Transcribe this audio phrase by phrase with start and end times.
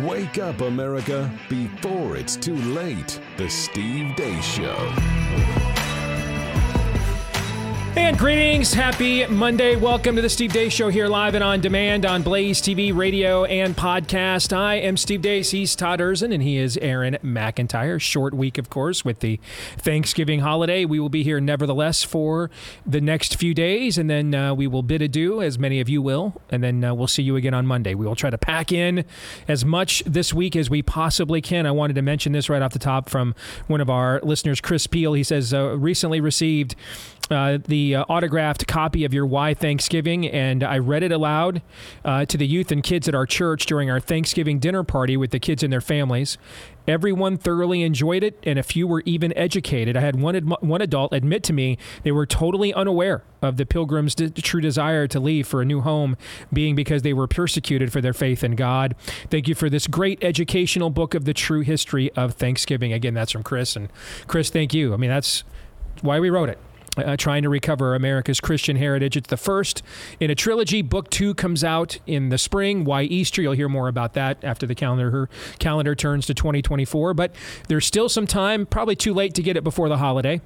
[0.00, 3.20] Wake up, America, before it's too late.
[3.36, 5.61] The Steve Deace Show.
[7.94, 8.72] And greetings.
[8.72, 9.76] Happy Monday.
[9.76, 13.44] Welcome to the Steve Deace Show here live and on demand on Blaze TV, radio,
[13.44, 14.56] and podcast.
[14.56, 15.50] I am Steve Deace.
[15.50, 18.00] He's Todd Erzen, and he is Aaron McIntyre.
[18.00, 19.38] Short week, of course, with the
[19.76, 20.86] Thanksgiving holiday.
[20.86, 22.50] We will be here nevertheless for
[22.86, 26.00] the next few days, and then uh, we will bid adieu, as many of you
[26.00, 27.94] will, and then uh, we'll see you again on Monday.
[27.94, 29.04] We will try to pack in
[29.46, 31.66] as much this week as we possibly can.
[31.66, 33.34] I wanted to mention this right off the top from
[33.66, 35.12] one of our listeners, Chris Peel.
[35.12, 36.74] He says, uh, recently received
[37.32, 41.62] uh, the uh, autographed copy of your Why Thanksgiving, and I read it aloud
[42.04, 45.30] uh, to the youth and kids at our church during our Thanksgiving dinner party with
[45.30, 46.38] the kids and their families.
[46.86, 49.96] Everyone thoroughly enjoyed it, and a few were even educated.
[49.96, 54.14] I had one one adult admit to me they were totally unaware of the pilgrims'
[54.14, 56.16] d- true desire to leave for a new home,
[56.52, 58.94] being because they were persecuted for their faith in God.
[59.30, 62.92] Thank you for this great educational book of the true history of Thanksgiving.
[62.92, 63.88] Again, that's from Chris, and
[64.26, 64.92] Chris, thank you.
[64.92, 65.44] I mean, that's
[66.00, 66.58] why we wrote it
[66.96, 69.16] uh, trying to recover America's Christian heritage.
[69.16, 69.82] It's the first
[70.20, 70.82] in a trilogy.
[70.82, 72.84] Book two comes out in the spring.
[72.84, 73.42] Why Easter?
[73.42, 77.14] You'll hear more about that after the calendar her calendar turns to 2024.
[77.14, 77.34] But
[77.68, 78.66] there's still some time.
[78.66, 80.40] Probably too late to get it before the holiday.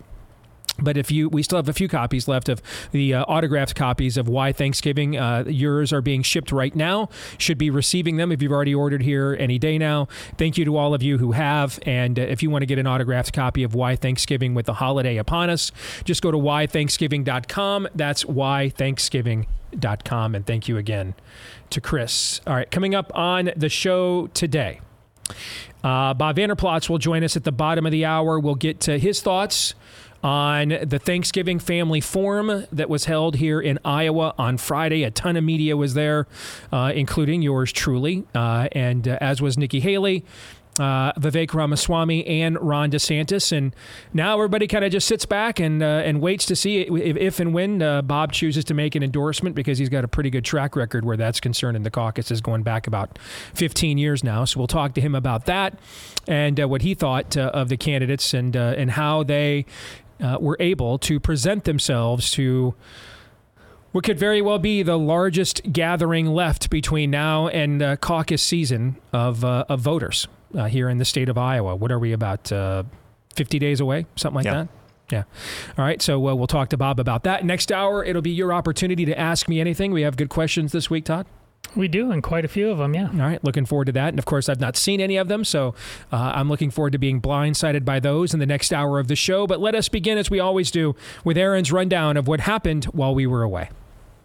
[0.79, 4.17] But if you, we still have a few copies left of the uh, autographed copies
[4.17, 5.17] of Why Thanksgiving.
[5.17, 7.09] Uh, yours are being shipped right now.
[7.39, 10.09] Should be receiving them if you've already ordered here any day now.
[10.37, 11.79] Thank you to all of you who have.
[11.83, 14.75] And uh, if you want to get an autographed copy of Why Thanksgiving with the
[14.75, 15.73] holiday upon us,
[16.05, 17.89] just go to whythanksgiving.com.
[17.95, 20.35] That's whythanksgiving.com.
[20.35, 21.15] And thank you again
[21.71, 22.41] to Chris.
[22.47, 24.81] All right, coming up on the show today.
[25.83, 28.39] Uh, Bob Vander Plaats will join us at the bottom of the hour.
[28.39, 29.75] We'll get to his thoughts
[30.27, 35.05] on the Thanksgiving Family Forum that was held here in Iowa on Friday.
[35.05, 36.27] A ton of media was there,
[36.73, 40.25] uh, including yours truly, uh, and uh, as was Nikki Haley.
[40.81, 43.75] Uh, Vivek Ramaswamy and Ron DeSantis, and
[44.13, 47.41] now everybody kind of just sits back and uh, and waits to see if, if
[47.41, 50.45] and when uh, Bob chooses to make an endorsement because he's got a pretty good
[50.45, 53.19] track record where that's concerned in the caucuses going back about
[53.55, 54.45] 15 years now.
[54.45, 55.79] So we'll talk to him about that
[56.29, 59.65] and what he thought of the candidates and and how they
[60.22, 62.75] uh, were able to present themselves to
[63.93, 68.97] what could very well be the largest gathering left between now and uh, caucus season
[69.12, 71.75] of, uh, of voters uh, here in the state of Iowa.
[71.76, 72.82] What are we about uh,
[73.34, 74.06] 50 days away?
[74.16, 74.55] Something like Yeah.
[74.55, 74.69] that?
[75.09, 75.22] Yeah.
[75.78, 76.03] All right.
[76.03, 77.44] So uh, we'll talk to Bob about that.
[77.44, 79.93] Next hour, it'll be your opportunity to ask me anything.
[79.93, 81.26] We have good questions this week, Todd.
[81.76, 83.09] We do, and quite a few of them, yeah.
[83.09, 84.09] All right, looking forward to that.
[84.09, 85.75] And of course, I've not seen any of them, so
[86.10, 89.16] uh, I'm looking forward to being blindsided by those in the next hour of the
[89.16, 89.47] show.
[89.47, 93.14] But let us begin, as we always do, with Aaron's rundown of what happened while
[93.14, 93.69] we were away.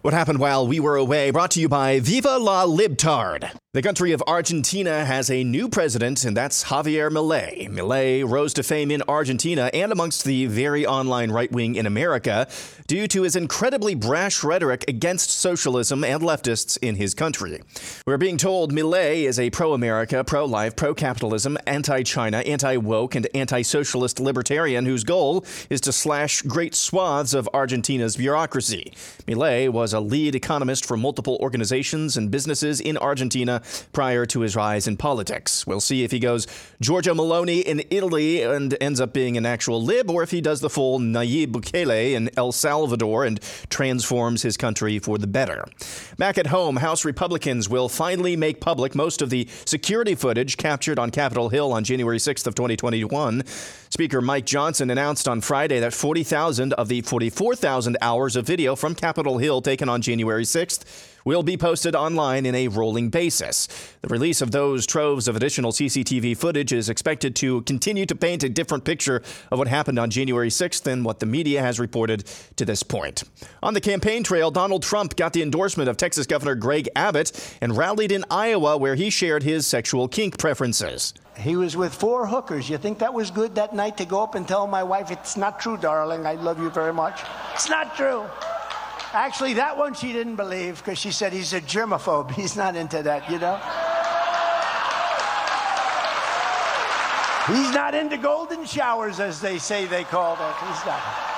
[0.00, 3.52] What happened while we were away brought to you by Viva la Libtard.
[3.74, 7.70] The country of Argentina has a new president, and that's Javier Milei.
[7.70, 12.46] Milei rose to fame in Argentina and amongst the very online right wing in America
[12.86, 17.62] due to his incredibly brash rhetoric against socialism and leftists in his country.
[18.06, 22.76] We're being told Milei is a pro America, pro life, pro capitalism, anti China, anti
[22.76, 28.92] woke, and anti socialist libertarian whose goal is to slash great swaths of Argentina's bureaucracy.
[29.26, 33.61] Milei was a lead economist for multiple organizations and businesses in Argentina
[33.92, 35.66] prior to his rise in politics.
[35.66, 36.46] We'll see if he goes
[36.82, 40.60] Giorgia Meloni in Italy and ends up being an actual lib, or if he does
[40.60, 43.40] the full Nayib Bukele in El Salvador and
[43.70, 45.64] transforms his country for the better.
[46.18, 50.98] Back at home, House Republicans will finally make public most of the security footage captured
[50.98, 53.44] on Capitol Hill on January 6th of 2021.
[53.90, 58.94] Speaker Mike Johnson announced on Friday that 40,000 of the 44,000 hours of video from
[58.94, 63.68] Capitol Hill taken on January 6th will be posted online in a rolling basis.
[64.02, 68.42] The release of those troves of additional CCTV footage is expected to continue to paint
[68.42, 72.24] a different picture of what happened on January 6th than what the media has reported
[72.56, 73.24] to this point.
[73.62, 77.76] On the campaign trail, Donald Trump got the endorsement of Texas Governor Greg Abbott and
[77.76, 81.14] rallied in Iowa where he shared his sexual kink preferences.
[81.38, 82.68] He was with four hookers.
[82.68, 85.36] You think that was good that night to go up and tell my wife, it's
[85.36, 86.26] not true, darling.
[86.26, 87.22] I love you very much.
[87.54, 88.24] It's not true.
[89.12, 92.30] Actually, that one she didn't believe because she said he's a germaphobe.
[92.42, 93.60] He's not into that, you know?
[97.46, 100.56] He's not into golden showers, as they say they call that.
[100.60, 101.31] He's not.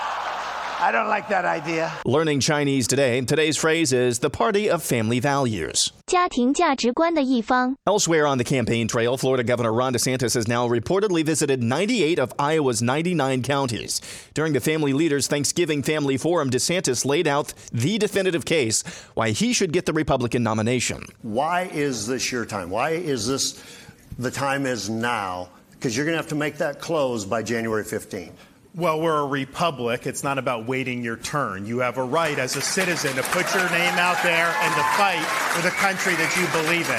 [0.81, 1.91] I don't like that idea.
[2.05, 5.91] Learning Chinese today, today's phrase is the party of family values.
[6.05, 7.75] 家庭价值观的一方。
[7.85, 12.31] Elsewhere on the campaign trail, Florida Governor Ron DeSantis has now reportedly visited 98 of
[12.39, 13.99] Iowa's 99 counties.
[14.33, 18.81] During the Family Leaders Thanksgiving Family Forum, DeSantis laid out the definitive case
[19.15, 21.03] why he should get the Republican nomination.
[21.23, 22.69] Why is this your time?
[22.69, 23.61] Why is this
[24.17, 25.49] the time is now?
[25.71, 28.31] Because you're going to have to make that close by January 15th.
[28.76, 30.04] Well, we're a republic.
[30.04, 31.64] It's not about waiting your turn.
[31.64, 34.82] You have a right as a citizen to put your name out there and to
[34.96, 35.24] fight
[35.54, 36.90] for the country that you believe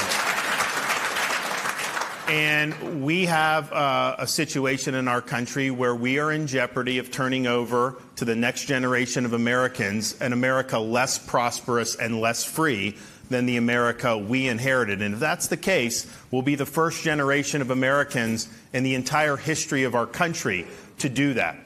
[2.32, 2.34] in.
[2.34, 7.12] And we have uh, a situation in our country where we are in jeopardy of
[7.12, 12.96] turning over to the next generation of Americans an America less prosperous and less free
[13.30, 15.02] than the America we inherited.
[15.02, 19.36] And if that's the case, we'll be the first generation of Americans in the entire
[19.36, 20.68] history of our country
[21.00, 21.58] to do that.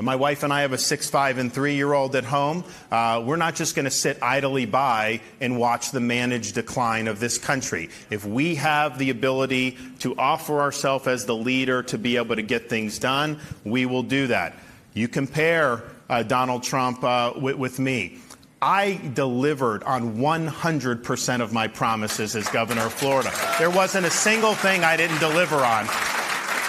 [0.00, 2.62] My wife and I have a six, five, and three year old at home.
[2.88, 7.18] Uh, we're not just going to sit idly by and watch the managed decline of
[7.18, 7.90] this country.
[8.08, 12.42] If we have the ability to offer ourselves as the leader to be able to
[12.42, 14.54] get things done, we will do that.
[14.94, 18.18] You compare uh, Donald Trump uh, with, with me.
[18.60, 23.32] I delivered on 100% of my promises as governor of Florida.
[23.58, 25.86] There wasn't a single thing I didn't deliver on.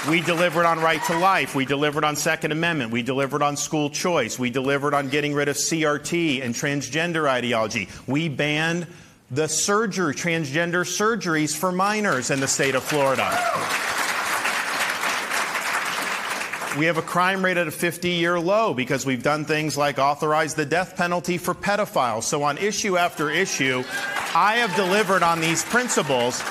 [0.07, 1.55] We delivered on right to life.
[1.55, 2.91] We delivered on Second Amendment.
[2.91, 4.39] We delivered on school choice.
[4.39, 7.89] We delivered on getting rid of CRT and transgender ideology.
[8.07, 8.87] We banned
[9.29, 13.27] the surgery, transgender surgeries for minors in the state of Florida.
[16.77, 19.99] We have a crime rate at a 50 year low because we've done things like
[19.99, 22.23] authorize the death penalty for pedophiles.
[22.23, 23.83] So, on issue after issue,
[24.33, 26.41] I have delivered on these principles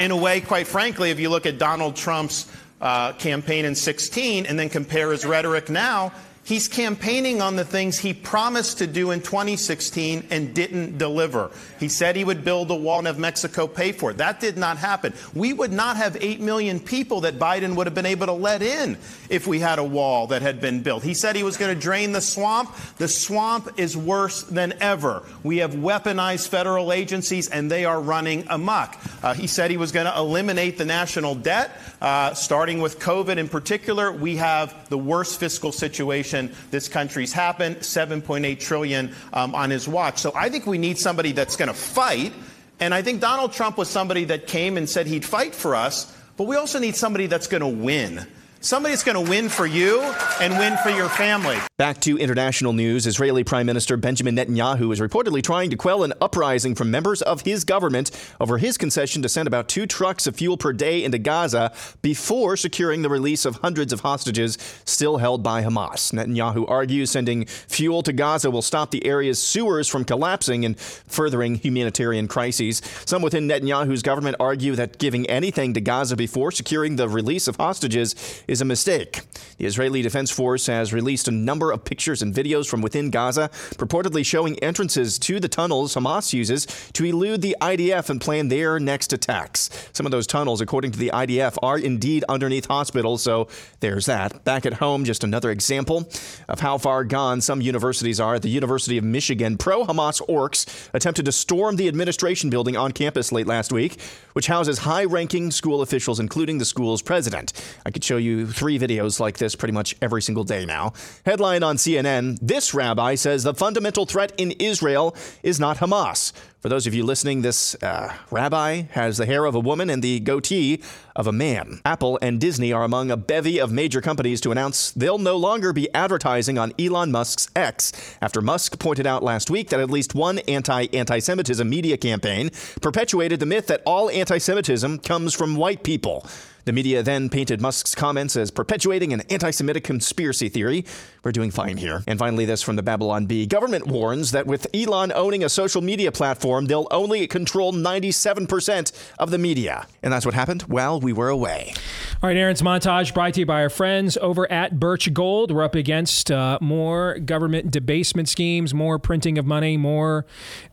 [0.00, 2.50] in a way, quite frankly, if you look at Donald Trump's
[2.80, 6.12] uh, campaign in 16 and then compare his rhetoric now,
[6.44, 11.50] he's campaigning on the things he promised to do in 2016 and didn't deliver.
[11.80, 14.18] He said he would build a wall and have Mexico pay for it.
[14.18, 15.14] That did not happen.
[15.34, 18.62] We would not have 8 million people that Biden would have been able to let
[18.62, 18.98] in
[19.30, 21.02] if we had a wall that had been built.
[21.02, 22.74] He said he was going to drain the swamp.
[22.98, 25.22] The swamp is worse than ever.
[25.42, 28.96] We have weaponized federal agencies and they are running amok.
[29.22, 31.70] Uh, he said he was going to eliminate the national debt,
[32.02, 34.12] uh, starting with COVID in particular.
[34.12, 36.33] We have the worst fiscal situation
[36.70, 40.18] this country's happened, 7.8 trillion um, on his watch.
[40.18, 42.32] So I think we need somebody that's going to fight.
[42.80, 46.14] And I think Donald Trump was somebody that came and said he'd fight for us,
[46.36, 48.26] but we also need somebody that's going to win.
[48.64, 50.00] Somebody that's going to win for you
[50.40, 51.58] and win for your family.
[51.76, 56.14] Back to international news, Israeli Prime Minister Benjamin Netanyahu is reportedly trying to quell an
[56.18, 60.36] uprising from members of his government over his concession to send about two trucks of
[60.36, 64.56] fuel per day into Gaza before securing the release of hundreds of hostages
[64.86, 66.14] still held by Hamas.
[66.14, 71.56] Netanyahu argues sending fuel to Gaza will stop the area's sewers from collapsing and furthering
[71.56, 72.80] humanitarian crises.
[73.04, 77.56] Some within Netanyahu's government argue that giving anything to Gaza before securing the release of
[77.56, 78.14] hostages
[78.60, 79.22] a mistake.
[79.58, 83.50] The Israeli Defense Force has released a number of pictures and videos from within Gaza,
[83.76, 88.80] purportedly showing entrances to the tunnels Hamas uses to elude the IDF and plan their
[88.80, 89.70] next attacks.
[89.92, 93.48] Some of those tunnels, according to the IDF, are indeed underneath hospitals, so
[93.80, 94.44] there's that.
[94.44, 96.08] Back at home, just another example
[96.48, 98.34] of how far gone some universities are.
[98.34, 102.92] At the University of Michigan, pro Hamas orcs attempted to storm the administration building on
[102.92, 104.00] campus late last week,
[104.32, 107.52] which houses high ranking school officials, including the school's president.
[107.86, 110.92] I could show you three videos like this pretty much every single day now.
[111.24, 116.32] Headline on CNN This rabbi says the fundamental threat in Israel is not Hamas.
[116.64, 120.02] For those of you listening, this uh, rabbi has the hair of a woman and
[120.02, 120.80] the goatee
[121.14, 121.82] of a man.
[121.84, 125.74] Apple and Disney are among a bevy of major companies to announce they'll no longer
[125.74, 130.14] be advertising on Elon Musk's X after Musk pointed out last week that at least
[130.14, 132.48] one anti anti Semitism media campaign
[132.80, 136.26] perpetuated the myth that all anti Semitism comes from white people.
[136.64, 140.84] The media then painted Musk's comments as perpetuating an anti Semitic conspiracy theory.
[141.22, 142.02] We're doing fine here.
[142.06, 143.46] And finally, this from the Babylon Bee.
[143.46, 149.30] Government warns that with Elon owning a social media platform, they'll only control 97% of
[149.30, 149.86] the media.
[150.02, 151.74] And that's what happened while we were away.
[152.22, 155.50] All right, Aaron's montage brought to you by our friends over at Birch Gold.
[155.50, 160.24] We're up against uh, more government debasement schemes, more printing of money, more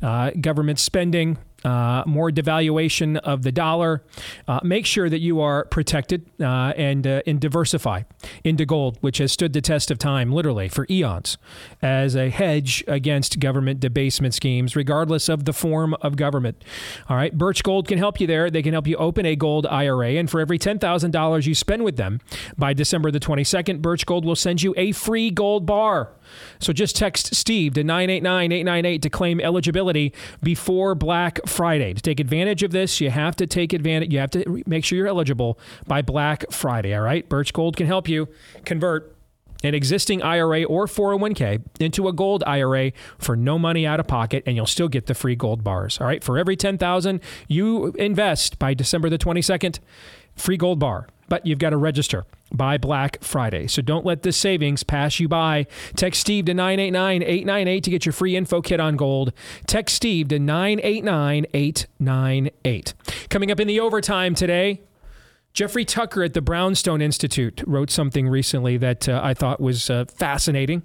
[0.01, 1.37] uh, government spending.
[1.63, 4.03] Uh, more devaluation of the dollar.
[4.47, 8.01] Uh, make sure that you are protected uh, and uh, and diversify
[8.43, 11.37] into gold, which has stood the test of time, literally for eons,
[11.81, 16.63] as a hedge against government debasement schemes, regardless of the form of government.
[17.09, 18.49] All right, Birch Gold can help you there.
[18.49, 21.53] They can help you open a gold IRA, and for every ten thousand dollars you
[21.53, 22.21] spend with them
[22.57, 26.09] by December the twenty second, Birch Gold will send you a free gold bar.
[26.59, 31.93] So just text Steve to 989 898 to claim eligibility before Black Friday.
[31.93, 34.97] To take advantage of this, you have to take advantage, you have to make sure
[34.97, 37.27] you're eligible by Black Friday, all right?
[37.27, 38.27] Birch Gold can help you
[38.65, 39.15] convert
[39.63, 44.43] an existing IRA or 401k into a gold IRA for no money out of pocket
[44.45, 45.99] and you'll still get the free gold bars.
[46.01, 49.79] All right, for every 10,000 you invest by December the 22nd,
[50.35, 51.07] free gold bar.
[51.31, 53.67] But you've got to register by Black Friday.
[53.67, 55.65] So don't let this savings pass you by.
[55.95, 59.31] Text Steve to 989 898 to get your free info kit on gold.
[59.65, 62.93] Text Steve to 989 898.
[63.29, 64.81] Coming up in the overtime today,
[65.53, 70.03] Jeffrey Tucker at the Brownstone Institute wrote something recently that uh, I thought was uh,
[70.13, 70.83] fascinating.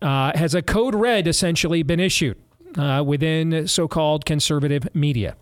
[0.00, 2.38] Uh, has a code red essentially been issued
[2.76, 5.34] uh, within so called conservative media?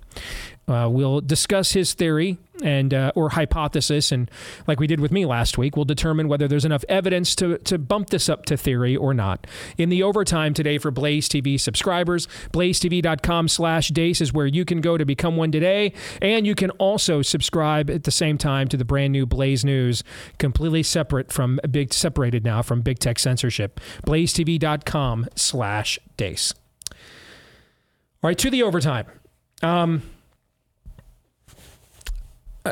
[0.68, 4.28] Uh, we'll discuss his theory and uh, or hypothesis, and
[4.66, 7.78] like we did with me last week, we'll determine whether there's enough evidence to to
[7.78, 9.46] bump this up to theory or not.
[9.78, 15.04] In the overtime today for Blaze TV subscribers, blazetv.com/deace is where you can go to
[15.04, 19.12] become one today, and you can also subscribe at the same time to the brand
[19.12, 20.02] new Blaze News,
[20.38, 23.78] completely separate from big separated now from big tech censorship.
[24.04, 26.54] BlazeTV.com/deace.
[28.23, 29.06] All right, to the overtime.
[29.62, 30.02] Um,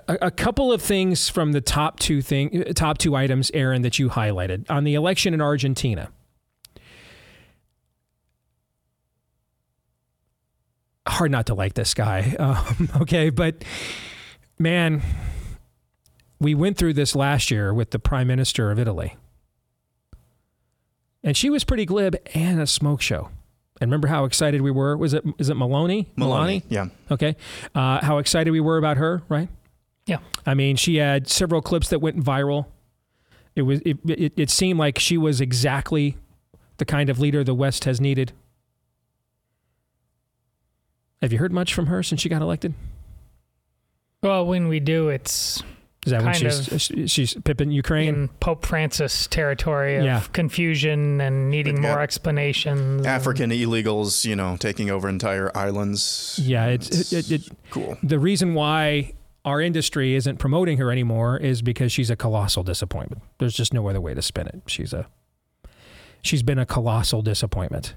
[0.09, 3.99] a, a, couple of things from the top two thing, top two items, Aaron, that
[3.99, 6.11] you highlighted on the election in Argentina.
[11.07, 13.63] Hard not to like this guy, um, okay, but
[14.59, 15.03] man,
[16.41, 19.17] we went through this last year with the prime minister of Italy,
[21.23, 23.31] and she was pretty glib and a smoke show.
[23.81, 24.97] And remember how excited we were?
[24.97, 26.09] Was it is it Maloney?
[26.17, 26.87] Maloney, yeah.
[27.11, 27.37] Okay,
[27.75, 29.49] uh, how excited we were about her, right?
[30.07, 30.19] Yeah.
[30.45, 32.67] I mean, she had several clips that went viral.
[33.57, 36.17] It was it, it, it seemed like she was exactly
[36.79, 38.33] the kind of leader the West has needed.
[41.23, 42.75] Have you heard much from her since she got elected?
[44.23, 45.63] Well, when we do, it's
[46.05, 48.09] is that when kind she's of uh, she's pipping Ukraine?
[48.09, 50.23] in Pope Francis territory of Yeah.
[50.33, 53.07] confusion and needing We've more explanations.
[53.07, 56.39] African illegals, you know, taking over entire islands.
[56.43, 57.97] Yeah, it's it, it, it, cool.
[58.03, 63.23] the reason why our industry isn't promoting her anymore is because she's a colossal disappointment.
[63.39, 64.63] There's just no other way to spin it.
[64.67, 65.07] She's a
[66.23, 67.95] she's been a colossal disappointment.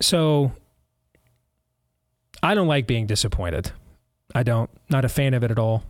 [0.00, 0.52] So
[2.42, 3.72] I don't like being disappointed.
[4.34, 4.70] I don't.
[4.88, 5.84] Not a fan of it at all.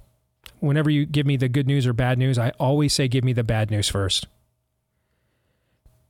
[0.61, 3.33] Whenever you give me the good news or bad news, I always say give me
[3.33, 4.27] the bad news first.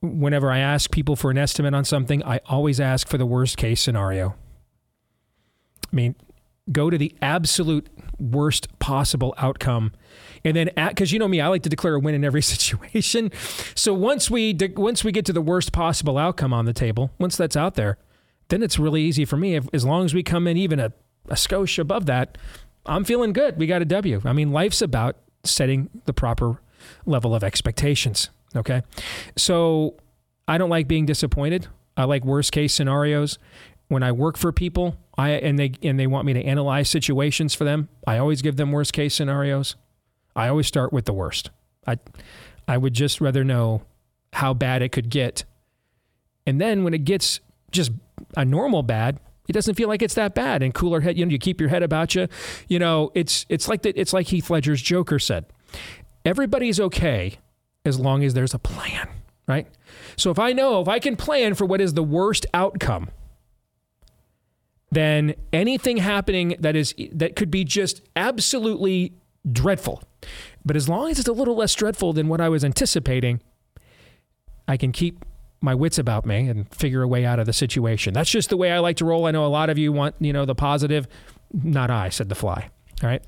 [0.01, 3.57] Whenever I ask people for an estimate on something, I always ask for the worst
[3.57, 4.35] case scenario.
[5.93, 6.17] I mean,
[6.71, 7.89] go to the absolute
[8.19, 9.93] worst possible outcome.
[10.45, 13.31] And then because you know me i like to declare a win in every situation.
[13.75, 17.11] So once we de- once we get to the worst possible outcome on the table
[17.19, 17.99] once that's out there
[18.49, 19.55] then it's really easy for me.
[19.55, 20.93] If, as long as we come in even a,
[21.29, 22.39] a skosh above that
[22.87, 23.57] i'm feeling good.
[23.57, 24.21] We got a w.
[24.25, 26.61] I mean life's about setting the proper
[27.07, 28.83] level of expectations okay?
[29.37, 29.97] So
[30.47, 31.67] i don't like being disappointed.
[31.95, 33.39] I like worst case scenarios
[33.93, 37.55] when I work for people, I and they and they want me to analyze situations
[37.55, 39.77] for them, I always give them worst case scenarios.
[40.35, 41.51] I always start with the worst.
[41.87, 41.99] I
[42.67, 43.83] I would just rather know
[44.33, 45.45] how bad it could get.
[46.47, 47.93] And then when it gets just
[48.35, 50.63] a normal bad, it doesn't feel like it's that bad.
[50.63, 52.29] And cooler head, you know, you keep your head about you.
[52.69, 55.45] You know, it's it's like that it's like Heath Ledger's Joker said.
[56.25, 57.39] Everybody's okay
[57.85, 59.07] as long as there's a plan,
[59.47, 59.67] right?
[60.17, 63.11] So if I know if I can plan for what is the worst outcome,
[64.93, 69.15] then anything happening that is that could be just absolutely
[69.51, 70.03] dreadful.
[70.65, 73.41] But as long as it's a little less dreadful than what I was anticipating,
[74.69, 75.25] I can keep
[75.63, 78.13] my wits about me and figure a way out of the situation.
[78.13, 79.25] That's just the way I like to roll.
[79.27, 81.09] I know a lot of you want, you know, the positive.
[81.53, 82.69] Not I, said the fly.
[83.03, 83.23] All right.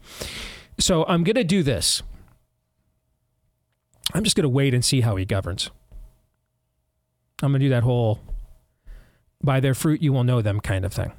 [0.78, 2.02] So I'm going to do this.
[4.12, 5.71] I'm just going to wait and see how he governs.
[7.42, 8.21] I'm going to do that whole
[9.42, 11.12] by their fruit you will know them kind of thing.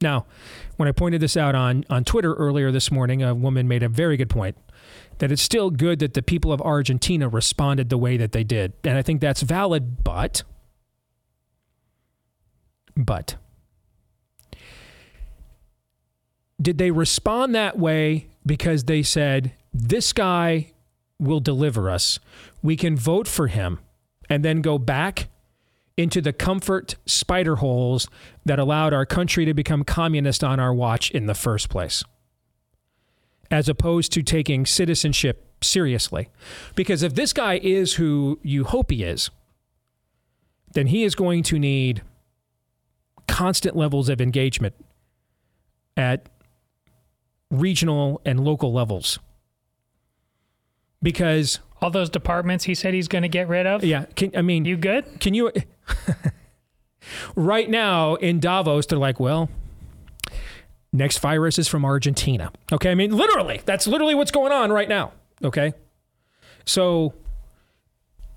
[0.00, 0.26] Now,
[0.76, 3.88] when I pointed this out on, on Twitter earlier this morning, a woman made a
[3.88, 4.56] very good point
[5.18, 8.74] that it's still good that the people of Argentina responded the way that they did.
[8.84, 10.42] And I think that's valid, but,
[12.94, 13.36] but,
[16.60, 20.72] did they respond that way because they said, this guy
[21.18, 22.18] will deliver us?
[22.62, 23.78] We can vote for him
[24.28, 25.28] and then go back
[25.96, 28.08] into the comfort spider holes
[28.44, 32.04] that allowed our country to become communist on our watch in the first place,
[33.50, 36.28] as opposed to taking citizenship seriously.
[36.74, 39.30] Because if this guy is who you hope he is,
[40.72, 42.02] then he is going to need
[43.26, 44.74] constant levels of engagement
[45.96, 46.28] at
[47.50, 49.18] regional and local levels.
[51.02, 53.84] Because All those departments he said he's going to get rid of.
[53.84, 55.20] yeah, can, I mean, You good?
[55.20, 55.52] can you
[57.36, 59.48] right now in Davos they're like, well,
[60.92, 62.50] next virus is from Argentina.
[62.72, 62.90] Okay?
[62.90, 65.12] I mean, literally, that's literally what's going on right now,
[65.44, 65.72] okay?
[66.64, 67.14] So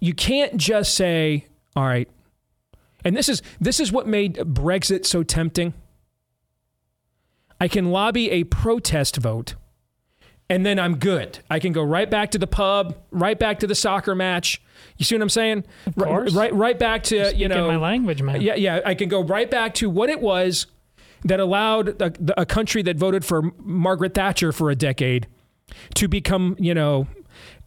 [0.01, 2.09] you can't just say, all right,
[3.05, 5.73] and this is this is what made Brexit so tempting.
[7.61, 9.55] I can lobby a protest vote
[10.49, 11.39] and then I'm good.
[11.49, 14.61] I can go right back to the pub, right back to the soccer match.
[14.97, 15.65] You see what I'm saying?
[15.85, 16.33] Of course.
[16.33, 18.41] Right, right, right back to you know my language, man.
[18.41, 18.81] Yeah, yeah.
[18.85, 20.67] I can go right back to what it was
[21.25, 25.27] that allowed a, a country that voted for Margaret Thatcher for a decade
[25.95, 27.07] to become, you know,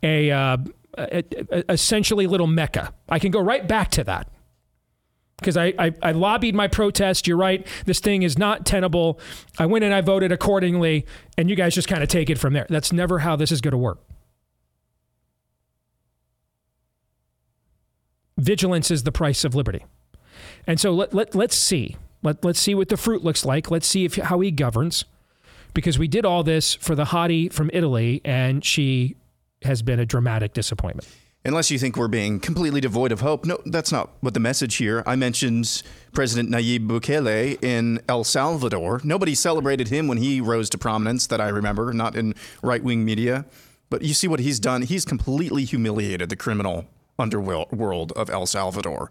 [0.02, 0.56] a, uh,
[0.96, 2.94] a, a essentially little mecca.
[3.08, 4.28] I can go right back to that
[5.42, 7.26] because I, I, I lobbied my protest.
[7.26, 7.66] You're right.
[7.84, 9.20] This thing is not tenable.
[9.58, 11.04] I went and I voted accordingly,
[11.36, 12.66] and you guys just kind of take it from there.
[12.68, 13.98] That's never how this is going to work.
[18.38, 19.84] Vigilance is the price of liberty.
[20.66, 21.96] And so let, let, let's see.
[22.22, 23.70] Let, let's see what the fruit looks like.
[23.70, 25.04] Let's see if, how he governs.
[25.74, 29.16] Because we did all this for the hottie from Italy, and she
[29.62, 31.08] has been a dramatic disappointment.
[31.44, 33.44] Unless you think we're being completely devoid of hope.
[33.44, 35.02] No, that's not what the message here.
[35.06, 35.82] I mentioned
[36.12, 39.00] President Nayib Bukele in El Salvador.
[39.02, 43.04] Nobody celebrated him when he rose to prominence that I remember, not in right wing
[43.04, 43.44] media.
[43.90, 44.82] But you see what he's done.
[44.82, 46.86] He's completely humiliated the criminal
[47.18, 49.10] underworld of El Salvador.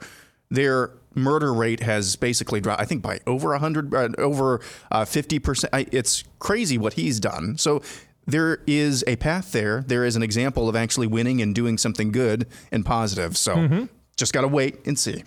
[0.49, 4.61] Their murder rate has basically dropped, I think, by over 100, uh, over
[4.91, 5.65] uh, 50%.
[5.73, 7.57] I, it's crazy what he's done.
[7.57, 7.81] So
[8.25, 9.83] there is a path there.
[9.85, 13.37] There is an example of actually winning and doing something good and positive.
[13.37, 15.23] So just got to wait and see.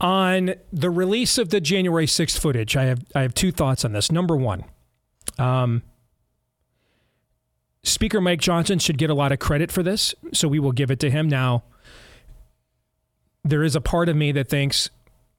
[0.00, 3.92] On the release of the January 6th footage, I have I have two thoughts on
[3.92, 4.10] this.
[4.10, 4.64] Number one,
[5.38, 5.82] um,
[7.84, 10.90] Speaker Mike Johnson should get a lot of credit for this, so we will give
[10.90, 11.28] it to him.
[11.28, 11.62] Now,
[13.44, 14.90] there is a part of me that thinks,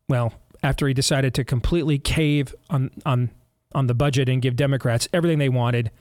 [0.08, 3.32] well, after he decided to completely cave on on
[3.74, 5.92] on the budget and give Democrats everything they wanted,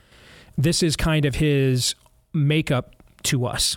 [0.57, 1.95] this is kind of his
[2.33, 3.76] makeup to us,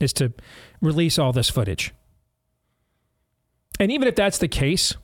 [0.00, 0.32] is to
[0.80, 1.92] release all this footage.
[3.80, 4.94] And even if that's the case,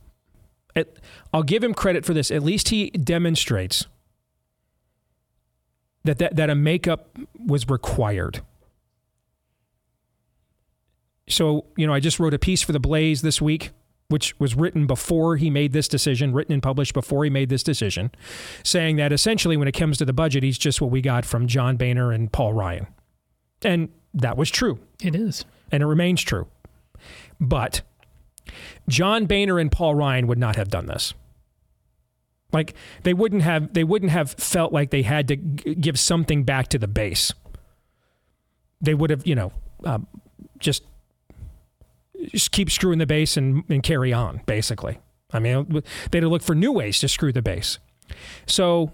[0.74, 0.98] it,
[1.32, 2.30] I'll give him credit for this.
[2.30, 3.86] At least he demonstrates
[6.04, 8.40] that, that, that a makeup was required.
[11.28, 13.70] So, you know, I just wrote a piece for The Blaze this week,
[14.08, 17.62] which was written before he made this decision, written and published before he made this
[17.62, 18.10] decision,
[18.64, 21.46] saying that essentially when it comes to the budget, he's just what we got from
[21.46, 22.86] John Boehner and Paul Ryan.
[23.62, 25.44] And that was true It is.
[25.70, 26.46] and it remains true.
[27.38, 27.82] But
[28.88, 31.12] John Boehner and Paul Ryan would not have done this.
[32.50, 36.44] Like they wouldn't have they wouldn't have felt like they had to g- give something
[36.44, 37.30] back to the base.
[38.80, 39.52] They would have, you know,
[39.84, 40.06] um,
[40.58, 40.82] just
[42.26, 44.40] just keep screwing the base and, and carry on.
[44.46, 44.98] Basically,
[45.32, 47.78] I mean, they'd have looked for new ways to screw the base.
[48.46, 48.92] So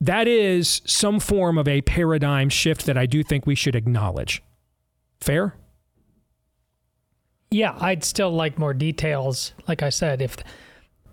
[0.00, 4.42] that is some form of a paradigm shift that I do think we should acknowledge.
[5.20, 5.54] Fair?
[7.52, 9.52] Yeah, I'd still like more details.
[9.68, 10.36] Like I said, if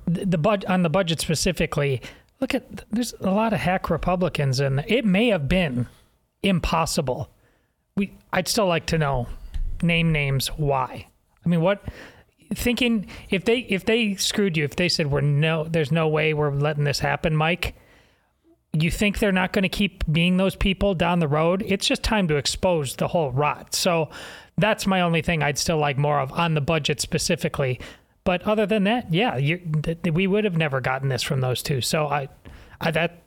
[0.06, 2.02] the, the on the budget specifically,
[2.40, 5.88] look at there's a lot of hack Republicans, and it may have been
[6.42, 7.30] impossible.
[7.96, 9.28] We, I'd still like to know,
[9.82, 11.08] name names, why.
[11.46, 11.84] I mean, what?
[12.54, 16.34] Thinking if they if they screwed you, if they said we're no, there's no way
[16.34, 17.76] we're letting this happen, Mike.
[18.74, 21.64] You think they're not going to keep being those people down the road?
[21.66, 23.74] It's just time to expose the whole rot.
[23.74, 24.10] So
[24.58, 27.80] that's my only thing I'd still like more of on the budget specifically.
[28.24, 31.64] But other than that, yeah, you, th- we would have never gotten this from those
[31.64, 31.82] two.
[31.82, 32.30] So I,
[32.80, 33.24] I that.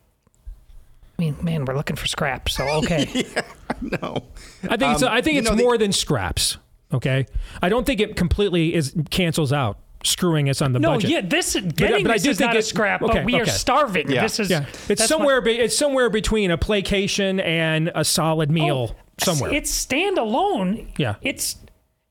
[1.23, 2.55] I mean, man, we're looking for scraps.
[2.55, 3.05] So okay,
[3.81, 4.25] No.
[4.69, 6.59] I think it's, Um, I think it's know, the- more than scraps.
[6.93, 7.27] Okay,
[7.63, 11.11] I don't think it completely is cancels out screwing us on the no, budget.
[11.11, 13.37] yeah, this getting but I this do is think not a scrap, okay, but we
[13.37, 14.11] are starving.
[14.11, 14.23] Yeah.
[14.23, 15.41] This is yeah, it's somewhere.
[15.41, 18.97] my- be, it's somewhere between a placation and a solid meal.
[19.23, 19.55] somewhere.
[19.55, 20.89] It's standalone.
[20.99, 21.15] Yeah.
[21.23, 21.57] It's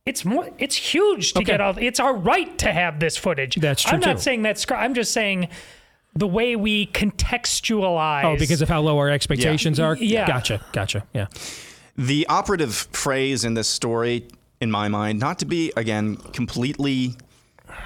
[0.05, 1.45] it's more it's huge to Okay.
[1.51, 3.55] get all it's our right to have this footage.
[3.57, 4.21] That's true, I'm not too.
[4.23, 5.49] saying that's scra- I'm just saying
[6.15, 9.95] the way we contextualize oh, because of how low our expectations are.
[9.95, 10.27] Yeah.
[10.27, 10.61] Gotcha.
[10.73, 11.05] Gotcha.
[11.13, 11.27] Yeah.
[11.97, 14.27] The operative phrase in this story,
[14.59, 17.15] in my mind, not to be, again, completely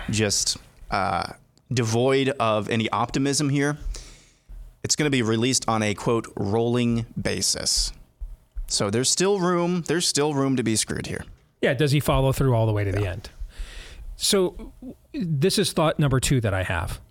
[0.09, 0.57] just
[0.91, 1.33] uh,
[1.71, 3.77] devoid of any optimism here,
[4.83, 7.91] it's going to be released on a quote, rolling basis.
[8.67, 11.23] So there's still room, there's still room to be screwed here.
[11.61, 13.29] Yeah, does he follow through all the way to the end?
[14.17, 14.71] So,
[15.13, 17.01] this is thought number two that I have.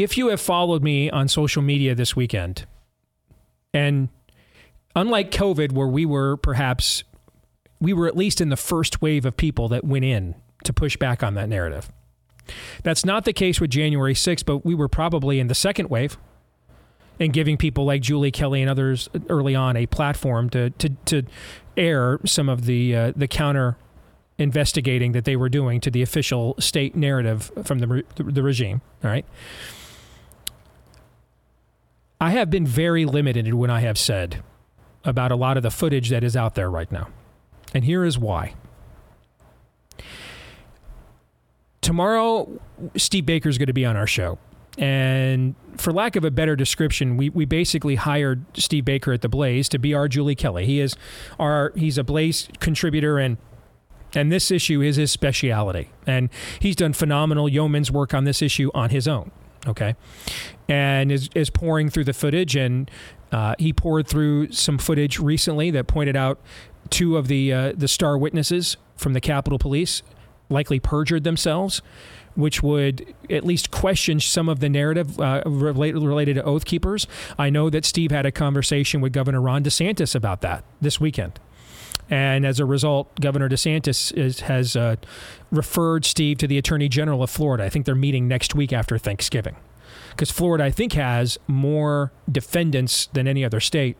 [0.00, 2.64] If you have followed me on social media this weekend,
[3.74, 4.08] and
[4.96, 7.04] unlike COVID, where we were perhaps,
[7.80, 10.96] we were at least in the first wave of people that went in to push
[10.96, 11.92] back on that narrative.
[12.82, 16.16] That's not the case with January 6th, but we were probably in the second wave
[17.18, 21.22] and giving people like Julie Kelly and others early on a platform to to, to
[21.76, 23.76] air some of the uh, the counter
[24.38, 28.80] investigating that they were doing to the official state narrative from the re- the regime.
[29.04, 29.26] All right.
[32.20, 34.42] I have been very limited in what I have said
[35.04, 37.08] about a lot of the footage that is out there right now.
[37.72, 38.54] And here is why.
[41.80, 42.60] Tomorrow,
[42.96, 44.38] Steve Baker is going to be on our show.
[44.76, 49.28] And for lack of a better description, we, we basically hired Steve Baker at the
[49.28, 50.66] Blaze to be our Julie Kelly.
[50.66, 50.96] He is
[51.38, 53.36] our he's a Blaze contributor and
[54.14, 55.90] and this issue is his speciality.
[56.06, 59.30] And he's done phenomenal yeoman's work on this issue on his own.
[59.66, 59.94] Okay.
[60.68, 62.56] And is, is pouring through the footage.
[62.56, 62.90] And
[63.32, 66.40] uh, he poured through some footage recently that pointed out
[66.88, 70.02] two of the, uh, the star witnesses from the Capitol Police
[70.48, 71.80] likely perjured themselves,
[72.34, 77.06] which would at least question some of the narrative uh, related, related to Oath Keepers.
[77.38, 81.38] I know that Steve had a conversation with Governor Ron DeSantis about that this weekend.
[82.10, 84.96] And as a result, Governor DeSantis is, has uh,
[85.52, 87.64] referred Steve to the Attorney General of Florida.
[87.64, 89.56] I think they're meeting next week after Thanksgiving.
[90.10, 93.96] Because Florida, I think, has more defendants than any other state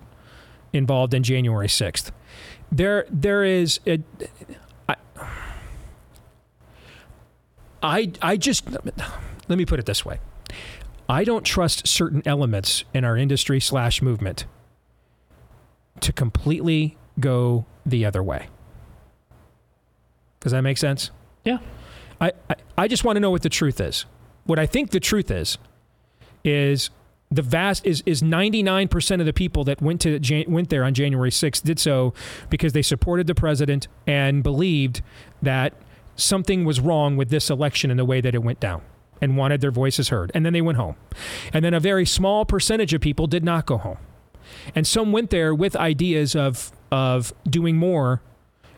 [0.72, 2.10] involved in January 6th.
[2.72, 3.80] There, there is.
[7.82, 8.70] I, I just.
[8.70, 10.20] Let me put it this way
[11.08, 14.46] I don't trust certain elements in our industry slash movement
[16.00, 18.48] to completely go the other way.
[20.40, 21.10] Does that make sense?
[21.44, 21.58] Yeah.
[22.20, 24.06] I, I, I just want to know what the truth is.
[24.44, 25.58] What I think the truth is,
[26.44, 26.90] is
[27.30, 30.94] the vast is is 99% of the people that went to Jan, went there on
[30.94, 32.12] January 6th did so
[32.48, 35.02] because they supported the president and believed
[35.40, 35.74] that
[36.16, 38.82] something was wrong with this election and the way that it went down
[39.20, 40.96] and wanted their voices heard and then they went home.
[41.52, 43.98] And then a very small percentage of people did not go home.
[44.74, 48.20] And some went there with ideas of of doing more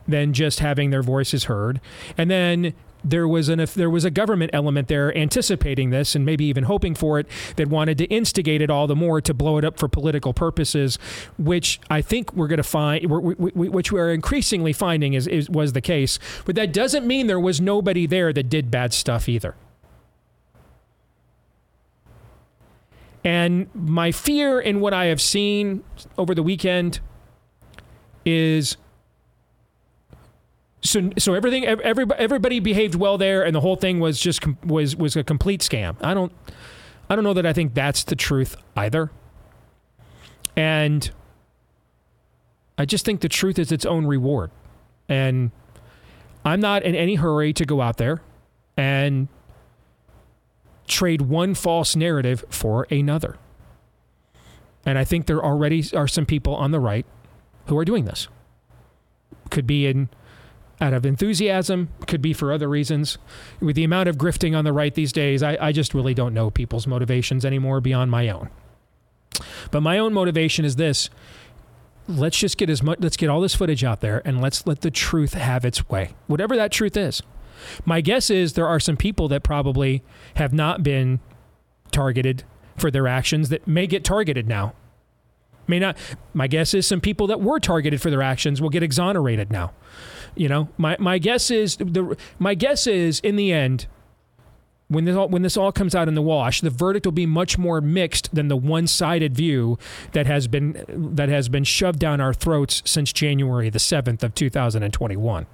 [0.07, 1.79] than just having their voices heard.
[2.17, 2.73] And then
[3.03, 6.63] there was an if there was a government element there anticipating this and maybe even
[6.63, 9.77] hoping for it that wanted to instigate it all the more to blow it up
[9.77, 10.97] for political purposes,
[11.37, 15.27] which I think we're going to find, we, we, which we are increasingly finding is,
[15.27, 16.17] is was the case.
[16.45, 19.55] But that doesn't mean there was nobody there that did bad stuff either.
[23.25, 25.83] And my fear in what I have seen
[26.17, 26.99] over the weekend
[28.25, 28.77] is
[30.81, 34.95] so so everything everybody everybody behaved well there and the whole thing was just was
[34.95, 35.95] was a complete scam.
[36.01, 36.31] I don't
[37.09, 39.11] I don't know that I think that's the truth either.
[40.55, 41.09] And
[42.77, 44.51] I just think the truth is its own reward.
[45.07, 45.51] And
[46.45, 48.21] I'm not in any hurry to go out there
[48.75, 49.27] and
[50.87, 53.37] trade one false narrative for another.
[54.85, 57.05] And I think there already are some people on the right
[57.67, 58.27] who are doing this.
[59.49, 60.09] Could be in
[60.81, 63.17] out of enthusiasm, could be for other reasons.
[63.61, 66.33] With the amount of grifting on the right these days, I, I just really don't
[66.33, 68.49] know people's motivations anymore beyond my own.
[69.71, 71.09] But my own motivation is this
[72.07, 74.81] let's just get as much let's get all this footage out there and let's let
[74.81, 77.21] the truth have its way whatever that truth is
[77.85, 80.03] my guess is there are some people that probably
[80.35, 81.19] have not been
[81.91, 82.43] targeted
[82.75, 84.73] for their actions that may get targeted now
[85.67, 85.97] May not.
[86.33, 89.71] My guess is some people that were targeted for their actions will get exonerated now.
[90.35, 93.87] You know, my my guess is the my guess is in the end,
[94.87, 97.25] when this all, when this all comes out in the wash, the verdict will be
[97.25, 99.77] much more mixed than the one-sided view
[100.11, 104.35] that has been that has been shoved down our throats since January the seventh of
[104.35, 105.45] 2021.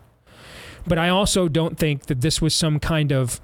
[0.88, 3.42] But I also don't think that this was some kind of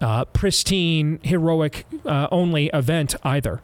[0.00, 3.60] uh, pristine, heroic uh, only event either.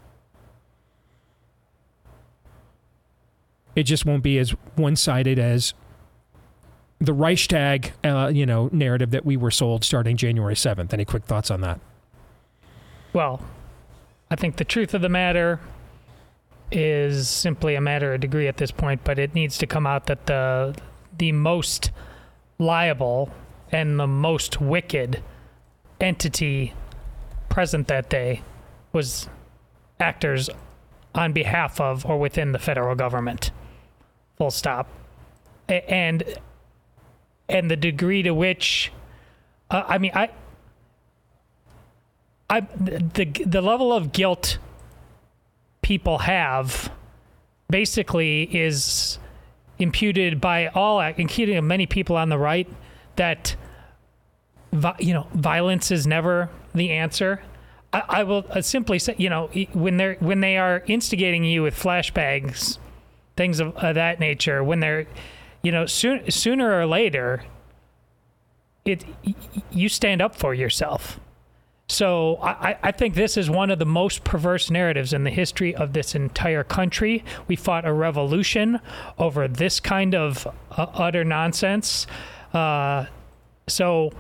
[3.74, 5.74] It just won't be as one sided as
[7.00, 10.92] the Reichstag, uh, you know, narrative that we were sold starting January 7th.
[10.92, 11.80] Any quick thoughts on that?
[13.12, 13.42] Well,
[14.30, 15.60] I think the truth of the matter
[16.70, 20.06] is simply a matter of degree at this point, but it needs to come out
[20.06, 20.74] that the
[21.16, 21.92] the most
[22.58, 23.30] liable
[23.70, 25.22] and the most wicked
[26.00, 26.72] entity
[27.48, 28.42] present that day
[28.92, 29.28] was
[30.00, 30.50] actors
[31.14, 33.52] on behalf of or within the federal government
[34.36, 34.88] full stop.
[35.68, 36.24] And
[37.48, 38.92] and the degree to which,
[39.70, 40.30] uh, I mean, I,
[42.48, 44.58] I, the the level of guilt
[45.82, 46.90] people have,
[47.68, 49.18] basically, is
[49.78, 52.68] imputed by all, including many people on the right,
[53.16, 53.56] that,
[54.98, 57.42] you know, violence is never the answer.
[57.92, 61.76] I, will uh, simply say, you know, when they're when they are instigating you with
[61.76, 62.78] flashbangs,
[63.36, 65.06] things of, of that nature, when they're,
[65.62, 67.44] you know, soon, sooner or later,
[68.84, 69.04] it
[69.70, 71.18] you stand up for yourself.
[71.88, 75.74] So I, I think this is one of the most perverse narratives in the history
[75.74, 77.24] of this entire country.
[77.46, 78.80] We fought a revolution
[79.18, 82.06] over this kind of uh, utter nonsense.
[82.54, 83.06] Uh,
[83.66, 84.12] so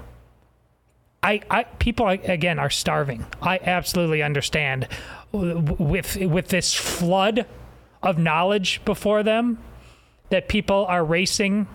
[1.22, 3.24] I, I people again are starving.
[3.40, 4.86] I absolutely understand
[5.32, 7.46] with with this flood
[8.04, 9.58] of knowledge before them
[10.30, 11.66] that people are racing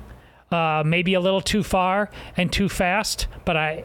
[0.51, 3.27] uh, maybe a little too far and too fast.
[3.45, 3.83] But I,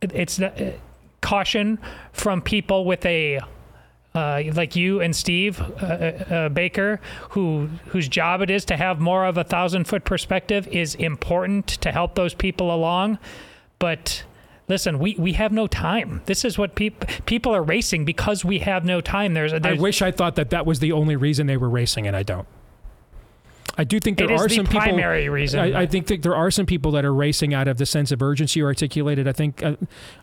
[0.00, 0.72] it's uh,
[1.20, 1.78] caution
[2.12, 3.40] from people with a
[4.14, 7.00] uh, like you and Steve uh, uh, Baker,
[7.30, 11.66] who whose job it is to have more of a thousand foot perspective, is important
[11.66, 13.18] to help those people along.
[13.78, 14.24] But
[14.72, 16.22] listen, we, we have no time.
[16.24, 19.34] This is what people people are racing because we have no time.
[19.34, 22.06] There's, there's I wish I thought that that was the only reason they were racing,
[22.06, 22.48] and I don't.
[23.78, 25.34] I do think there It is are the some primary people.
[25.34, 25.60] reason.
[25.60, 28.12] I, I think that there are some people that are racing out of the sense
[28.12, 29.26] of urgency you articulated.
[29.28, 29.76] I think uh,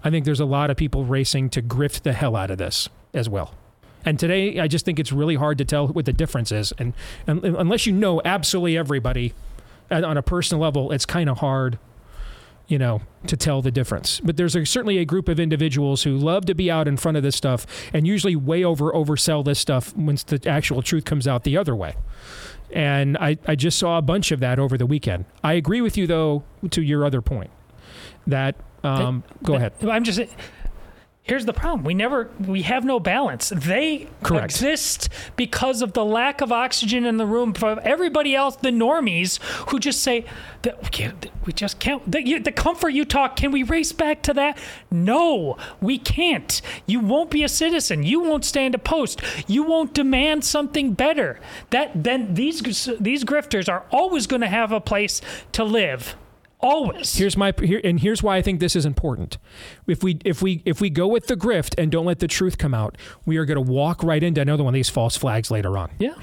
[0.03, 2.89] I think there's a lot of people racing to grift the hell out of this
[3.13, 3.53] as well.
[4.05, 6.73] And today, I just think it's really hard to tell what the difference is.
[6.77, 6.93] And,
[7.27, 9.33] and unless you know absolutely everybody
[9.91, 11.77] at, on a personal level, it's kind of hard,
[12.69, 14.21] you know, to tell the difference.
[14.21, 17.17] But there's a, certainly a group of individuals who love to be out in front
[17.17, 21.27] of this stuff and usually way over oversell this stuff once the actual truth comes
[21.27, 21.95] out the other way.
[22.71, 25.25] And I, I just saw a bunch of that over the weekend.
[25.43, 27.49] I agree with you, though, to your other point
[28.27, 29.73] that, um, go ahead.
[29.81, 30.21] I'm just.
[31.29, 31.83] Here's the problem.
[31.83, 33.49] We never we have no balance.
[33.55, 34.45] They Correct.
[34.45, 39.37] exist because of the lack of oxygen in the room for everybody else, the normies,
[39.69, 40.25] who just say
[40.63, 42.11] that we, can't, we just can't.
[42.11, 44.57] The, you, the comfort you talk, can we race back to that?
[44.89, 46.63] No, we can't.
[46.87, 48.01] You won't be a citizen.
[48.01, 49.21] You won't stand a post.
[49.45, 51.39] You won't demand something better.
[51.69, 52.61] That then these
[52.99, 56.15] these grifters are always going to have a place to live.
[56.61, 57.15] Always.
[57.15, 59.37] Here's my here, and here's why I think this is important.
[59.87, 62.57] If we if we if we go with the grift and don't let the truth
[62.57, 65.49] come out, we are going to walk right into another one of these false flags
[65.49, 65.91] later on.
[65.99, 66.15] Yeah.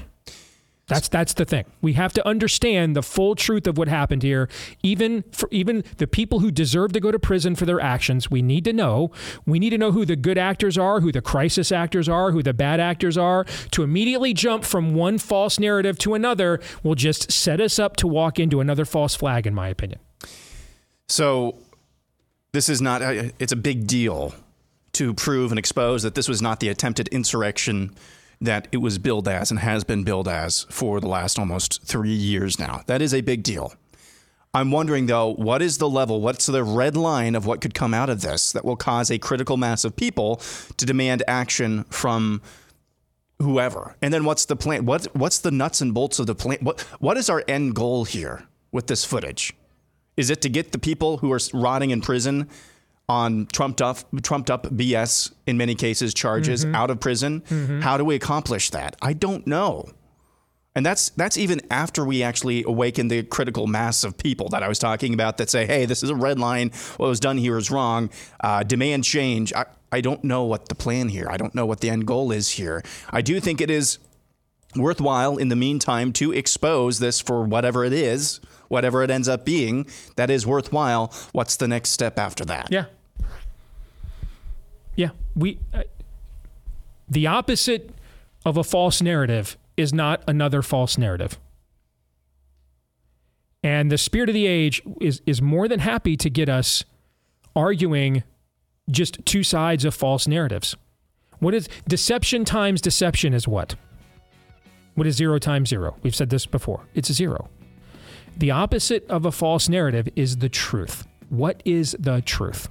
[0.88, 1.64] That's that's the thing.
[1.80, 4.48] We have to understand the full truth of what happened here.
[4.84, 8.40] Even for even the people who deserve to go to prison for their actions, we
[8.40, 9.10] need to know.
[9.46, 12.42] We need to know who the good actors are, who the crisis actors are, who
[12.42, 13.44] the bad actors are.
[13.72, 18.06] To immediately jump from one false narrative to another will just set us up to
[18.06, 19.98] walk into another false flag, in my opinion.
[21.08, 21.58] So
[22.52, 24.34] this is not, uh, it's a big deal
[24.92, 27.94] to prove and expose that this was not the attempted insurrection
[28.40, 32.14] that it was billed as and has been billed as for the last almost three
[32.14, 32.82] years now.
[32.86, 33.74] That is a big deal.
[34.52, 37.92] I'm wondering though, what is the level, what's the red line of what could come
[37.92, 40.40] out of this that will cause a critical mass of people
[40.78, 42.40] to demand action from
[43.38, 43.96] whoever?
[44.00, 44.86] And then what's the plan?
[44.86, 46.58] What, what's the nuts and bolts of the plan?
[46.62, 49.52] What, what is our end goal here with this footage?
[50.16, 52.48] Is it to get the people who are rotting in prison
[53.08, 57.42] on trumped up, trumped up BS in many cases charges out of prison?
[57.82, 58.96] How do we accomplish that?
[59.02, 59.88] I don't know.
[60.74, 64.68] And that's that's even after we actually awaken the critical mass of people that I
[64.68, 66.70] was talking about that say, "Hey, this is a red line.
[66.98, 68.10] What was done here is wrong.
[68.40, 71.28] Uh, demand change." I, I don't know what the plan here.
[71.30, 72.82] I don't know what the end goal is here.
[73.08, 73.98] I do think it is
[74.74, 79.44] worthwhile in the meantime to expose this for whatever it is, whatever it ends up
[79.44, 79.86] being.
[80.16, 81.12] That is worthwhile.
[81.32, 82.68] What's the next step after that?
[82.70, 82.86] Yeah.
[84.94, 85.10] Yeah.
[85.34, 85.82] We uh,
[87.08, 87.90] the opposite
[88.44, 91.38] of a false narrative is not another false narrative.
[93.62, 96.84] And the spirit of the age is is more than happy to get us
[97.54, 98.22] arguing
[98.90, 100.76] just two sides of false narratives.
[101.38, 103.74] What is deception times deception is what?
[104.94, 105.96] What is zero times zero?
[106.02, 106.86] We've said this before.
[106.94, 107.50] It's a zero.
[108.36, 111.06] The opposite of a false narrative is the truth.
[111.30, 112.68] What is the truth?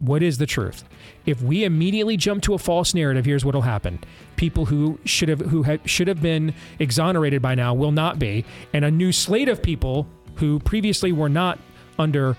[0.00, 0.84] What is the truth?
[1.26, 3.98] If we immediately jump to a false narrative, here's what'll happen:
[4.36, 8.84] people who should have who should have been exonerated by now will not be, and
[8.84, 10.06] a new slate of people
[10.36, 11.58] who previously were not
[11.98, 12.36] under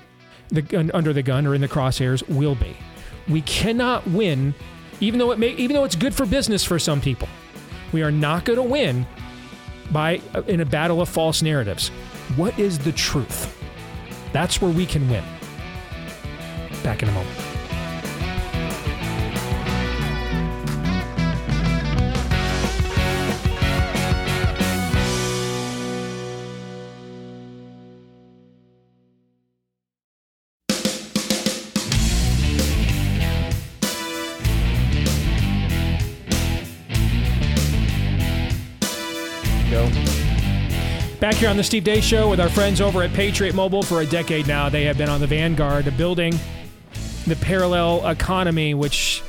[0.49, 2.77] the under the gun or in the crosshairs will be.
[3.27, 4.53] We cannot win,
[5.01, 7.27] even though it may even though it's good for business for some people.
[7.91, 9.05] We are not going to win
[9.91, 11.89] by uh, in a battle of false narratives.
[12.35, 13.55] What is the truth?
[14.31, 15.23] That's where we can win.
[16.83, 17.48] Back in a moment.
[41.19, 43.99] Back here on the Steve Deace Show with our friends over at Patriot Mobile for
[43.99, 44.69] a decade now.
[44.69, 46.33] They have been on the vanguard of building
[47.27, 49.21] the parallel economy, which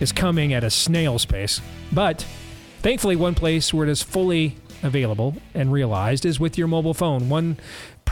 [0.00, 1.60] is coming at a snail's pace.
[1.92, 2.26] But
[2.80, 7.28] thankfully, one place where it is fully available and realized is with your mobile phone.
[7.28, 7.58] One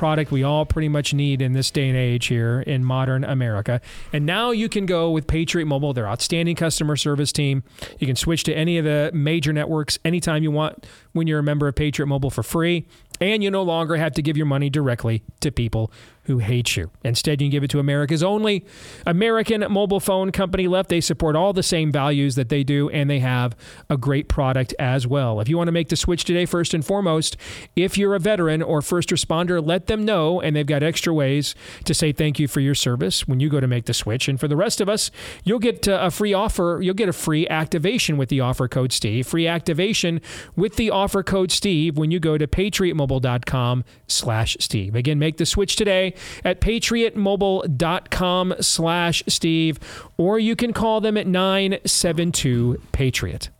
[0.01, 3.83] product we all pretty much need in this day and age here in modern America.
[4.15, 7.63] And now you can go with Patriot Mobile, their outstanding customer service team.
[7.99, 11.43] You can switch to any of the major networks anytime you want when you're a
[11.43, 12.87] member of Patriot Mobile for free.
[13.21, 15.93] And you no longer have to give your money directly to people
[16.25, 16.91] who hate you.
[17.03, 18.65] Instead, you can give it to America's only
[19.05, 20.89] American mobile phone company left.
[20.89, 23.57] They support all the same values that they do, and they have
[23.91, 25.41] a great product as well.
[25.41, 27.37] If you want to make the switch today, first and foremost,
[27.75, 31.55] if you're a veteran or first responder, let them know, and they've got extra ways
[31.85, 34.29] to say thank you for your service when you go to make the switch.
[34.29, 35.11] And for the rest of us,
[35.45, 36.79] you'll get uh, a free offer.
[36.83, 39.27] You'll get a free activation with the offer code Steve.
[39.27, 40.21] Free activation
[40.57, 44.95] with the offer code Steve when you go to patriotmobile.com slash Steve.
[44.95, 49.79] Again, make the switch today at patriotmobile.com slash Steve,
[50.17, 53.51] or you can call them at 972 Patriot.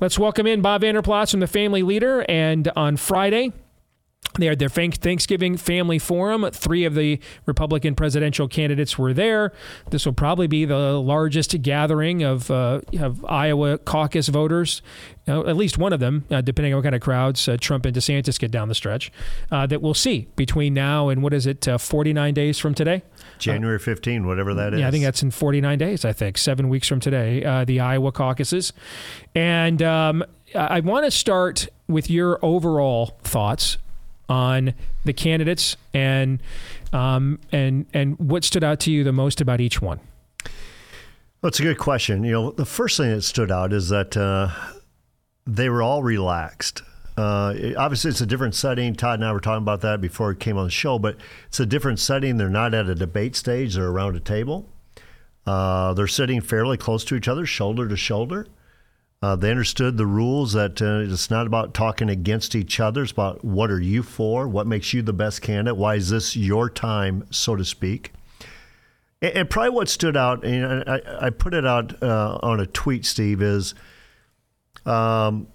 [0.00, 2.24] Let's welcome in Bob Vander Plaats from the Family Leader.
[2.28, 3.52] And on Friday,
[4.38, 6.48] they had their Thanksgiving Family Forum.
[6.52, 9.52] Three of the Republican presidential candidates were there.
[9.90, 14.80] This will probably be the largest gathering of, uh, of Iowa caucus voters,
[15.26, 17.84] uh, at least one of them, uh, depending on what kind of crowds uh, Trump
[17.84, 19.10] and DeSantis get down the stretch,
[19.50, 23.02] uh, that we'll see between now and what is it, uh, 49 days from today?
[23.38, 24.80] January 15, whatever that is.
[24.80, 27.80] Yeah, I think that's in 49 days, I think, seven weeks from today, uh, the
[27.80, 28.72] Iowa caucuses.
[29.34, 33.78] And um, I want to start with your overall thoughts
[34.28, 36.42] on the candidates and
[36.92, 40.00] um, and and what stood out to you the most about each one.
[41.40, 42.24] Well, it's a good question.
[42.24, 44.50] You know, the first thing that stood out is that uh,
[45.46, 46.82] they were all relaxed.
[47.16, 48.94] Uh, obviously, it's a different setting.
[48.94, 51.16] Todd and I were talking about that before it came on the show, but
[51.48, 52.36] it's a different setting.
[52.36, 54.68] They're not at a debate stage, they're around a table.
[55.46, 58.46] Uh, they're sitting fairly close to each other, shoulder to shoulder.
[59.20, 63.02] Uh, they understood the rules that uh, it's not about talking against each other.
[63.02, 64.46] It's about what are you for?
[64.46, 65.76] What makes you the best candidate?
[65.76, 68.12] Why is this your time, so to speak?
[69.20, 72.66] And, and probably what stood out, and I, I put it out uh, on a
[72.66, 73.74] tweet, Steve, is
[74.86, 75.48] um,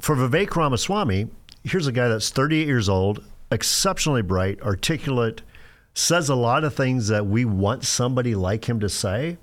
[0.00, 1.28] for Vivek Ramaswamy,
[1.64, 5.42] here's a guy that's 38 years old, exceptionally bright, articulate,
[5.94, 9.36] says a lot of things that we want somebody like him to say.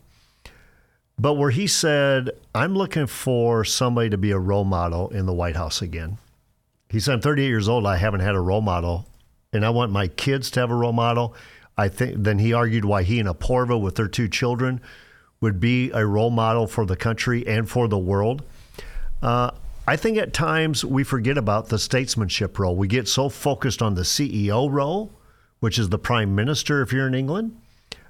[1.20, 5.34] But where he said, I'm looking for somebody to be a role model in the
[5.34, 6.20] White House again.
[6.90, 7.88] He said, I'm 38 years old.
[7.88, 9.08] I haven't had a role model,
[9.52, 11.36] and I want my kids to have a role model.
[11.76, 14.80] I think then he argued why he and Apoorva, with their two children,
[15.42, 18.44] would be a role model for the country and for the world.
[19.22, 19.52] Uh,
[19.88, 22.76] I think at times we forget about the statesmanship role.
[22.76, 25.12] We get so focused on the CEO role,
[25.62, 27.60] which is the prime minister if you're in England.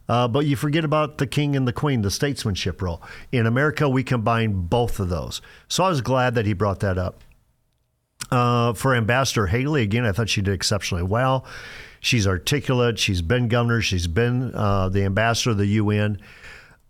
[0.09, 3.01] Uh, but you forget about the king and the queen, the statesmanship role.
[3.31, 5.41] In America, we combine both of those.
[5.67, 7.23] So I was glad that he brought that up.
[8.31, 11.45] Uh, for Ambassador Haley, again, I thought she did exceptionally well.
[11.99, 12.99] She's articulate.
[12.99, 13.81] She's been governor.
[13.81, 16.19] She's been uh, the ambassador of the UN,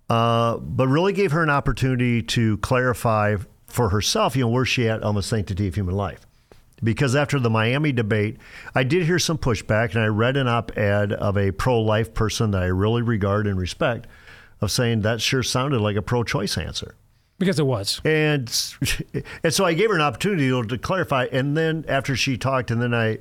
[0.10, 4.88] uh, but really gave her an opportunity to clarify for herself, you know, where she
[4.88, 6.27] at on the sanctity of human life.
[6.84, 8.38] Because after the Miami debate,
[8.76, 12.14] I did hear some pushback, and I read an op ed of a pro life
[12.14, 14.06] person that I really regard and respect
[14.62, 16.96] of saying that sure sounded like a pro choice answer.
[17.40, 18.02] Because it was.
[18.04, 18.52] And
[19.44, 21.28] and so I gave her an opportunity to, to clarify.
[21.32, 23.20] And then after she talked, and then I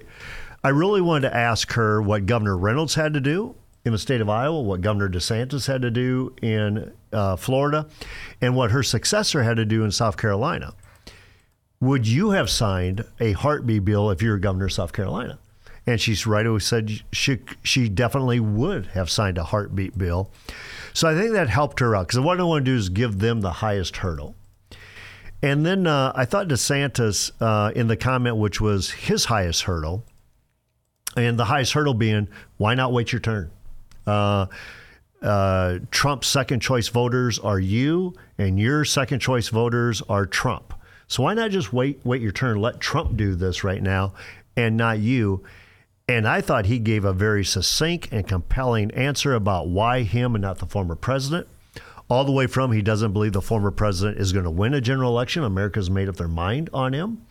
[0.64, 4.21] I really wanted to ask her what Governor Reynolds had to do in the state
[4.21, 7.87] of Iowa, what Governor DeSantis had to do in uh, Florida,
[8.40, 10.75] and what her successor had to do in South Carolina.
[11.81, 15.39] Would you have signed a heartbeat bill if you were governor of South Carolina?
[15.87, 20.31] And she's right away said she she definitely would have signed a heartbeat bill.
[20.94, 23.19] So I think that helped her out because what I want to do is give
[23.19, 24.35] them the highest hurdle.
[25.42, 30.05] And then uh, I thought DeSantis uh, in the comment, which was his highest hurdle,
[31.17, 33.50] and the highest hurdle being why not wait your turn?
[34.07, 34.46] Uh,
[35.23, 40.75] uh, Trump's second choice voters are you, and your second choice voters are Trump.
[41.09, 42.61] So why not just wait wait your turn?
[42.61, 44.15] Let Trump do this right now,
[44.57, 45.44] and not you.
[46.09, 50.42] And I thought he gave a very succinct and compelling answer about why him and
[50.42, 51.48] not the former president.
[52.09, 54.81] All the way from he doesn't believe the former president is going to win a
[54.81, 55.42] general election.
[55.42, 57.27] America's made up their mind on him.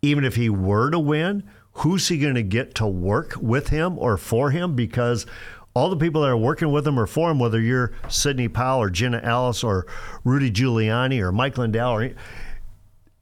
[0.00, 1.42] Even if he were to win,
[1.72, 4.74] who's he going to get to work with him or for him?
[4.74, 5.26] Because
[5.74, 8.80] all the people that are working with him or for him, whether you're Sidney Powell
[8.80, 9.86] or Jenna Ellis or
[10.24, 12.10] Rudy Giuliani or Mike Lindell or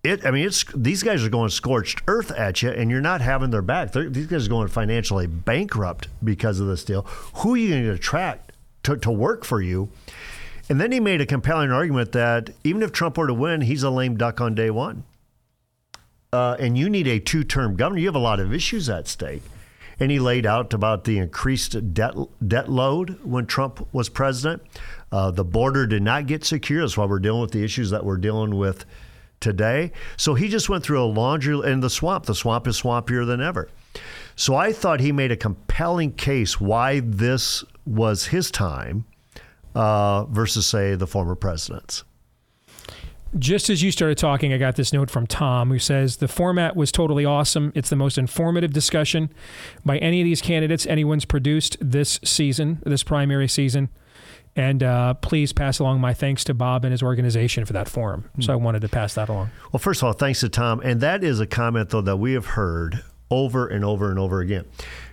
[0.05, 3.22] it, I mean, it's these guys are going scorched earth at you, and you're not
[3.22, 3.92] having their back.
[3.92, 7.02] They're, these guys are going financially bankrupt because of this deal.
[7.36, 8.52] Who are you going to attract
[8.84, 9.90] to, to work for you?
[10.68, 13.82] And then he made a compelling argument that even if Trump were to win, he's
[13.82, 15.05] a lame duck on day one.
[16.32, 18.00] Uh, and you need a two term governor.
[18.00, 19.42] You have a lot of issues at stake.
[20.00, 22.14] And he laid out about the increased debt,
[22.46, 24.62] debt load when Trump was president.
[25.12, 26.80] Uh, the border did not get secure.
[26.80, 28.84] That's why we're dealing with the issues that we're dealing with
[29.41, 29.93] today.
[30.16, 32.26] So he just went through a laundry in the swamp.
[32.26, 33.68] The swamp is swampier than ever.
[34.37, 39.05] So I thought he made a compelling case why this was his time
[39.74, 42.05] uh, versus, say, the former president's.
[43.37, 46.76] Just as you started talking, I got this note from Tom who says the format
[46.76, 47.72] was totally awesome.
[47.74, 49.28] It's the most informative discussion
[49.85, 53.89] by any of these candidates anyone's produced this season, this primary season.
[54.57, 58.30] And uh, please pass along my thanks to Bob and his organization for that forum.
[58.40, 59.50] So I wanted to pass that along.
[59.72, 60.80] Well, first of all, thanks to Tom.
[60.84, 64.40] And that is a comment, though, that we have heard over and over and over
[64.40, 64.64] again.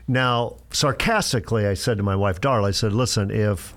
[0.08, 3.74] Now, sarcastically, I said to my wife, Darla, I said, listen, if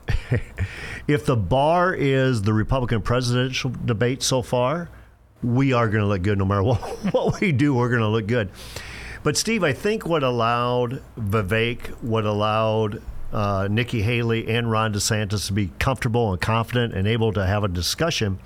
[1.09, 4.91] if the bar is the Republican presidential debate so far,
[5.43, 6.81] we are going to look good no matter what,
[7.13, 8.51] what we do, we're going to look good.
[9.23, 13.01] But, Steve, I think what allowed Vivek, what allowed
[13.33, 17.65] uh, Nikki Haley and Ron DeSantis to be comfortable and confident and able to have
[17.65, 18.39] a discussion,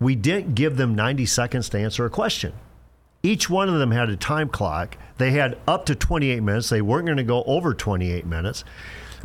[0.00, 2.52] we didn't give them 90 seconds to answer a question.
[3.22, 4.96] Each one of them had a time clock.
[5.18, 6.68] They had up to 28 minutes.
[6.68, 8.64] They weren't going to go over 28 minutes,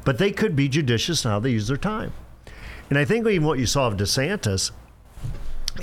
[0.03, 2.11] but they could be judicious in how they use their time.
[2.89, 4.71] And I think even what you saw of DeSantis,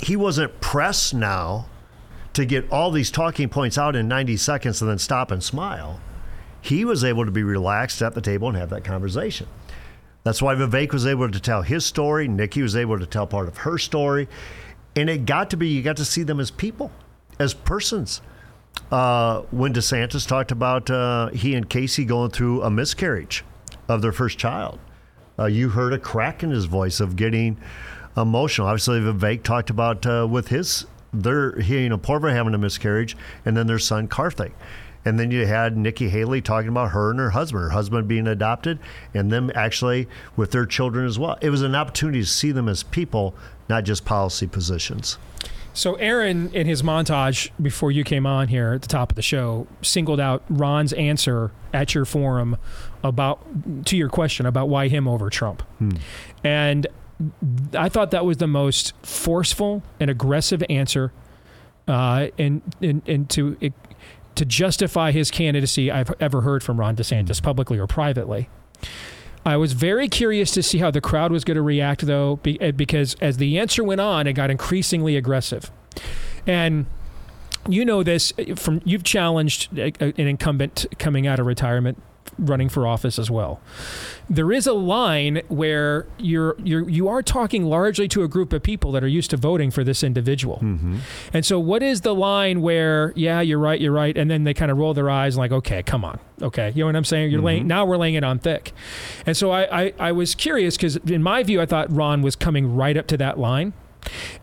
[0.01, 1.67] he wasn't pressed now
[2.33, 5.99] to get all these talking points out in 90 seconds and then stop and smile.
[6.61, 9.47] He was able to be relaxed at the table and have that conversation.
[10.23, 12.27] That's why Vivek was able to tell his story.
[12.27, 14.27] Nikki was able to tell part of her story.
[14.95, 16.91] And it got to be, you got to see them as people
[17.39, 18.21] as persons.
[18.91, 23.43] Uh, when DeSantis talked about uh, he and Casey going through a miscarriage
[23.87, 24.79] of their first child,
[25.39, 27.57] uh, you heard a crack in his voice of getting
[28.15, 28.67] emotional.
[28.67, 33.55] Obviously, Vivek talked about uh, with his their he and Apoorva having a miscarriage, and
[33.57, 34.51] then their son Karthik.
[35.03, 38.27] And then you had Nikki Haley talking about her and her husband, her husband being
[38.27, 38.77] adopted,
[39.13, 41.37] and them actually with their children as well.
[41.41, 43.33] It was an opportunity to see them as people,
[43.67, 45.17] not just policy positions.
[45.73, 49.21] So Aaron, in his montage before you came on here at the top of the
[49.21, 52.57] show, singled out Ron's answer at your forum
[53.03, 53.39] about
[53.85, 55.91] to your question about why him over Trump, Hmm.
[56.43, 56.87] and
[57.73, 61.13] I thought that was the most forceful and aggressive answer,
[61.87, 63.55] uh, and and and to
[64.35, 68.49] to justify his candidacy I've ever heard from Ron DeSantis publicly or privately.
[69.45, 72.71] I was very curious to see how the crowd was going to react, though, eh,
[72.71, 75.71] because as the answer went on, it got increasingly aggressive.
[76.45, 76.85] And
[77.67, 82.01] you know this eh, from you've challenged a- an incumbent coming out of retirement
[82.37, 83.59] running for office as well.
[84.29, 88.63] There is a line where you're you're you are talking largely to a group of
[88.63, 90.57] people that are used to voting for this individual.
[90.57, 90.97] Mm-hmm.
[91.33, 94.53] And so what is the line where yeah, you're right, you're right and then they
[94.53, 96.19] kind of roll their eyes and like okay, come on.
[96.41, 96.71] Okay.
[96.73, 97.31] You know what I'm saying?
[97.31, 97.67] You're laying mm-hmm.
[97.67, 98.73] now we're laying it on thick.
[99.25, 102.35] And so I I, I was curious cuz in my view I thought Ron was
[102.35, 103.73] coming right up to that line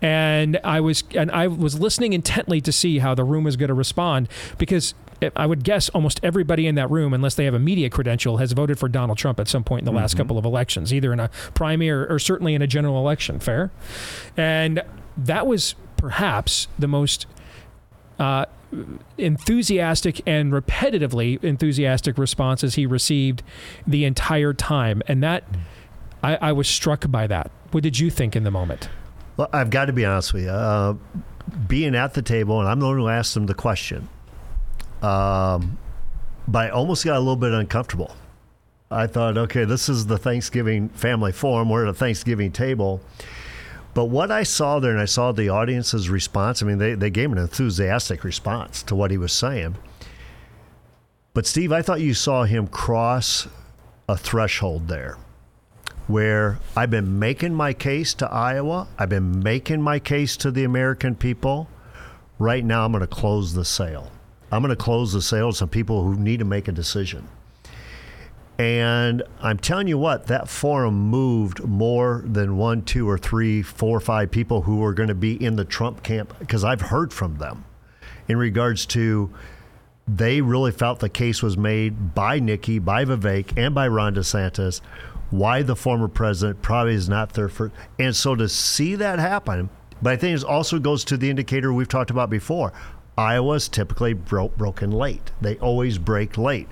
[0.00, 3.68] and I was and I was listening intently to see how the room was going
[3.68, 4.94] to respond because
[5.34, 8.52] I would guess almost everybody in that room, unless they have a media credential, has
[8.52, 11.20] voted for Donald Trump at some point in the last couple of elections, either in
[11.20, 13.40] a primary or, or certainly in a general election.
[13.40, 13.70] Fair,
[14.36, 14.82] and
[15.16, 17.26] that was perhaps the most.
[18.18, 18.44] Uh,
[19.16, 23.42] enthusiastic and repetitively enthusiastic responses he received
[23.86, 25.44] the entire time and that
[26.22, 28.90] I, I was struck by that what did you think in the moment
[29.38, 30.50] Well, I've got to be honest with you.
[30.50, 30.94] Uh,
[31.66, 34.08] being at the table, and I'm the one who asked him the question,
[35.02, 35.78] um,
[36.46, 38.16] but I almost got a little bit uncomfortable.
[38.90, 41.68] I thought, okay, this is the Thanksgiving family forum.
[41.68, 43.00] We're at a Thanksgiving table.
[43.92, 47.10] But what I saw there, and I saw the audience's response, I mean, they, they
[47.10, 49.76] gave an enthusiastic response to what he was saying.
[51.34, 53.46] But, Steve, I thought you saw him cross
[54.08, 55.18] a threshold there
[56.06, 60.64] where I've been making my case to Iowa, I've been making my case to the
[60.64, 61.68] American people.
[62.38, 64.10] Right now, I'm going to close the sale.
[64.50, 67.28] I'm going to close the sale to some people who need to make a decision.
[68.58, 73.98] And I'm telling you what, that forum moved more than one, two, or three, four,
[73.98, 77.12] or five people who were going to be in the Trump camp because I've heard
[77.12, 77.64] from them
[78.26, 79.32] in regards to
[80.08, 84.80] they really felt the case was made by Nikki, by Vivek, and by Ron DeSantis
[85.30, 87.70] why the former president probably is not there for.
[87.98, 89.68] And so to see that happen,
[90.00, 92.72] but I think it also goes to the indicator we've talked about before.
[93.18, 95.32] Iowa's typically bro- broken late.
[95.40, 96.68] They always break late.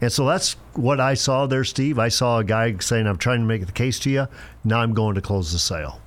[0.00, 1.98] And so that's what I saw there, Steve.
[1.98, 4.28] I saw a guy saying, I'm trying to make the case to you.
[4.62, 6.00] Now I'm going to close the sale.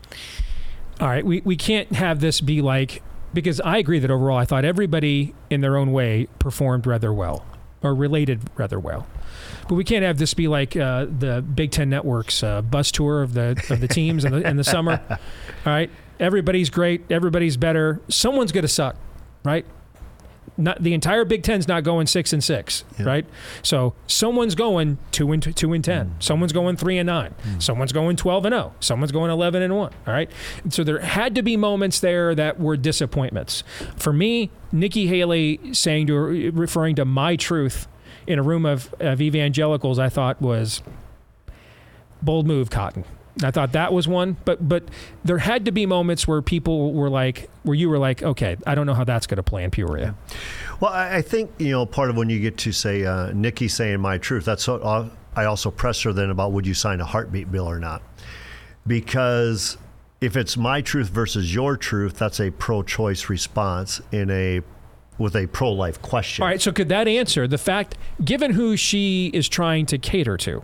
[1.01, 1.26] All right.
[1.26, 3.03] We, we can't have this be like,
[3.34, 7.45] because I agree that overall I thought everybody in their own way performed rather well
[7.84, 9.05] or related rather well.
[9.68, 13.22] But we can't have this be like uh, the Big Ten Network's uh, bus tour
[13.22, 15.01] of the of the teams in the in the summer.
[15.09, 15.18] All
[15.65, 15.89] right,
[16.20, 17.99] everybody's great, everybody's better.
[18.07, 18.95] Someone's going to suck,
[19.48, 19.66] right?
[20.60, 23.06] Not the entire Big Ten's not going six and six, Yeah.
[23.06, 23.26] right?
[23.62, 26.08] So someone's going two and two and ten.
[26.18, 26.24] Mm.
[26.24, 27.36] Someone's going three and nine.
[27.43, 27.62] Mm.
[27.62, 28.74] Someone's going twelve and zero.
[28.80, 29.91] Someone's going eleven and one.
[30.08, 30.32] All right.
[30.64, 33.64] And so there had to be moments there that were disappointments.
[33.98, 37.88] For me, Nikki Haley saying to referring to my truth
[38.26, 40.82] in a room of, of evangelicals, I thought was
[42.22, 43.06] bold move, Cotton.
[43.44, 44.84] I thought that was one, but but
[45.24, 48.76] there had to be moments where people were like, where you were like, okay, I
[48.76, 50.16] don't know how that's going to play in Peoria.
[50.80, 53.68] Well, I I think you know part of when you get to say uh, Nikki
[53.68, 54.46] saying my truth.
[54.46, 57.70] That's what uh, I also pressed her then about would you sign a heartbeat bill
[57.70, 58.02] or not?
[58.86, 59.78] Because
[60.22, 64.62] if it's my truth versus your truth, that's a pro-choice response in a
[65.18, 66.44] with a pro-life question.
[66.44, 70.38] All right, so could that answer the fact, given who she is trying to cater
[70.38, 70.64] to?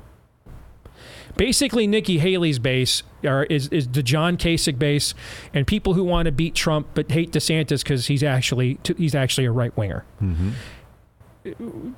[1.38, 5.14] Basically, Nikki Haley's base are, is, is the John Kasich base,
[5.54, 9.46] and people who want to beat Trump but hate DeSantis because he's actually he's actually
[9.46, 10.06] a right winger.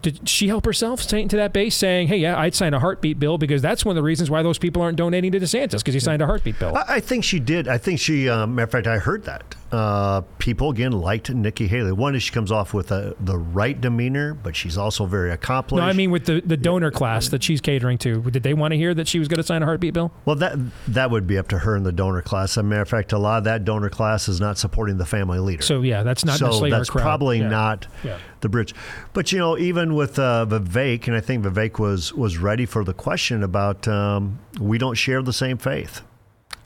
[0.02, 3.38] Did she help herself to that base, saying, "Hey, yeah, I'd sign a heartbeat bill
[3.38, 6.00] because that's one of the reasons why those people aren't donating to DeSantis because he
[6.00, 7.68] signed a heartbeat bill." I, I think she did.
[7.68, 9.56] I think she, um, matter of fact, I heard that.
[9.72, 11.92] Uh, people, again, liked Nikki Haley.
[11.92, 15.82] One is she comes off with a, the right demeanor, but she's also very accomplished.
[15.82, 18.22] No, I mean with the, the donor class that she's catering to.
[18.22, 20.14] Did they want to hear that she was going to sign a heartbeat bill?
[20.24, 20.56] Well, that
[20.90, 22.52] that would be up to her and the donor class.
[22.52, 25.06] As a matter of fact, a lot of that donor class is not supporting the
[25.06, 25.64] family leader.
[25.64, 27.02] So yeah, that's not so necessarily that's our crowd.
[27.04, 27.50] probably Yeah.
[27.50, 28.18] not Yeah.
[28.42, 28.74] the bridge.
[29.14, 32.84] But you know, even with uh, Vivek, and I think Vivek was was ready for
[32.84, 36.02] the question about um, we don't share the same faith.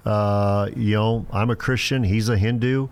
[0.05, 2.03] Uh, you know, I'm a Christian.
[2.03, 2.87] He's a Hindu.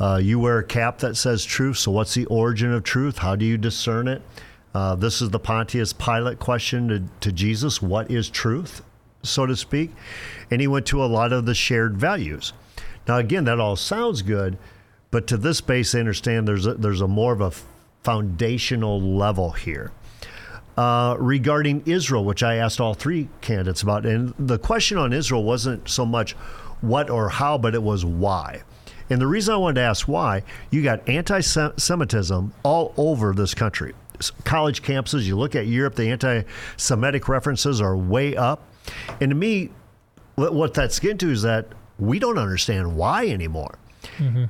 [0.00, 1.78] Uh, you wear a cap that says truth.
[1.78, 3.18] So, what's the origin of truth?
[3.18, 4.22] How do you discern it?
[4.74, 8.82] Uh, this is the Pontius Pilate question to, to Jesus what is truth,
[9.22, 9.90] so to speak?
[10.50, 12.52] And he went to a lot of the shared values.
[13.06, 14.58] Now, again, that all sounds good,
[15.10, 17.52] but to this base, they understand there's a, there's a more of a
[18.02, 19.92] foundational level here.
[20.76, 25.44] Uh, regarding Israel, which I asked all three candidates about, and the question on Israel
[25.44, 26.32] wasn't so much
[26.80, 28.62] what or how, but it was why.
[29.10, 33.52] And the reason I wanted to ask why, you got anti Semitism all over this
[33.52, 33.94] country.
[34.44, 36.42] College campuses, you look at Europe, the anti
[36.78, 38.66] Semitic references are way up.
[39.20, 39.70] And to me,
[40.36, 41.66] what what that's getting to is that
[41.98, 43.74] we don't understand why anymore.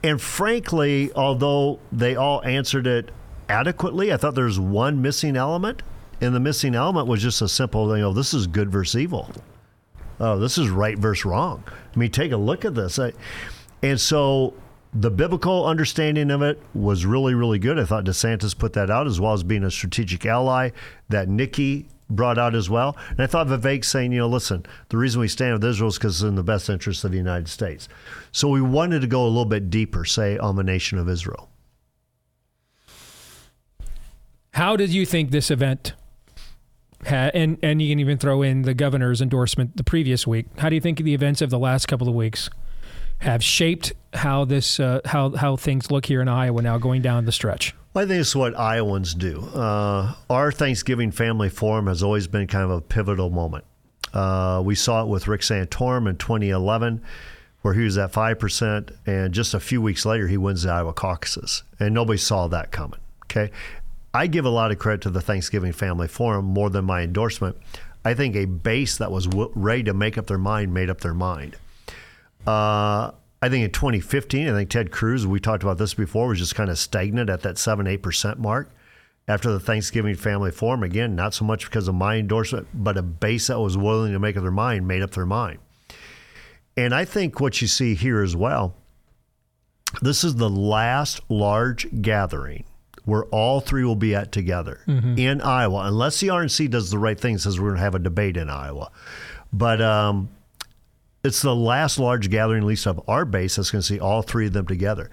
[0.02, 3.10] And frankly, although they all answered it
[3.48, 5.82] adequately, I thought there's one missing element.
[6.22, 9.28] And the missing element was just a simple, you know, this is good versus evil.
[10.20, 11.64] Oh, this is right versus wrong.
[11.66, 13.00] I mean, take a look at this.
[13.00, 13.12] I,
[13.82, 14.54] and so
[14.94, 17.76] the biblical understanding of it was really, really good.
[17.76, 20.70] I thought DeSantis put that out as well as being a strategic ally
[21.08, 22.96] that Nikki brought out as well.
[23.10, 25.98] And I thought Vivek saying, you know, listen, the reason we stand with Israel is
[25.98, 27.88] because it's in the best interest of the United States.
[28.30, 31.48] So we wanted to go a little bit deeper, say, on the nation of Israel.
[34.52, 35.94] How did you think this event
[37.04, 40.46] and and you can even throw in the governor's endorsement the previous week.
[40.58, 42.48] How do you think the events of the last couple of weeks
[43.18, 47.24] have shaped how this uh, how how things look here in Iowa now going down
[47.24, 47.74] the stretch?
[47.94, 49.40] Well, I think it's what Iowans do.
[49.54, 53.64] Uh, our Thanksgiving Family Forum has always been kind of a pivotal moment.
[54.14, 57.02] Uh, we saw it with Rick Santorum in 2011,
[57.60, 60.92] where he was at 5%, and just a few weeks later, he wins the Iowa
[60.94, 61.64] caucuses.
[61.78, 63.00] And nobody saw that coming.
[63.24, 63.50] Okay.
[64.14, 67.56] I give a lot of credit to the Thanksgiving Family Forum more than my endorsement.
[68.04, 71.14] I think a base that was ready to make up their mind made up their
[71.14, 71.56] mind.
[72.46, 76.38] Uh, I think in 2015, I think Ted Cruz, we talked about this before, was
[76.38, 78.70] just kind of stagnant at that 7 8% mark.
[79.28, 83.02] After the Thanksgiving Family Forum, again, not so much because of my endorsement, but a
[83.02, 85.60] base that was willing to make up their mind made up their mind.
[86.76, 88.74] And I think what you see here as well,
[90.02, 92.64] this is the last large gathering
[93.04, 94.80] where all three will be at together
[95.18, 97.98] in Iowa, unless the RNC does the right thing, says we're going to have a
[97.98, 98.90] debate in Iowa.
[99.52, 100.28] But um,
[101.24, 104.22] it's the last large gathering, at least of our base, that's going to see all
[104.22, 105.10] three of them together.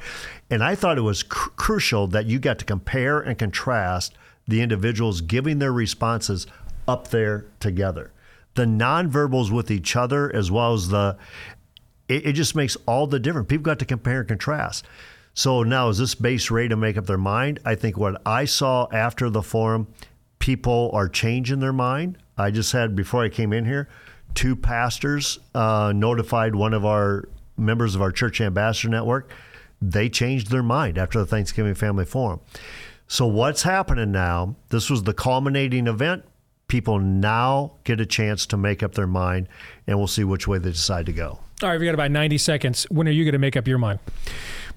[0.49, 4.13] And I thought it was cr- crucial that you got to compare and contrast
[4.47, 6.47] the individuals giving their responses
[6.87, 8.11] up there together.
[8.55, 11.17] The nonverbals with each other, as well as the,
[12.07, 13.47] it, it just makes all the difference.
[13.47, 14.85] People got to compare and contrast.
[15.33, 17.59] So now, is this base ready to make up their mind?
[17.63, 19.87] I think what I saw after the forum,
[20.39, 22.17] people are changing their mind.
[22.37, 23.89] I just had, before I came in here,
[24.33, 27.27] two pastors uh, notified one of our
[27.57, 29.31] members of our church ambassador network.
[29.81, 32.41] They changed their mind after the Thanksgiving Family Forum.
[33.07, 34.55] So, what's happening now?
[34.69, 36.23] This was the culminating event.
[36.69, 39.49] People now get a chance to make up their mind,
[39.85, 41.39] and we'll see which way they decide to go.
[41.61, 42.85] All right, we got about 90 seconds.
[42.89, 43.99] When are you going to make up your mind?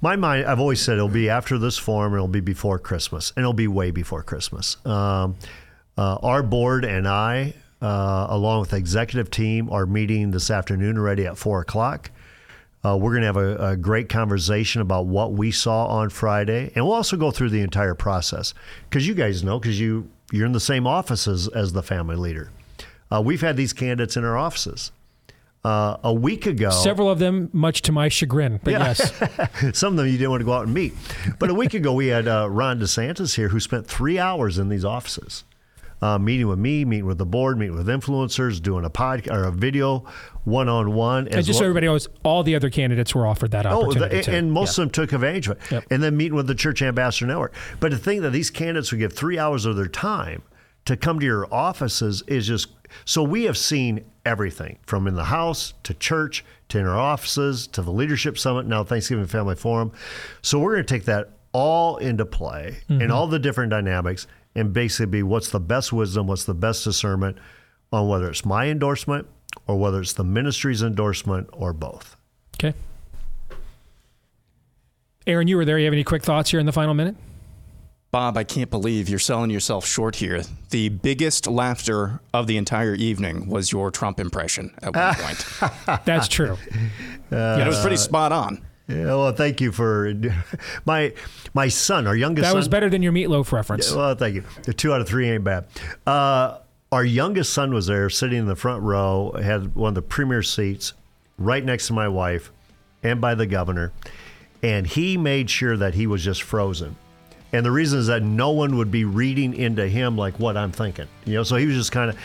[0.01, 3.45] My mind, I've always said it'll be after this forum, it'll be before Christmas, and
[3.45, 4.85] it'll be way before Christmas.
[4.85, 5.37] Um,
[5.97, 10.99] uh, our board and I, uh, along with the executive team, are meeting this afternoon
[10.99, 12.11] already at four o'clock.
[12.85, 16.73] Uh, we're going to have a, a great conversation about what we saw on Friday,
[16.75, 18.55] and we'll also go through the entire process
[18.91, 22.51] because you guys know because you you're in the same offices as the family leader.
[23.11, 24.91] Uh, we've had these candidates in our offices.
[25.65, 28.95] Uh, a week ago, Several of them, much to my chagrin, but Yeah.
[28.99, 29.13] yes.
[29.79, 30.93] Some of them you didn't want to go out and meet.
[31.39, 34.71] But a week ago, we had uh, Ron DeSantis here who spent three hours in
[34.71, 35.45] these offices,
[36.03, 39.45] uh, meeting with me, meeting with the board, meeting with influencers, doing a podcast or
[39.45, 40.05] a video
[40.45, 41.29] one on one.
[41.29, 44.17] And just so everybody knows, all the other candidates were offered that Oh, opportunity.
[44.17, 44.31] the, too.
[44.33, 44.83] and most Yeah.
[44.83, 45.71] of them took advantage of it.
[45.71, 45.85] Yep.
[45.91, 47.55] And then meeting with the Church Ambassador Network.
[47.81, 50.43] But to think that these candidates would give three hours of their time
[50.85, 52.69] to come to your offices is just
[53.05, 57.67] so we have seen everything from in the house to church to in our offices
[57.69, 59.93] to the leadership summit now Thanksgiving Family Forum.
[60.43, 64.73] So we're going to take that all into play and all the different dynamics and
[64.73, 67.39] basically be what's the best wisdom, what's the best discernment
[67.93, 69.27] on whether it's my endorsement
[69.67, 72.17] or whether it's the ministry's endorsement or both.
[72.57, 72.75] Okay.
[75.27, 75.79] Aaron, you were there.
[75.79, 77.15] You have any quick thoughts here in the final minute?
[78.11, 80.43] Bob, I can't believe you're selling yourself short here.
[80.69, 86.05] The biggest laughter of the entire evening was your Trump impression at one point.
[86.05, 86.59] That's true.
[87.31, 88.63] Uh, and it was pretty spot on.
[88.89, 90.13] Yeah, well, thank you for
[90.85, 91.13] my
[91.55, 92.57] my son, our youngest That son.
[92.57, 93.93] was better than your meatloaf reference.
[93.93, 94.45] Well, thank you.
[94.65, 95.67] The two out of three ain't bad.
[96.07, 96.59] Uh,
[96.91, 100.43] our youngest son was there, sitting in the front row, had one of the premier
[100.43, 100.93] seats,
[101.39, 102.53] right next to my wife,
[103.03, 103.93] and by the governor,
[104.63, 106.97] and he made sure that he was just frozen.
[107.55, 110.73] And the reason is that no one would be reading into him like what I'm
[110.73, 111.43] thinking, you know.
[111.43, 112.19] So he was just kind of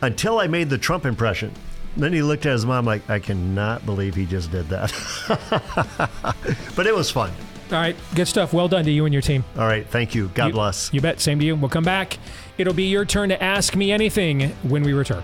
[0.00, 1.52] until I made the Trump impression.
[1.96, 4.92] Then he looked at his mom like, I cannot believe he just did that.
[6.76, 7.32] but it was fun.
[7.70, 8.52] All right, good stuff.
[8.52, 9.44] Well done to you and your team.
[9.56, 10.30] All right, thank you.
[10.34, 10.92] God You- bless.
[10.92, 11.20] You bet.
[11.20, 11.54] Same to you.
[11.56, 12.18] We'll come back.
[12.56, 15.22] It'll be your turn to ask me anything when we return.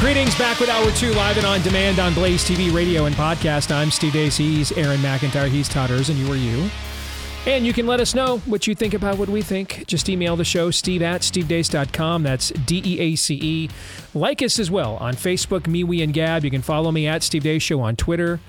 [0.00, 3.74] Greetings back with Hour 2 live and on demand on Blaze TV, radio, and podcast.
[3.74, 4.36] I'm Steve Deace.
[4.36, 5.48] He's Aaron McIntyre.
[5.48, 6.70] He's Todd and You are you.
[7.46, 9.84] And you can let us know what you think about what we think.
[9.86, 12.22] Just email the show, steve at stevedeace.com.
[12.22, 13.70] That's D E A C E.
[14.14, 16.44] Like us as well on Facebook, MeWe, and Gab.
[16.44, 18.40] You can follow me at Steve Deace Show on Twitter.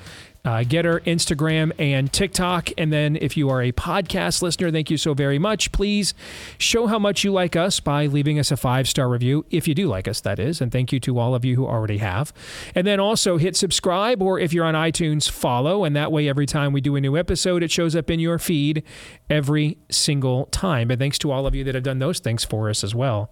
[0.46, 2.70] Uh, Gettr, Instagram, and TikTok.
[2.78, 5.72] And then if you are a podcast listener, thank you so very much.
[5.72, 6.14] Please
[6.60, 9.74] show how much you like us by leaving us a five star review, if you
[9.74, 10.62] do like us, that is.
[10.62, 12.32] And thank you to all of you who already have.
[12.76, 15.84] And then also hit subscribe, or if you're on iTunes, follow.
[15.84, 18.38] And that way, every time we do a new episode, it shows up in your
[18.38, 18.84] feed
[19.32, 20.92] every single time.
[20.92, 23.32] And thanks to all of you that have done those things for us as well.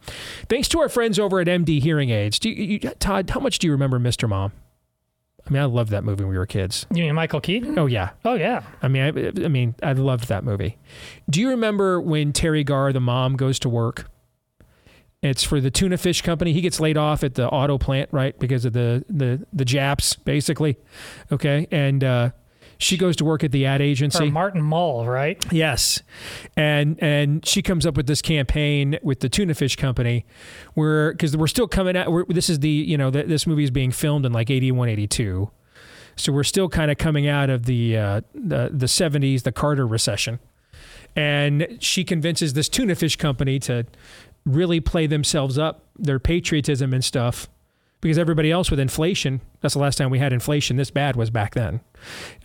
[0.49, 2.39] Thanks to our friends over at MD Hearing Aids.
[2.39, 4.27] Do you, you, Todd, how much do you remember Mr.
[4.27, 4.51] Mom?
[5.45, 6.85] I mean, I loved that movie when we were kids.
[6.93, 7.77] You mean Michael Keaton?
[7.77, 8.11] Oh yeah.
[8.23, 8.63] Oh yeah.
[8.81, 10.77] I mean, I, I mean, I loved that movie.
[11.29, 14.09] Do you remember when Teri Garr, the mom, goes to work?
[15.21, 16.51] It's for the tuna fish company.
[16.51, 20.15] He gets laid off at the auto plant, right, because of the the the Japs,
[20.15, 20.77] basically.
[21.31, 22.31] Okay, and uh,
[22.83, 24.29] she goes to work at the ad agency.
[24.29, 25.43] Martin Mull, right?
[25.51, 26.01] Yes,
[26.57, 30.25] and and she comes up with this campaign with the tuna fish company,
[30.73, 32.11] where because we're still coming out.
[32.11, 34.89] We're, this is the you know th- this movie is being filmed in like 81,
[34.89, 35.49] 82.
[36.15, 39.87] so we're still kind of coming out of the uh, the the seventies, the Carter
[39.87, 40.39] recession,
[41.15, 43.85] and she convinces this tuna fish company to
[44.45, 47.47] really play themselves up, their patriotism and stuff,
[48.03, 51.29] because everybody else with inflation, that's the last time we had inflation this bad was
[51.29, 51.79] back then.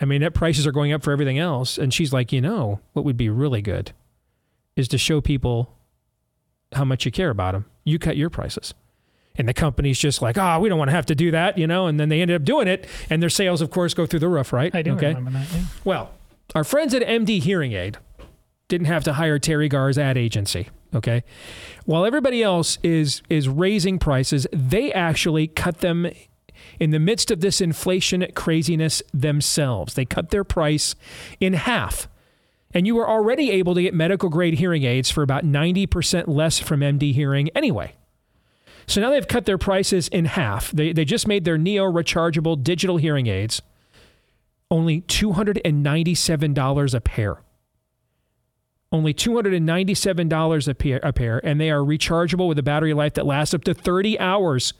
[0.00, 1.76] I mean, that prices are going up for everything else.
[1.78, 3.90] And she's like, you know, what would be really good
[4.76, 5.74] is to show people
[6.72, 7.64] how much you care about them.
[7.82, 8.72] You cut your prices.
[9.34, 11.66] And the company's just like, oh, we don't want to have to do that, you
[11.66, 14.20] know, and then they ended up doing it, and their sales, of course, go through
[14.20, 14.72] the roof, right?
[14.72, 15.08] I do okay.
[15.08, 15.52] remember that.
[15.52, 15.62] Yeah.
[15.84, 16.10] Well,
[16.54, 17.98] our friends at MD Hearing Aid
[18.68, 20.68] didn't have to hire Teri Garr's ad agency.
[20.94, 21.22] Okay,
[21.88, 26.06] while everybody else is is raising prices, they actually cut them
[26.78, 29.94] in the midst of this inflation craziness themselves.
[29.94, 30.94] They cut their price
[31.40, 32.06] in half.
[32.74, 36.58] And you were already able to get medical grade hearing aids for about 90% less
[36.58, 37.94] from MD Hearing anyway.
[38.86, 40.70] So now they've cut their prices in half.
[40.70, 43.62] They, they just made their Neo rechargeable digital hearing aids
[44.70, 47.38] only $297 a pair.
[48.90, 53.26] Only $297 a pair, a pair, and they are rechargeable with a battery life that
[53.26, 54.72] lasts up to 30 hours.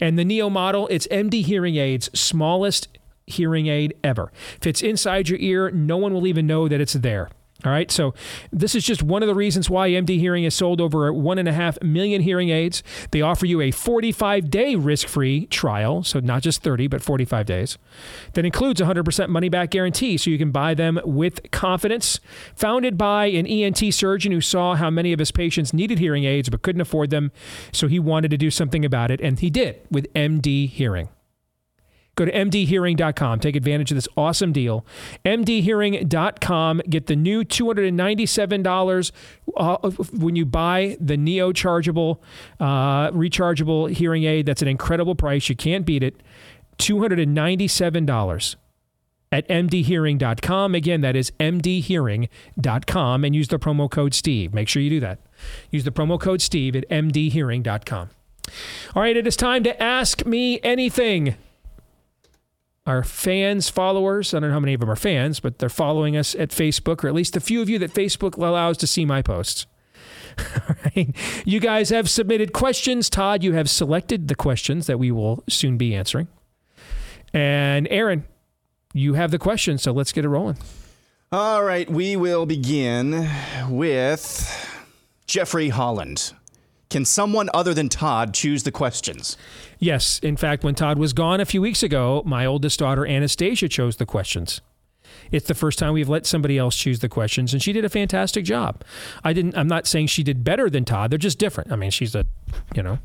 [0.00, 2.88] And the Neo model, it's MD Hearing Aids, smallest
[3.26, 4.30] hearing aid ever.
[4.60, 7.30] Fits inside your ear, no one will even know that it's there.
[7.64, 8.12] All right, so
[8.52, 11.48] this is just one of the reasons why MD Hearing has sold over one and
[11.48, 12.82] a half million hearing aids.
[13.10, 17.46] They offer you a 45 day risk free trial, so not just 30, but 45
[17.46, 17.78] days.
[18.34, 22.20] That includes 100% money back guarantee, so you can buy them with confidence.
[22.54, 26.50] Founded by an ENT surgeon who saw how many of his patients needed hearing aids
[26.50, 27.32] but couldn't afford them,
[27.72, 31.08] so he wanted to do something about it, and he did with MD Hearing.
[32.16, 33.40] Go to mdhearing.com.
[33.40, 34.86] Take advantage of this awesome deal.
[35.24, 36.82] mdhearing.com.
[36.88, 39.12] Get the new $297
[39.56, 42.22] uh, when you buy the Neo chargeable,
[42.60, 44.46] uh, rechargeable hearing aid.
[44.46, 45.48] That's an incredible price.
[45.48, 46.22] You can't beat it.
[46.78, 48.56] $297
[49.32, 50.74] at mdhearing.com.
[50.74, 54.54] Again, that is mdhearing.com and use the promo code Steve.
[54.54, 55.18] Make sure you do that.
[55.70, 58.10] Use the promo code Steve at mdhearing.com.
[58.94, 61.36] All right, it is time to ask me anything
[62.86, 64.34] our fans, followers.
[64.34, 67.02] I don't know how many of them are fans, but they're following us at Facebook,
[67.02, 69.66] or at least a few of you that Facebook allows to see my posts.
[71.44, 73.10] You guys have submitted questions.
[73.10, 76.28] Todd, you have selected the questions that we will soon be answering.
[77.32, 78.24] And Aaron,
[78.92, 80.56] you have the questions, so let's get it rolling.
[81.32, 83.28] All right, we will begin
[83.68, 84.48] with
[85.26, 86.32] Jeffrey Holland.
[86.94, 89.36] Can someone other than Todd choose the questions?
[89.80, 90.20] Yes.
[90.20, 93.96] In fact, when Todd was gone a few weeks ago, my oldest daughter, Anastasia, chose
[93.96, 94.60] the questions.
[95.32, 97.88] It's the first time we've let somebody else choose the questions, and she did a
[97.88, 98.84] fantastic job.
[99.24, 99.56] I didn't.
[99.56, 101.10] I'm not saying she did better than Todd.
[101.10, 101.72] They're just different.
[101.72, 102.26] I mean, she's a,
[102.76, 103.00] you know,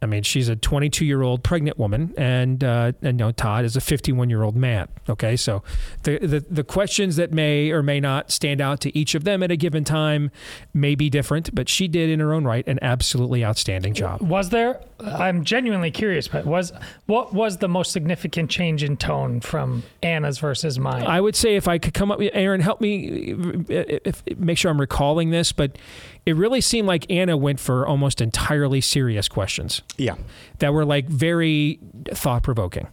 [0.00, 3.64] I mean, she's a 22 year old pregnant woman, and uh, and you know, Todd
[3.64, 4.88] is a 51 year old man.
[5.08, 5.62] Okay, so
[6.04, 9.42] the, the the questions that may or may not stand out to each of them
[9.42, 10.30] at a given time
[10.72, 14.20] may be different, but she did in her own right an absolutely outstanding job.
[14.20, 14.80] Was there?
[15.00, 16.72] I'm genuinely curious, but was
[17.06, 21.04] what was the most significant change in tone from Anna's versus mine?
[21.04, 23.34] I would say if I could come up, Aaron, help me
[23.68, 25.78] if, if, make sure I'm recalling this, but
[26.26, 29.82] it really seemed like Anna went for almost entirely serious questions.
[29.96, 30.16] Yeah.
[30.58, 31.78] That were like very
[32.12, 32.88] thought provoking.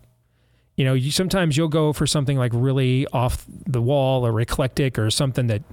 [0.75, 4.99] You know, you, sometimes you'll go for something like really off the wall or eclectic
[4.99, 5.63] or something that.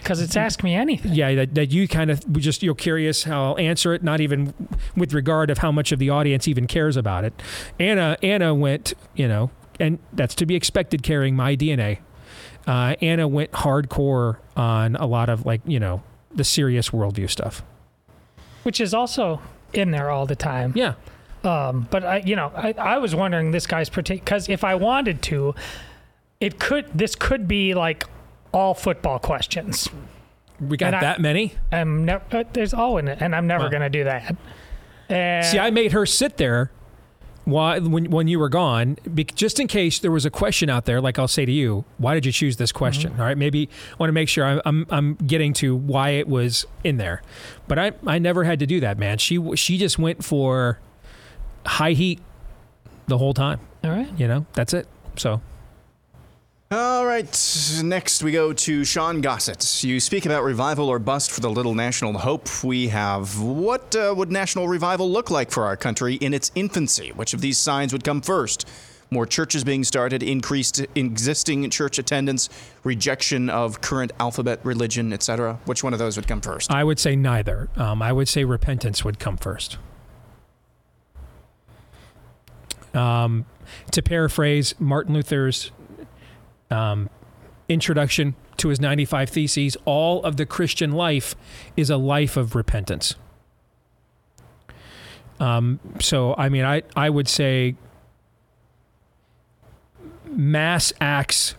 [0.00, 1.14] Because it's Ask Me Anything.
[1.14, 4.54] Yeah, that, that you kind of just, you're curious how I'll answer it, not even
[4.96, 7.42] with regard of how much of the audience even cares about it.
[7.80, 9.50] Anna, Anna went, you know,
[9.80, 11.98] and that's to be expected carrying my DNA.
[12.64, 16.02] Uh, Anna went hardcore on a lot of like, you know,
[16.32, 17.64] the serious worldview stuff.
[18.62, 19.42] Which is also
[19.72, 20.72] in there all the time.
[20.76, 20.94] Yeah.
[21.44, 24.74] Um, but I, you know, I, I was wondering this guy's particular because if I
[24.76, 25.54] wanted to,
[26.40, 28.04] it could this could be like
[28.52, 29.88] all football questions.
[30.60, 31.54] We got And I- that many.
[31.72, 33.70] I'm never there's all in it, and I'm never Wow.
[33.70, 34.36] gonna do that.
[35.08, 36.70] And See, I made her sit there
[37.44, 40.84] while, when, when you were gone, be, just in case there was a question out
[40.84, 41.00] there.
[41.00, 43.12] Like I'll say to you, why did you choose this question?
[43.18, 46.28] All right, maybe I want to make sure I'm, I'm I'm getting to why it
[46.28, 47.20] was in there.
[47.66, 49.18] But I I never had to do that, man.
[49.18, 50.78] She she just went for
[51.66, 52.20] high heat
[53.06, 53.60] the whole time.
[53.84, 54.08] all right.
[54.18, 54.86] You know, that's it.
[55.16, 55.40] So
[56.70, 59.84] All right, next we go to Sean Gossett.
[59.84, 63.38] You speak about revival or bust for the little national hope we have.
[63.38, 67.10] What uh, would national revival look like for our country in its infancy?
[67.10, 68.66] Which of these signs would come first?
[69.10, 72.48] More churches being started, increased existing church attendance,
[72.82, 75.58] rejection of current alphabet religion, etc.
[75.66, 76.70] Which one of those would come first?
[76.72, 77.68] I would say neither.
[77.76, 79.76] Um, I would say repentance would come first.
[82.94, 83.46] Um,
[83.92, 85.70] to paraphrase Martin Luther's
[86.70, 87.08] um,
[87.68, 91.34] introduction to his 95 Theses, all of the Christian life
[91.76, 93.14] is a life of repentance.
[95.40, 97.76] Um, so, I mean, I, I would say
[100.26, 101.56] mass acts.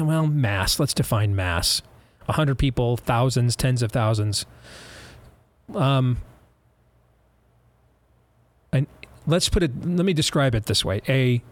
[0.00, 0.78] Well, mass.
[0.78, 1.82] Let's define mass.
[2.28, 4.46] A hundred people, thousands, tens of thousands.
[5.74, 6.18] Um,
[9.26, 9.86] let's put it.
[9.86, 11.42] Let me describe it this way: a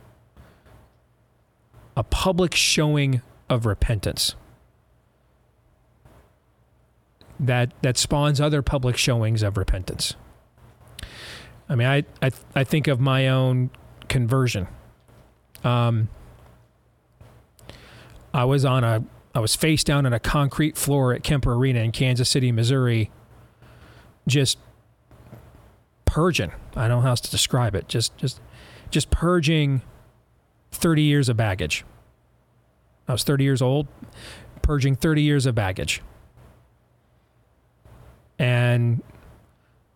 [1.96, 4.34] a public showing of repentance
[7.38, 10.14] that that spawns other public showings of repentance.
[11.68, 13.70] I mean, I I, I think of my own
[14.08, 14.68] conversion.
[15.64, 16.08] Um,
[18.34, 19.04] I was on a
[19.34, 23.10] I was face down on a concrete floor at Kemper Arena in Kansas City, Missouri,
[24.26, 24.58] just
[26.12, 26.52] purging.
[26.76, 27.88] I don't know how else to describe it.
[27.88, 28.38] Just just
[28.90, 29.80] just purging
[30.70, 31.86] 30 years of baggage.
[33.08, 33.88] I was 30 years old,
[34.60, 36.02] purging 30 years of baggage.
[38.38, 39.02] And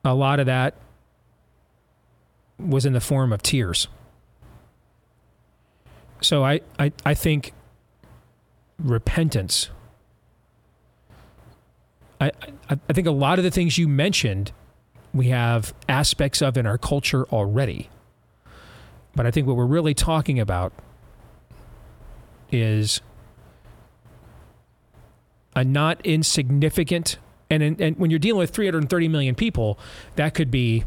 [0.04, 0.74] a lot of that
[2.58, 3.86] was in the form of tears.
[6.22, 7.52] So I, I, I think
[8.78, 9.68] repentance.
[12.18, 12.32] I,
[12.70, 14.52] I, I think a lot of the things you mentioned,
[15.16, 17.88] we have aspects of in our culture already.
[19.14, 20.72] But I think what we're really talking about
[22.52, 23.00] is
[25.54, 27.18] a not insignificant
[27.50, 29.78] and in, and when you're dealing with 330 million people,
[30.16, 30.84] that could be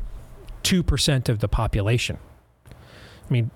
[0.64, 2.18] two percent of the population.
[2.70, 3.52] I mean,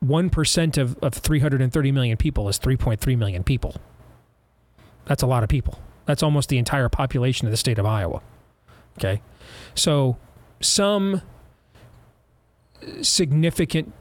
[0.00, 3.76] one percent of, of 330 million people is 3.3 million people.
[5.06, 5.80] That's a lot of people.
[6.06, 8.22] That's almost the entire population of the state of Iowa.
[8.98, 9.20] Okay,
[9.74, 10.16] so
[10.60, 11.22] some
[13.02, 13.92] significant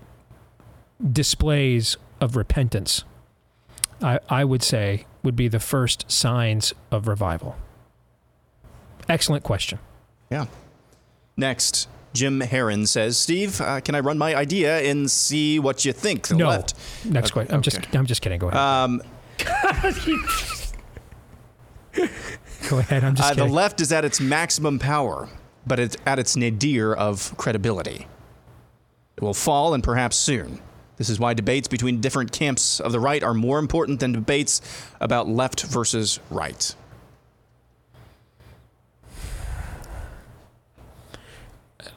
[1.12, 3.04] displays of repentance,
[4.02, 7.56] I, I would say, would be the first signs of revival.
[9.10, 9.80] Excellent question.
[10.30, 10.48] Yeah.
[11.36, 15.94] Next, Jim Heron says, "Steve, uh, can I run my idea and see what you
[15.94, 16.50] think?" The no.
[16.50, 16.74] left.
[17.06, 17.54] Next question.
[17.54, 18.40] I'm just I'm just kidding.
[18.40, 18.60] Go ahead.
[18.60, 19.02] Um,
[22.70, 23.04] Go ahead.
[23.04, 25.30] I'm just uh, the left is at its maximum power,
[25.66, 28.08] but it's at its nadir of credibility.
[29.16, 30.60] It will fall, and perhaps soon.
[30.98, 34.62] This is why debates between different camps of the right are more important than debates
[35.00, 36.76] about left versus right.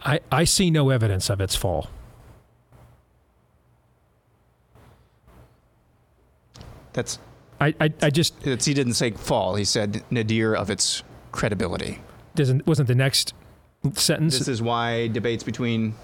[0.05, 1.91] I, I see no evidence of its fall.
[6.93, 7.19] That's
[7.61, 9.55] I, I, I just it's, he didn't say fall.
[9.55, 11.03] He said nadir of its
[11.33, 12.01] credibility.
[12.35, 13.35] doesn't wasn't the next
[13.95, 14.39] sentence.
[14.39, 15.95] This is why debates between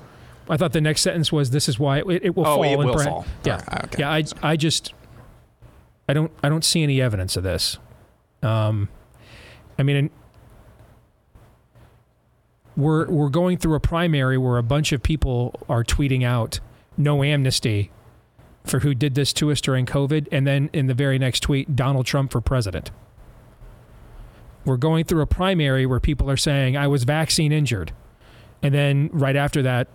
[0.48, 2.64] I thought the next sentence was this is why it, it will Oh, fall.
[2.64, 3.26] it will pra- fall.
[3.44, 4.00] Yeah, okay.
[4.00, 4.10] yeah.
[4.12, 4.92] I I just
[6.08, 7.78] I don't I don't see any evidence of this.
[8.42, 8.88] Um,
[9.78, 10.10] I mean,
[12.76, 16.60] we're we're going through a primary where a bunch of people are tweeting out
[16.96, 17.90] no amnesty
[18.66, 21.76] for who did this to us during COVID, and then in the very next tweet,
[21.76, 22.90] Donald Trump for president.
[24.64, 27.92] We're going through a primary where people are saying I was vaccine injured,
[28.62, 29.88] and then right after that,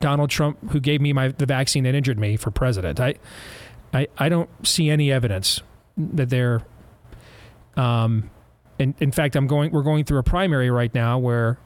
[0.00, 3.00] Donald Trump, who gave me my the vaccine that injured me, for president.
[3.00, 3.14] I,
[3.94, 5.62] I, I don't see any evidence
[5.96, 6.62] that they're.
[7.76, 8.30] Um,
[8.78, 9.70] in, in fact, I'm going.
[9.70, 11.58] We're going through a primary right now where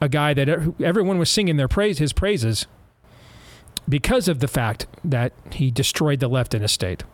[0.00, 2.66] a guy that e- everyone was singing their praise, his praises,
[3.88, 7.04] because of the fact that he destroyed the left in a state.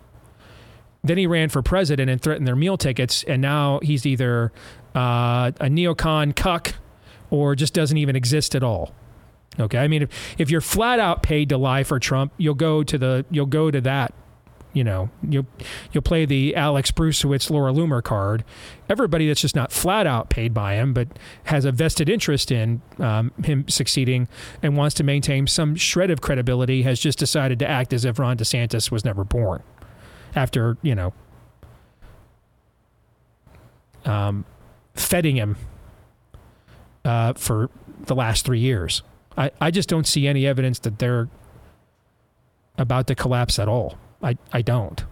[1.03, 4.53] Then he ran for president and threatened their meal tickets, and now he's either
[4.95, 6.75] uh, a neocon cuck
[7.31, 8.93] or just doesn't even exist at all.
[9.61, 12.83] Okay, I mean, if, if you're flat out paid to lie for Trump, you'll go
[12.83, 14.15] to the you'll go to that.
[14.73, 15.47] You know, you'll
[15.93, 18.45] you'll play the Alex Bruesewitz, Laura Loomer card.
[18.89, 21.09] Everybody that's just not flat out paid by him, but
[21.45, 24.29] has a vested interest in um, him succeeding
[24.63, 28.19] and wants to maintain some shred of credibility, has just decided to act as if
[28.19, 29.63] Ron DeSantis was never born.
[30.37, 31.13] After you know,
[34.05, 34.45] um,
[34.95, 35.57] him
[37.05, 37.71] uh, for
[38.05, 39.03] the last three years.
[39.37, 41.29] I, I just don't see any evidence that they're
[42.77, 43.99] about to collapse at all.
[44.23, 45.05] I, I don't.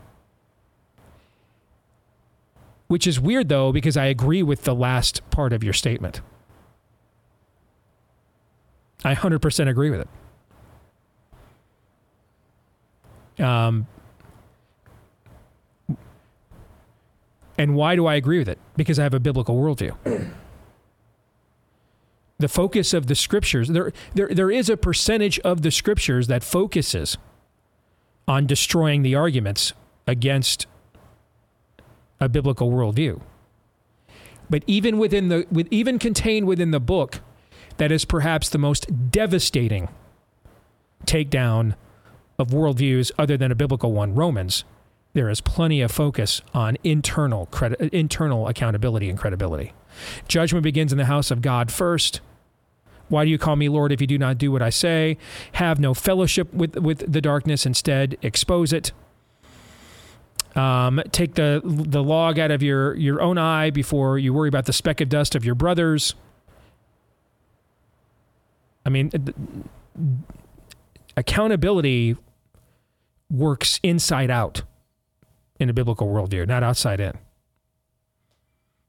[2.89, 6.21] Which is weird, though, because I agree with the last part of your statement.
[9.05, 10.07] I 100% agree with
[13.39, 13.45] it.
[13.45, 13.87] Um,
[17.59, 18.59] and why do I agree with it?
[18.77, 20.33] Because I have a biblical worldview
[22.39, 26.45] the focus of the scriptures there, there there is a percentage of the scriptures that
[26.45, 27.17] focuses
[28.29, 29.73] on destroying the arguments
[30.07, 30.67] against
[32.21, 33.21] a biblical worldview
[34.49, 37.21] but even within the with even contained within the book
[37.77, 39.89] that is perhaps the most devastating
[41.05, 41.75] takedown
[42.39, 44.65] of worldviews other than a biblical one, Romans,
[45.15, 49.73] there is plenty of focus on internal credit, internal accountability and credibility.
[50.29, 52.21] Judgment begins in the house of God first.
[53.09, 55.17] Why do you call me Lord if you do not do what I say?
[55.53, 58.93] Have no fellowship with, with the darkness, instead, expose it.
[60.57, 64.65] Um, take the the log out of your, your own eye before you worry about
[64.65, 66.15] the speck of dust of your brothers.
[68.87, 69.11] I mean,
[71.15, 72.17] accountability
[73.31, 74.63] works inside out
[75.59, 77.19] in a biblical worldview, not outside in.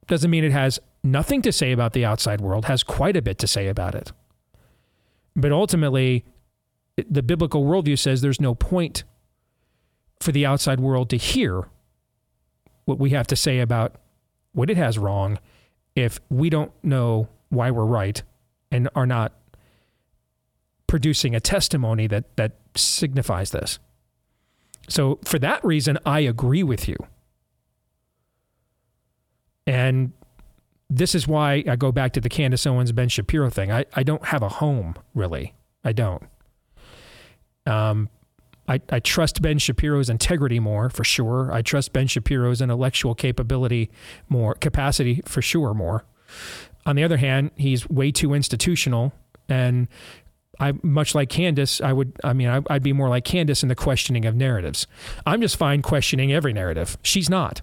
[0.06, 3.38] Doesn't mean it has nothing to say about the outside world, has quite a bit
[3.40, 4.12] to say about it.
[5.36, 6.26] But ultimately,
[6.98, 9.04] the biblical worldview says there's no point
[10.20, 11.68] for the outside world to hear
[12.86, 13.96] what we have to say about
[14.54, 15.38] what it has wrong
[15.96, 18.24] if we don't know why we're right
[18.72, 19.34] and are not
[20.88, 23.78] producing a testimony that that signifies this.
[24.90, 26.96] So for that reason, I agree with you.
[29.66, 30.14] And
[30.90, 33.72] this is why I go back to the Candace Owens Ben Shapiro thing.
[33.72, 35.54] I, I don't have a home, really.
[35.84, 36.24] I don't.
[37.66, 38.10] Um,
[38.68, 41.52] I, I trust Ben Shapiro's integrity more, for sure.
[41.52, 43.90] I trust Ben Shapiro's intellectual capability
[44.30, 46.06] more, capacity for sure more.
[46.86, 49.14] On the other hand, he's way too institutional
[49.50, 49.88] and
[50.60, 53.70] I much like Candace, I would, I mean, I, would be more like Candace in
[53.70, 54.88] the questioning of narratives.
[55.26, 56.98] I'm just fine questioning every narrative.
[57.04, 57.62] She's not.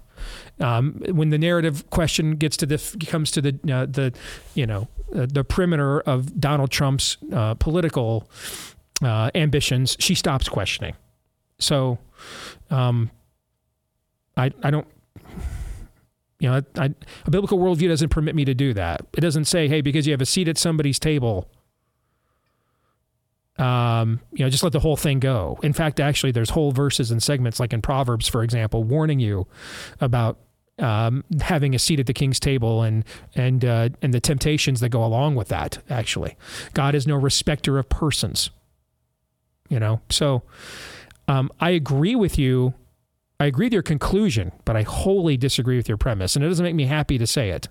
[0.59, 4.13] Um, when the narrative question gets to the comes to the uh, the
[4.53, 8.29] you know uh, the perimeter of Donald Trump's uh, political
[9.03, 10.95] uh, ambitions, she stops questioning.
[11.59, 11.99] So,
[12.69, 13.11] um,
[14.37, 14.87] I I don't.
[16.39, 16.93] You know, I,
[17.25, 19.01] a biblical worldview doesn't permit me to do that.
[19.13, 21.49] It doesn't say, "Hey, because you have a seat at somebody's table,
[23.57, 25.57] um, you know, just let the whole thing go.
[25.63, 29.47] In fact, actually, there's whole verses and segments, like in Proverbs, for example, warning you
[30.01, 30.37] about
[30.79, 34.89] um, having a seat at the king's table and and uh, and the temptations that
[34.89, 35.79] go along with that.
[35.89, 36.35] Actually,
[36.73, 38.49] God is no respecter of persons.
[39.69, 40.43] You know, so
[41.27, 42.73] um, I agree with you.
[43.39, 46.63] I agree with your conclusion, but I wholly disagree with your premise, and it doesn't
[46.63, 47.67] make me happy to say it.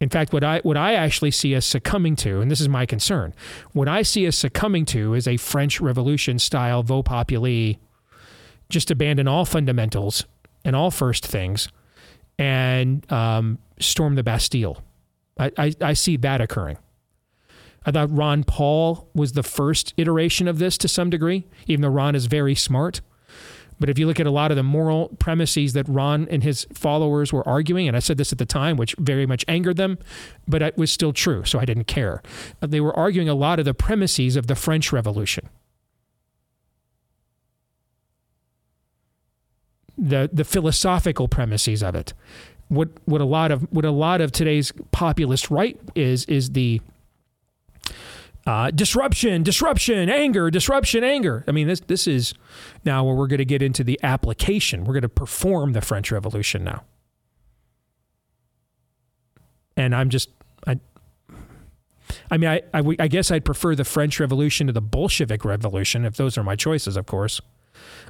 [0.00, 2.86] In fact, what I what I actually see us succumbing to, and this is my
[2.86, 3.34] concern,
[3.72, 7.74] what I see us succumbing to is a French Revolution style vox populi,
[8.68, 10.24] just abandon all fundamentals
[10.68, 11.68] and all first things,
[12.38, 14.82] and um, storm the Bastille.
[15.38, 16.76] I, I, I see that occurring.
[17.86, 21.88] I thought Ron Paul was the first iteration of this to some degree, even though
[21.88, 23.00] Ron is very smart.
[23.80, 26.66] But if you look at a lot of the moral premises that Ron and his
[26.74, 29.98] followers were arguing, and I said this at the time, which very much angered them,
[30.46, 32.20] but it was still true, so I didn't care.
[32.60, 35.48] They were arguing a lot of the premises of the French Revolution.
[39.98, 42.14] The, the philosophical premises of it.
[42.68, 46.80] What, what a lot of what a lot of today's populist right is is the
[48.48, 51.44] uh, disruption, disruption, anger, disruption, anger.
[51.46, 52.32] I mean, this this is
[52.82, 54.84] now where we're going to get into the application.
[54.84, 56.84] We're going to perform the French Revolution now,
[59.76, 60.30] and I'm just
[60.66, 60.80] I.
[62.30, 66.06] I mean, I, I, I guess I'd prefer the French Revolution to the Bolshevik Revolution
[66.06, 67.42] if those are my choices, of course.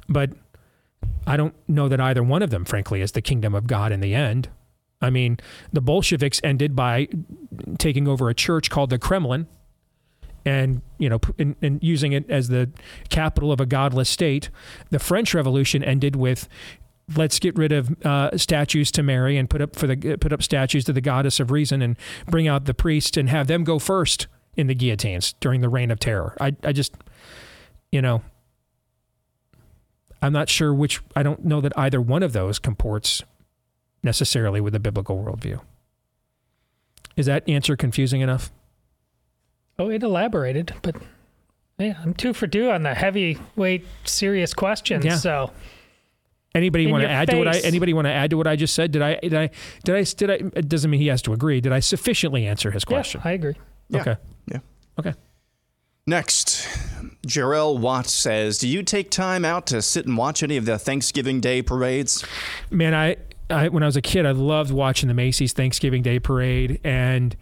[0.07, 0.31] But
[1.25, 3.99] I don't know that either one of them, frankly, is the kingdom of God in
[3.99, 4.49] the end.
[5.01, 5.37] I mean,
[5.71, 7.07] the Bolsheviks ended by
[7.77, 9.47] taking over a church called the Kremlin,
[10.45, 12.69] and you know and, and, using it as the
[13.09, 14.49] capital of a godless state.
[14.89, 16.49] The French Revolution ended with
[17.15, 20.43] let's get rid of uh, statues to Mary and put up for the put up
[20.43, 21.97] statues to the goddess of reason and
[22.27, 25.91] bring out the priests and have them go first in the guillotines during the reign
[25.91, 26.35] of terror.
[26.39, 26.93] I I just
[27.91, 28.21] you know
[30.21, 33.23] I'm not sure which I don't know that either one of those comports
[34.03, 35.61] necessarily with a biblical worldview.
[37.15, 38.51] Is that answer confusing enough?
[39.77, 40.95] Oh, it elaborated, but
[41.77, 45.05] yeah, I'm two for two on the heavyweight, serious questions.
[45.05, 45.15] Yeah.
[45.15, 45.51] So,
[46.53, 47.35] anybody want to add face.
[47.35, 47.59] to what I?
[47.59, 48.91] Anybody want to add to what I just said?
[48.91, 49.15] Did I?
[49.15, 49.49] Did I?
[49.85, 50.03] Did I?
[50.03, 50.33] Did I?
[50.59, 51.61] It doesn't mean he has to agree.
[51.61, 53.21] Did I sufficiently answer his question?
[53.23, 53.55] Yeah, I agree.
[53.89, 54.01] Yeah.
[54.01, 54.15] Okay.
[54.51, 54.59] Yeah.
[54.99, 55.13] Okay.
[56.05, 56.67] Next,
[57.27, 60.79] Jarrell Watts says, "Do you take time out to sit and watch any of the
[60.79, 62.23] Thanksgiving Day parades?"
[62.69, 63.17] Man, I,
[63.49, 67.35] I when I was a kid, I loved watching the Macy's Thanksgiving Day parade, and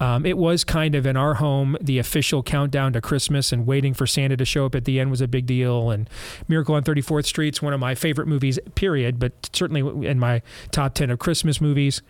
[0.00, 3.92] um, it was kind of in our home the official countdown to Christmas, and waiting
[3.92, 5.90] for Santa to show up at the end was a big deal.
[5.90, 6.08] And
[6.46, 10.42] Miracle on 34th Street is one of my favorite movies, period, but certainly in my
[10.70, 12.02] top 10 of Christmas movies.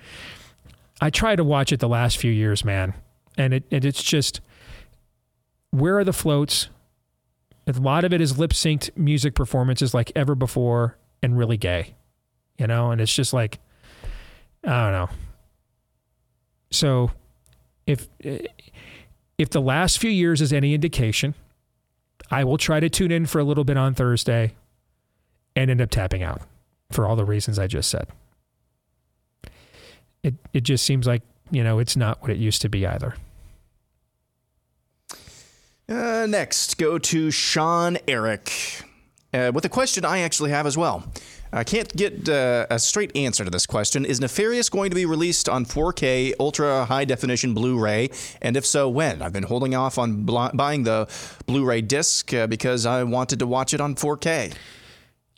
[1.01, 2.93] I try to watch it the last few years, man.
[3.39, 4.41] and it and it's just
[5.71, 6.69] where are the floats?
[7.69, 11.95] A lot of it is lip synced music performances like ever before and really gay,
[12.57, 13.59] you know, and it's just like
[14.65, 15.09] I don't know.
[16.71, 17.11] So
[17.87, 18.39] if eh,
[19.37, 21.35] if the last few years is any indication,
[22.31, 24.55] I will try to tune in for a little bit on Thursday
[25.55, 26.43] and end up tapping out
[26.91, 28.09] for all the reasons I just said.
[30.23, 33.15] It it just seems like, you know, it's not what it used to be either.
[35.89, 38.53] Uh, next, go to Sean Eric
[39.33, 41.11] uh, with a question I actually have as well.
[41.51, 44.05] I can't get uh, a straight answer to this question.
[44.05, 48.11] Is Nefarious going to be released on 4K ultra high definition Blu ray?
[48.43, 49.23] And if so, when?
[49.23, 51.09] I've been holding off on bl- buying the
[51.47, 54.55] Blu ray disc uh, because I wanted to watch it on 4K.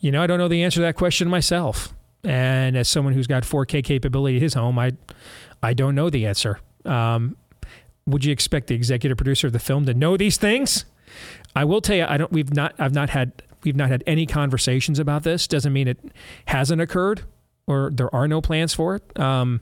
[0.00, 1.92] You know, I don't know the answer to that question myself.
[2.24, 4.92] And as someone who's got 4K capability at his home, I,
[5.62, 6.58] I don't know the answer.
[6.84, 7.36] Um,
[8.06, 10.84] would you expect the executive producer of the film to know these things?
[11.54, 12.32] I will tell you, I don't.
[12.32, 12.74] We've not.
[12.78, 13.32] I've not had.
[13.62, 15.46] We've not had any conversations about this.
[15.46, 15.98] Doesn't mean it
[16.46, 17.22] hasn't occurred,
[17.66, 19.20] or there are no plans for it.
[19.20, 19.60] Um,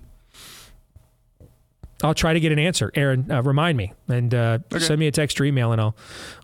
[2.02, 2.92] I'll try to get an answer.
[2.94, 4.84] Aaron, uh, remind me and uh, okay.
[4.84, 5.96] send me a text or email, and I'll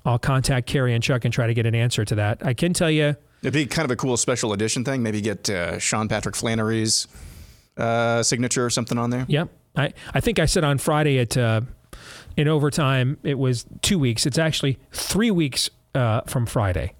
[0.04, 2.44] I'll contact Cary and Chuck and try to get an answer to that.
[2.44, 5.02] I can tell you, it'd be kind of a cool special edition thing.
[5.02, 7.06] Maybe get uh, Sean Patrick Flanery's
[7.76, 9.26] uh, signature or something on there.
[9.28, 9.48] Yep.
[9.76, 11.60] I I think I said on Friday at uh,
[12.36, 14.26] in overtime, it was two weeks.
[14.26, 16.94] It's actually three weeks uh, from Friday.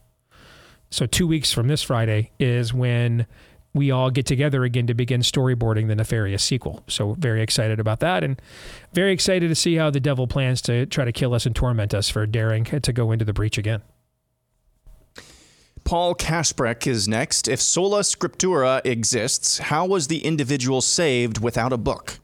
[0.91, 3.27] So, two weeks from this Friday is when
[3.73, 6.85] we all get together again to begin storyboarding the Nefarious sequel.
[6.87, 8.41] So, very excited about that and
[8.93, 11.93] very excited to see how the devil plans to try to kill us and torment
[11.93, 13.83] us for daring to go into the breach again.
[15.83, 17.47] Paul Kasprek is next.
[17.47, 22.21] If sola scriptura exists, how was the individual saved without a book?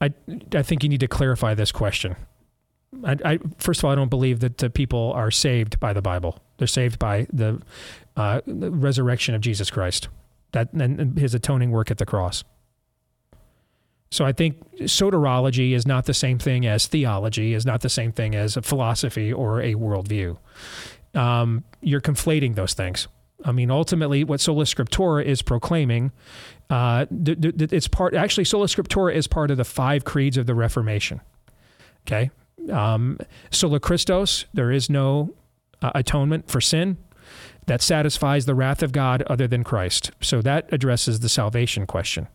[0.00, 0.12] I
[0.54, 2.16] I think you need to clarify this question.
[3.04, 6.02] I, I first of all, I don't believe that uh, people are saved by the
[6.02, 6.38] Bible.
[6.58, 7.60] They're saved by the,
[8.16, 10.08] uh, the resurrection of Jesus Christ,
[10.52, 12.44] that and His atoning work at the cross.
[14.10, 18.12] So I think soteriology is not the same thing as theology, is not the same
[18.12, 20.38] thing as a philosophy or a worldview.
[21.14, 23.08] Um, you're conflating those things.
[23.44, 26.12] I mean, ultimately, what sola scriptura is proclaiming,
[26.70, 28.14] uh, it's part.
[28.14, 31.20] Actually, sola scriptura is part of the five creeds of the Reformation.
[32.06, 32.30] Okay,
[32.70, 33.18] um,
[33.50, 34.46] sola Christus.
[34.54, 35.34] There is no
[35.82, 36.96] uh, atonement for sin
[37.66, 40.12] that satisfies the wrath of God other than Christ.
[40.20, 42.28] So that addresses the salvation question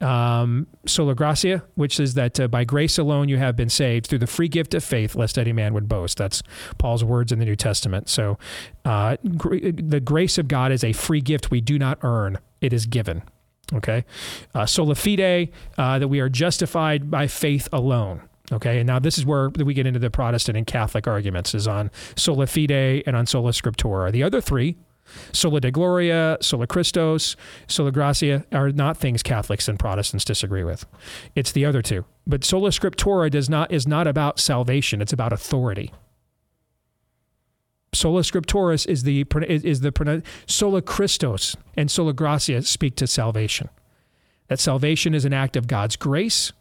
[0.00, 4.18] um, sola gratia, which is that uh, by grace alone you have been saved through
[4.20, 6.18] the free gift of faith, lest any man would boast.
[6.18, 6.42] That's
[6.78, 8.08] Paul's words in the New Testament.
[8.08, 8.38] So
[8.84, 12.72] uh, gr- the grace of God is a free gift we do not earn, it
[12.72, 13.22] is given.
[13.72, 14.04] Okay.
[14.54, 18.22] Uh, sola fide, uh, that we are justified by faith alone.
[18.50, 21.68] Okay, and now this is where we get into the Protestant and Catholic arguments is
[21.68, 24.10] on sola fide and on sola scriptura.
[24.10, 24.76] The other three,
[25.32, 27.36] Sola de Gloria, Sola Christos,
[27.66, 30.86] Sola Gratia are not things Catholics and Protestants disagree with.
[31.34, 32.04] It's the other two.
[32.26, 35.92] But Sola Scriptura does not is not about salvation, it's about authority.
[37.92, 43.70] Sola Scripturis is the is the Sola Christos and Sola Gratia speak to salvation.
[44.48, 46.52] That salvation is an act of God's grace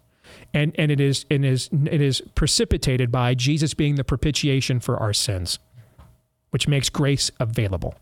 [0.53, 4.97] and and it is it is it is precipitated by Jesus being the propitiation for
[4.97, 5.59] our sins,
[6.51, 7.95] which makes grace available.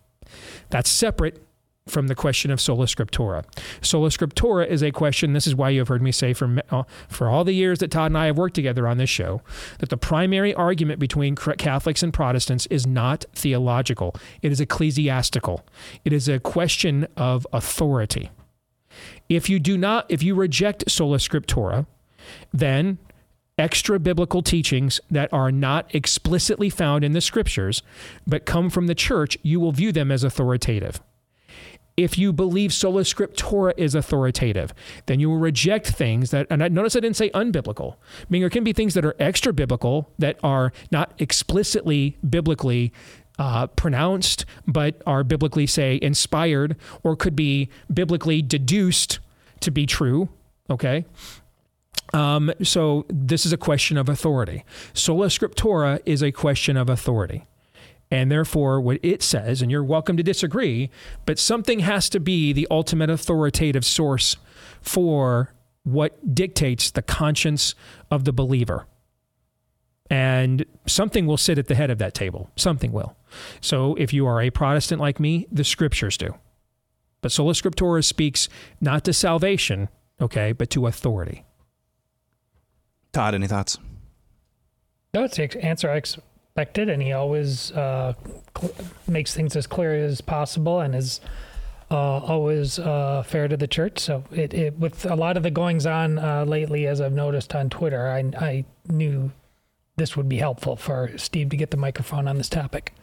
[0.70, 1.42] That's separate
[1.88, 3.44] from the question of sola scriptura.
[3.82, 6.84] Sola scriptura is a question, this is why you have heard me say for, uh,
[7.08, 9.42] for all the years that Todd and I have worked together on this show,
[9.80, 15.64] that the primary argument between Catholics and Protestants is not theological, it is ecclesiastical.
[16.04, 18.32] It is a question of authority.
[19.30, 21.86] If you do not, if you reject sola scriptura,
[22.52, 22.98] then
[23.58, 27.82] extra biblical teachings that are not explicitly found in the scriptures,
[28.28, 31.02] but come from the church, you will view them as authoritative.
[31.98, 34.74] If you believe sola scriptura is authoritative,
[35.06, 37.94] then you will reject things that, and I, notice I didn't say unbiblical.
[37.94, 42.92] I mean, there can be things that are extra biblical that are not explicitly biblically
[43.40, 49.20] uh, pronounced, but are biblically, say, inspired or could be biblically deduced
[49.62, 50.28] to be true.
[50.70, 51.06] Okay.
[52.14, 54.64] Um, so this is a question of authority.
[54.94, 57.46] Sola scriptura is a question of authority.
[58.12, 60.92] And therefore, what it says, and you're welcome to disagree,
[61.26, 64.38] but something has to be the ultimate authoritative source
[64.82, 65.54] for
[65.84, 67.76] what dictates the conscience
[68.12, 68.86] of the believer.
[70.10, 72.52] And something will sit at the head of that table.
[72.56, 73.16] Something will.
[73.60, 76.36] So if you are a Protestant like me, the scriptures do.
[77.22, 78.48] But sola scriptura speaks
[78.80, 79.90] not to salvation,
[80.22, 81.45] okay, but to authority.
[83.16, 83.78] Todd, any thoughts?
[85.14, 88.14] No, it's the answer I expected, and he always uh,
[88.58, 88.74] cl-
[89.08, 91.22] makes things as clear as possible and is
[91.90, 94.00] uh, always uh, fair to the church.
[94.00, 97.56] So, it, it, with a lot of the goings on uh, lately, as I've noticed
[97.56, 99.32] on Twitter, I, I knew
[99.96, 102.94] this would be helpful for Steve to get the microphone on this topic.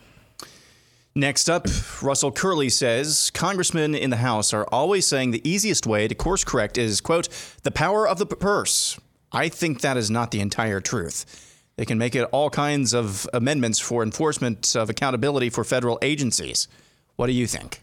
[1.14, 1.66] Next up,
[2.02, 6.44] Russell Curley says congressmen in the House are always saying the easiest way to course
[6.44, 7.30] correct is, quote,
[7.62, 9.00] the power of the purse.
[9.32, 11.48] I think that is not the entire truth.
[11.76, 16.68] They can make it all kinds of amendments for enforcement of accountability for federal agencies.
[17.16, 17.80] What do you think?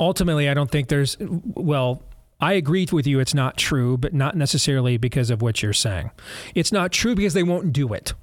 [0.00, 2.02] Ultimately, I don't think there's, well,
[2.40, 3.20] I agree with you.
[3.20, 6.10] It's not true, but not necessarily because of what you're saying.
[6.54, 8.14] It's not true because they won't do it.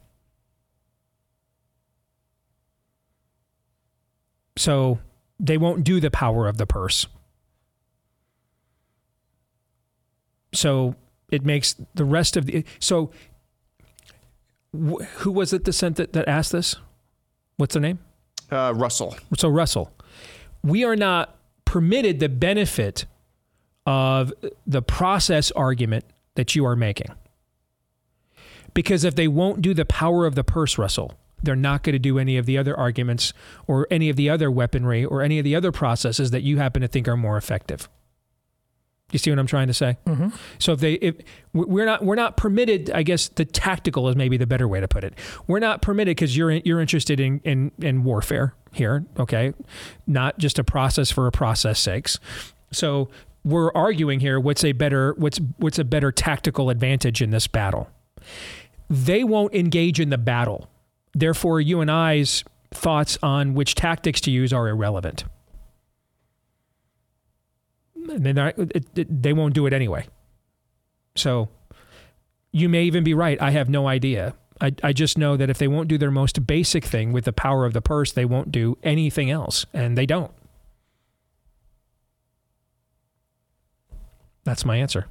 [4.58, 5.00] So
[5.40, 7.08] they won't do the power of the purse.
[10.54, 10.96] So
[11.32, 12.66] it makes the rest of the.
[12.80, 13.12] So
[14.74, 16.76] wh- who was it that sent that, that asked this?
[17.58, 18.00] What's their name?
[18.52, 19.16] Uh, Russell.
[19.38, 19.92] So Russell,
[20.64, 21.36] we are not
[21.66, 23.06] permitted the benefit
[23.86, 24.34] of
[24.66, 27.12] the process argument that you are making.
[28.74, 32.00] Because if they won't do the power of the purse, Russell, they're not going to
[32.00, 33.32] do any of the other arguments
[33.68, 36.82] or any of the other weaponry or any of the other processes that you happen
[36.82, 37.88] to think are more effective.
[39.11, 39.98] You see what I'm trying to say?
[40.07, 40.30] Mm-hmm.
[40.57, 41.15] So if they, if
[41.53, 42.90] we're not, we're not permitted.
[42.90, 45.14] I guess the tactical is maybe the better way to put it.
[45.48, 49.53] We're not permitted because you're you're interested in, in in warfare here, okay?
[50.07, 52.19] Not just a process for a process sakes.
[52.72, 53.10] So
[53.44, 54.40] we're arguing here.
[54.40, 57.90] What's a better what's what's a better tactical advantage in this battle?
[58.90, 60.68] They won't engage in the battle.
[61.14, 65.23] Therefore, you and I's thoughts on which tactics to use are irrelevant.
[68.06, 70.07] Not, it, it, they won't do it anyway.
[71.15, 71.49] So
[72.52, 73.41] you may even be right.
[73.41, 74.36] I have no idea.
[74.61, 77.34] I, I just know that if they won't do their most basic thing with the
[77.34, 79.65] power of the purse, they won't do anything else.
[79.73, 80.32] And they don't.
[84.45, 85.07] That's my answer.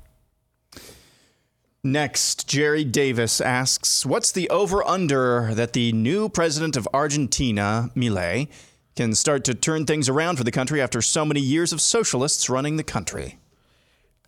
[1.82, 8.48] Next, Jerry Davis asks What's the over under that the new president of Argentina, Milei,
[8.96, 12.48] can start to turn things around for the country after so many years of socialists
[12.48, 13.38] running the country?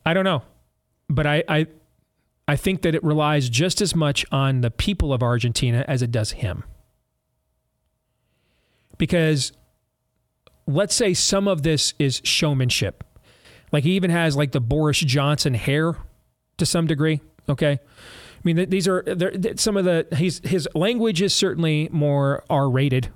[0.05, 0.43] I don't know.
[1.09, 1.67] But I, I,
[2.49, 6.11] I think that it relies just as much on the people of Argentina as it
[6.11, 6.65] does him.
[8.99, 9.53] Because
[10.67, 13.05] let's say some of this is showmanship.
[13.71, 15.97] Like he even has like the Boris Johnson hair
[16.57, 17.21] to some degree.
[17.49, 17.73] Okay.
[17.73, 19.05] I mean, these are
[19.57, 23.11] some of the, he's, his language is certainly more R rated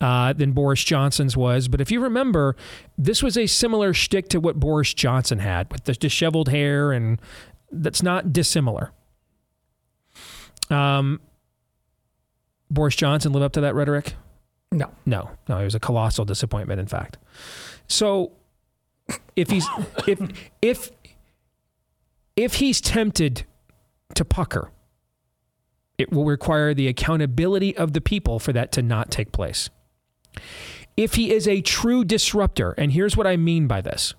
[0.00, 1.68] uh, than Boris Johnson's was.
[1.68, 2.56] But if you remember,
[2.96, 7.20] this was a similar shtick to what Boris Johnson had with the disheveled hair, and
[7.70, 8.92] that's not dissimilar.
[10.70, 11.20] Um,
[12.70, 14.14] Boris Johnson live up to that rhetoric?
[14.70, 15.58] No, no, no.
[15.58, 17.16] It was a colossal disappointment, in fact.
[17.88, 18.32] So,
[19.34, 19.66] if he's
[20.06, 20.20] if
[20.60, 20.90] if
[22.36, 23.44] if he's tempted
[24.14, 24.70] to pucker,
[25.98, 29.68] it will require the accountability of the people for that to not take place.
[30.96, 34.14] If he is a true disruptor, and here's what I mean by this.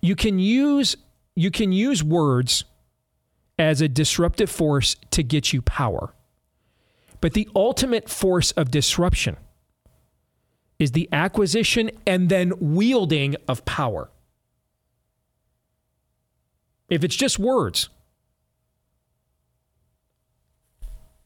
[0.00, 0.96] You can use
[1.36, 2.64] you can use words
[3.58, 6.14] as a disruptive force to get you power.
[7.20, 9.36] But the ultimate force of disruption
[10.78, 14.10] is the acquisition and then wielding of power.
[16.88, 17.88] If it's just words,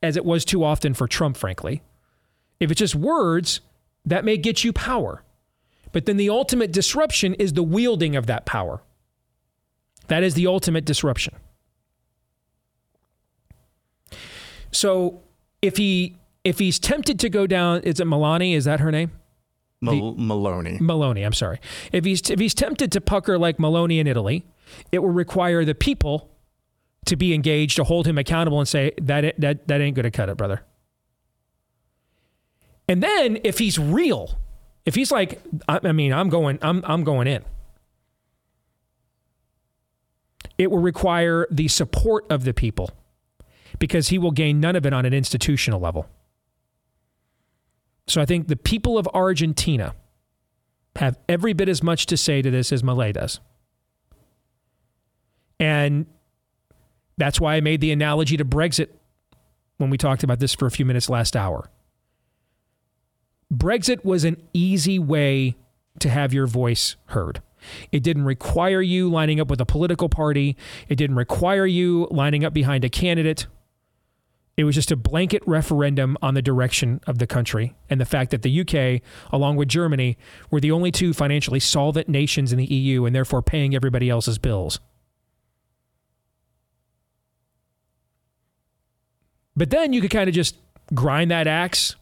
[0.03, 1.83] as it was too often for Trump, frankly.
[2.61, 3.61] If it's just words,
[4.05, 5.23] that may get you power.
[5.93, 8.83] But then the ultimate disruption is the wielding of that power.
[10.09, 11.35] That is the ultimate disruption.
[14.71, 15.23] So
[15.63, 18.55] if he if he's tempted to go down, is it Milani?
[18.55, 19.13] Is that her name?
[19.81, 20.81] Mal- Meloni.
[20.81, 21.61] Meloni, I'm sorry.
[21.93, 24.45] If he's if he's tempted to pucker like Meloni in Italy,
[24.93, 26.31] it will require the people
[27.09, 30.11] to be engaged to hold him accountable and say that that that ain't going to
[30.11, 30.63] cut it, brother.
[32.89, 34.39] And then if he's real,
[34.87, 37.45] if he's like, I, I mean, I'm going, I'm I'm going in.
[40.57, 42.91] It will require the support of the people
[43.79, 46.09] because he will gain none of it on an institutional level.
[48.07, 49.95] So I think the people of Argentina
[50.97, 53.41] have every bit as much to say to this as Milei does.
[55.61, 56.07] And
[57.19, 58.89] that's why I made the analogy to Brexit
[59.77, 61.71] when we talked about this for a few minutes last hour.
[63.53, 65.57] Brexit was an easy way
[66.01, 67.43] to have your voice heard.
[67.91, 70.57] It didn't require you lining up with a political party.
[70.89, 73.47] It didn't require you lining up behind a candidate.
[74.57, 78.33] It was just a blanket referendum on the direction of the country and the fact
[78.33, 80.19] that the UK, along with Germany,
[80.51, 84.39] were the only two financially solvent nations in the EU and therefore paying everybody else's
[84.39, 84.81] bills.
[89.59, 90.57] But then you could kind of just
[90.95, 91.97] grind that axe,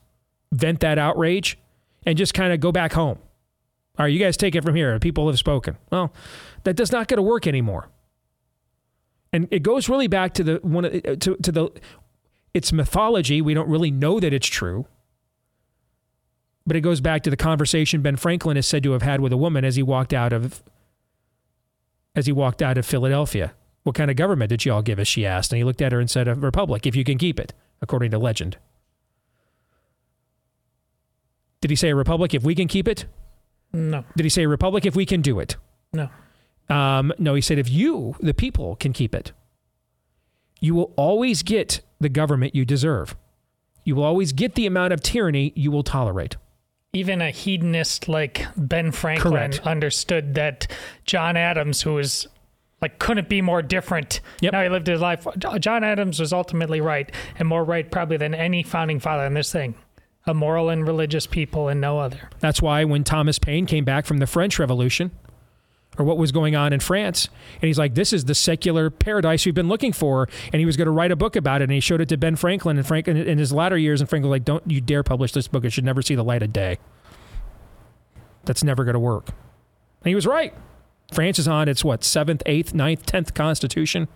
[0.53, 1.59] vent that outrage,
[2.05, 3.19] and just kind of go back home.
[3.99, 4.99] All right, you guys take it from here.
[4.99, 5.79] People have spoken.
[5.91, 6.13] Well,
[6.65, 7.89] that does not going to work anymore.
[9.33, 11.71] And it goes really back to the one uh, to, to the
[12.53, 13.41] it's mythology.
[13.41, 14.87] We don't really know that it's true.
[16.67, 19.33] But it goes back to the conversation Ben Franklin is said to have had with
[19.33, 20.63] a woman as he walked out of
[22.15, 23.55] as he walked out of Philadelphia.
[23.87, 25.07] What kind of government did you all give us?
[25.07, 25.53] She asked.
[25.53, 28.11] And he looked at her and said, A republic, if you can keep it, according
[28.11, 28.57] to legend.
[31.61, 33.07] Did he say a republic if we can keep it?
[33.73, 34.05] No.
[34.17, 35.55] Did he say a republic if we can do it?
[35.93, 36.09] No.
[36.69, 39.31] Um, no, he said if you, the people, can keep it,
[40.61, 43.15] you will always get the government you deserve.
[43.85, 46.37] You will always get the amount of tyranny you will tolerate.
[46.93, 49.61] Even a hedonist like Ben Franklin Correct.
[49.61, 50.67] understood that
[51.05, 52.27] John Adams, who was
[52.81, 54.21] like couldn't be more different.
[54.41, 54.53] Yep.
[54.53, 55.27] Now he lived his life.
[55.61, 59.51] John Adams was ultimately right, and more right probably than any founding father in this
[59.51, 59.75] thing.
[60.27, 62.31] A moral and religious people, and no other.
[62.41, 65.13] That's why when Thomas Paine came back from the French Revolution,
[65.99, 69.47] or what was going on in France, and he's like, "This is the secular paradise
[69.47, 71.73] we've been looking for," and he was going to write a book about it, and
[71.73, 74.35] he showed it to Ben Franklin, and Franklin in his latter years, and Franklin was
[74.35, 76.79] like, "Don't you dare publish this book; it should never see the light of day.
[78.45, 80.53] That's never going to work." And he was right.
[81.13, 84.09] France is on its what seventh, eighth, ninth, tenth constitution.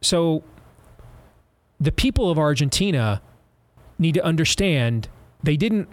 [0.00, 0.44] So,
[1.78, 3.22] the people of Argentina
[3.98, 5.08] need to understand
[5.42, 5.88] they didn't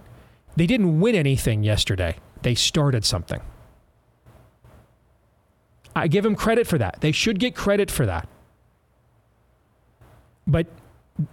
[0.55, 2.17] they didn't win anything yesterday.
[2.41, 3.41] They started something.
[5.95, 6.97] I give them credit for that.
[7.01, 8.27] They should get credit for that.
[10.45, 10.67] But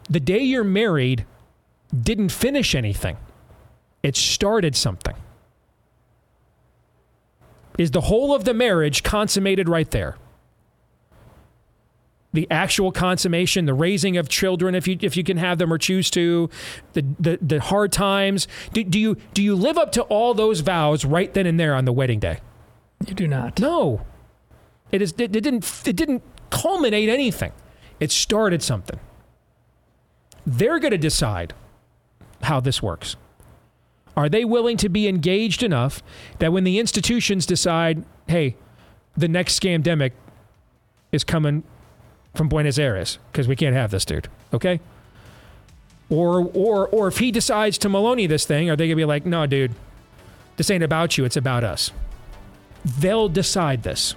[0.08, 1.26] the day you're married
[1.98, 3.16] didn't finish anything.
[4.02, 5.14] It started something.
[7.78, 10.16] Is the whole of the marriage consummated right there?
[12.34, 15.78] the actual consummation, the raising of children, if you if you can have them or
[15.78, 16.50] choose to,
[16.92, 18.46] the the, the hard times.
[18.72, 21.74] Do, do you do you live up to all those vows right then and there
[21.74, 22.40] on the wedding day?
[23.06, 23.60] You do not.
[23.60, 24.02] No,
[24.90, 25.12] it is.
[25.12, 25.82] It, it didn't.
[25.86, 27.52] It didn't culminate anything.
[28.00, 28.98] It started something.
[30.44, 31.54] They're going to decide
[32.42, 33.14] how this works.
[34.16, 36.02] Are they willing to be engaged enough
[36.38, 38.56] that when the institutions decide, hey,
[39.16, 40.12] the next scamdemic
[41.12, 41.64] is coming
[42.34, 44.28] from Buenos Aires because we can't have this dude.
[44.52, 44.80] Okay.
[46.10, 49.24] Or or or if he decides to Meloni this thing, are they gonna be like,
[49.24, 49.72] no, dude,
[50.56, 51.92] this ain't about you, it's about us.
[52.98, 54.14] They'll decide this.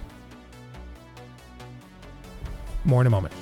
[2.84, 3.34] More in a moment.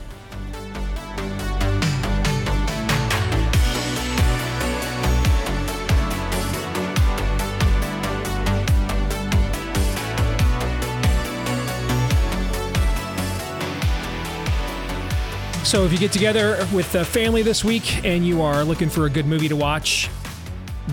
[15.76, 19.04] So, if you get together with the family this week and you are looking for
[19.04, 20.06] a good movie to watch,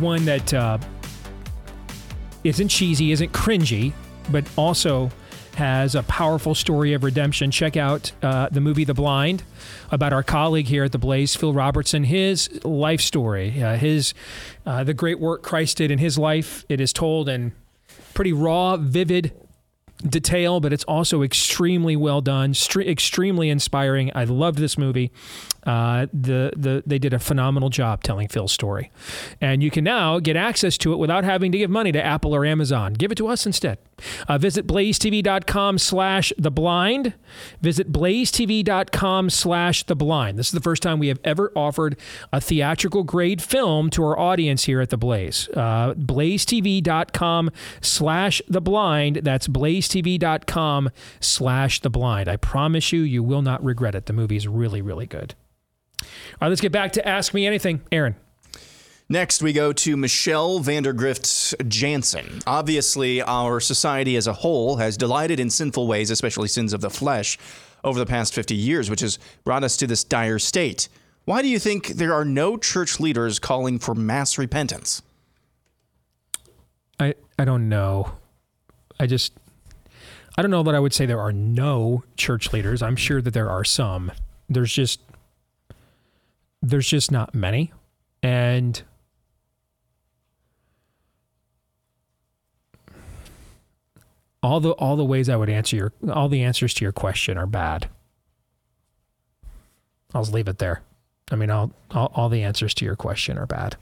[0.01, 0.77] one that uh,
[2.43, 3.93] isn't cheesy, isn't cringy,
[4.29, 5.09] but also
[5.55, 9.43] has a powerful story of redemption, check out uh, the movie The Blind
[9.89, 14.13] about our colleague here at the Blaze, Phil Robertson, his life story, uh, his
[14.65, 16.65] uh, the great work Christ did in his life.
[16.67, 17.53] It is told in
[18.13, 19.31] pretty raw, vivid
[20.07, 24.11] detail, but it's also extremely well done, extremely inspiring.
[24.15, 25.11] I loved this movie.
[25.65, 28.91] Uh, the the they did a phenomenal job telling Phil's story,
[29.39, 32.35] and you can now get access to it without having to give money to Apple
[32.35, 32.93] or Amazon.
[32.93, 33.77] Give it to us instead.
[34.27, 37.13] Uh, visit blazetv.com slash the blind.
[37.61, 40.39] Visit blazetv.com slash the blind.
[40.39, 41.97] This is the first time we have ever offered
[42.31, 45.49] a theatrical grade film to our audience here at the Blaze.
[45.49, 47.51] Uh, blazetv.com
[47.81, 49.17] slash the blind.
[49.17, 50.89] That's blazetv.com
[51.19, 52.29] slash the blind.
[52.29, 54.05] I promise you, you will not regret it.
[54.05, 55.35] The movie is really, really good.
[56.01, 56.07] All
[56.41, 57.81] right, let's get back to Ask Me Anything.
[57.91, 58.15] Aaron.
[59.09, 62.41] Next, we go to Michelle Vandergrift Jansen.
[62.47, 66.89] Obviously, our society as a whole has delighted in sinful ways, especially sins of the
[66.89, 67.37] flesh,
[67.83, 70.87] over the past 50 years, which has brought us to this dire state.
[71.25, 75.01] Why do you think there are no church leaders calling for mass repentance?
[76.99, 78.13] I, I don't know.
[78.99, 79.33] I just,
[80.37, 82.81] I don't know that I would say there are no church leaders.
[82.81, 84.11] I'm sure that there are some.
[84.49, 85.01] There's just,
[86.61, 87.73] there's just not many.
[88.21, 88.81] And
[94.43, 97.37] all the all the ways I would answer your all the answers to your question
[97.37, 97.89] are bad.
[100.13, 100.83] I'll just leave it there.
[101.31, 103.77] I mean, all, all all the answers to your question are bad.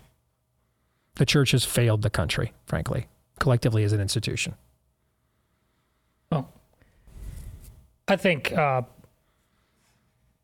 [1.16, 3.08] The church has failed the country, frankly,
[3.40, 4.54] collectively as an institution.
[6.32, 6.54] Well,
[8.08, 8.84] I think uh,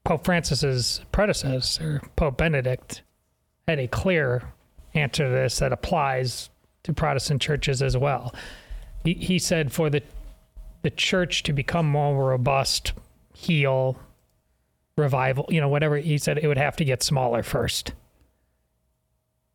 [0.03, 3.03] Pope Francis's predecessor, Pope Benedict,
[3.67, 4.51] had a clear
[4.93, 6.49] answer to this that applies
[6.83, 8.33] to Protestant churches as well.
[9.07, 10.03] He, he said for the
[10.81, 12.91] the church to become more robust,
[13.33, 13.97] heal,
[14.97, 17.93] revival, you know, whatever he said, it would have to get smaller first.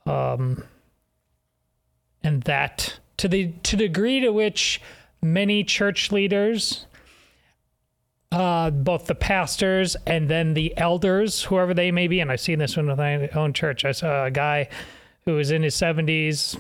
[0.06, 0.64] Um,
[2.24, 4.80] and that to the to the degree to which
[5.20, 6.86] many church leaders
[8.30, 12.20] uh, both the pastors and then the elders, whoever they may be.
[12.20, 13.84] And I've seen this one with my own church.
[13.84, 14.70] I saw a guy
[15.26, 16.58] who was in his 70s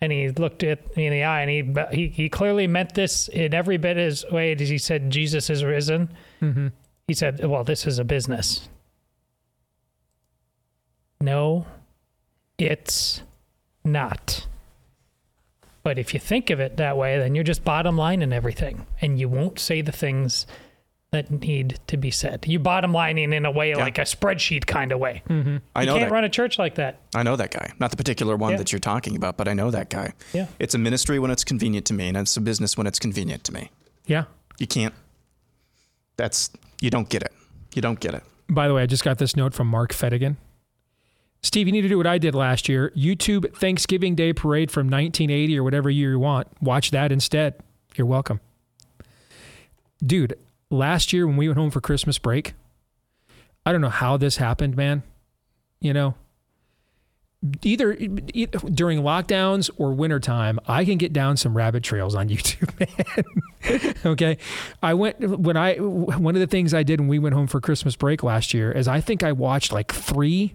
[0.00, 3.28] and he looked at me in the eye and he, he, he clearly meant this
[3.28, 6.10] in every bit as way as he said, Jesus is risen.
[6.40, 6.68] Mm-hmm.
[7.06, 8.68] He said, Well, this is a business.
[11.20, 11.66] No,
[12.56, 13.22] it's
[13.84, 14.46] not.
[15.82, 18.86] But if you think of it that way, then you're just bottom line in everything
[19.00, 20.46] and you won't say the things
[21.12, 22.44] that need to be said.
[22.46, 25.22] You bottom lining in a way like a spreadsheet kind of way.
[25.28, 25.56] Mm-hmm.
[25.74, 26.14] I you know can't that.
[26.14, 27.00] run a church like that.
[27.14, 27.72] I know that guy.
[27.80, 28.58] Not the particular one Yeah.
[28.58, 30.12] that you're talking about, but I know that guy.
[30.32, 30.46] Yeah.
[30.60, 33.42] It's a ministry when it's convenient to me, and it's a business when it's convenient
[33.44, 33.70] to me.
[34.06, 34.24] Yeah.
[34.58, 34.94] You can't.
[36.16, 36.50] That's
[36.80, 37.32] you don't get it.
[37.74, 38.22] You don't get it.
[38.48, 40.36] By the way, I just got this note from Mark Fedigan.
[41.42, 42.92] Steve, you need to do what I did last year.
[42.96, 46.46] YouTube Thanksgiving Day parade from 1980 or whatever year you want.
[46.60, 47.54] Watch that instead.
[47.96, 48.40] You're welcome.
[50.04, 50.34] Dude,
[50.70, 52.54] last year when we went home for Christmas break,
[53.66, 55.02] I don't know how this happened, man.
[55.80, 56.14] You know,
[57.62, 62.78] either e- during lockdowns or wintertime, I can get down some rabbit trails on YouTube,
[62.78, 63.94] man.
[64.04, 64.38] okay.
[64.82, 67.60] I went when I one of the things I did when we went home for
[67.60, 70.54] Christmas break last year is I think I watched like three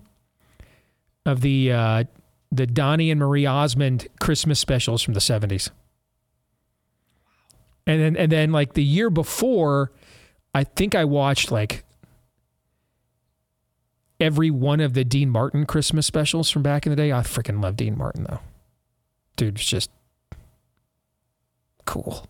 [1.25, 2.03] of the uh,
[2.51, 5.71] the Donnie and Marie Osmond Christmas specials from the seventies.
[7.87, 9.91] And then and then like the year before,
[10.56, 11.84] I think I watched like
[14.22, 17.11] every one of the Dean Martin Christmas specials from back in the day.
[17.11, 18.40] I freaking love Dean Martin though.
[19.36, 19.91] Dude, it's just
[21.84, 22.26] cool.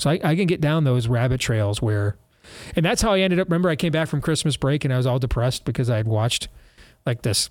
[0.00, 2.16] So I, I can get down those rabbit trails where,
[2.74, 3.46] and that's how I ended up.
[3.46, 6.08] Remember, I came back from Christmas break and I was all depressed because I had
[6.08, 6.48] watched
[7.06, 7.48] like this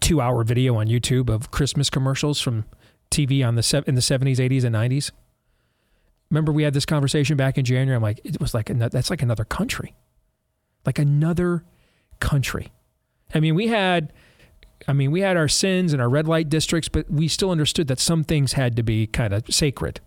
[0.00, 2.64] two hour video on YouTube of Christmas commercials from
[3.10, 5.12] TV on the in the seventies, eighties, and nineties.
[6.34, 7.94] Remember, we had this conversation back in January.
[7.94, 9.94] I'm like, it was like that's like another country,
[10.84, 11.62] like another
[12.18, 12.72] country.
[13.32, 14.12] I mean, we had,
[14.88, 17.86] I mean, we had our sins and our red light districts, but we still understood
[17.86, 20.00] that some things had to be kind of sacred.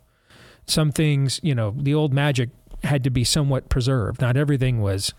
[0.65, 2.49] Some things, you know, the old magic
[2.83, 4.19] had to be somewhat preserved.
[4.19, 5.13] Not everything was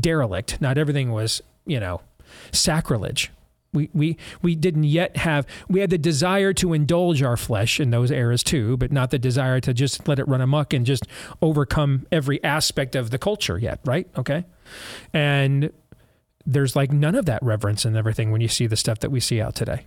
[0.00, 0.58] derelict.
[0.62, 2.00] Not everything was, you know,
[2.50, 3.30] sacrilege.
[3.76, 7.90] We, we, we didn't yet have, we had the desire to indulge our flesh in
[7.90, 11.04] those eras too, but not the desire to just let it run amok and just
[11.40, 14.08] overcome every aspect of the culture yet, right?
[14.16, 14.44] Okay.
[15.12, 15.70] And
[16.44, 19.20] there's like none of that reverence and everything when you see the stuff that we
[19.20, 19.86] see out today,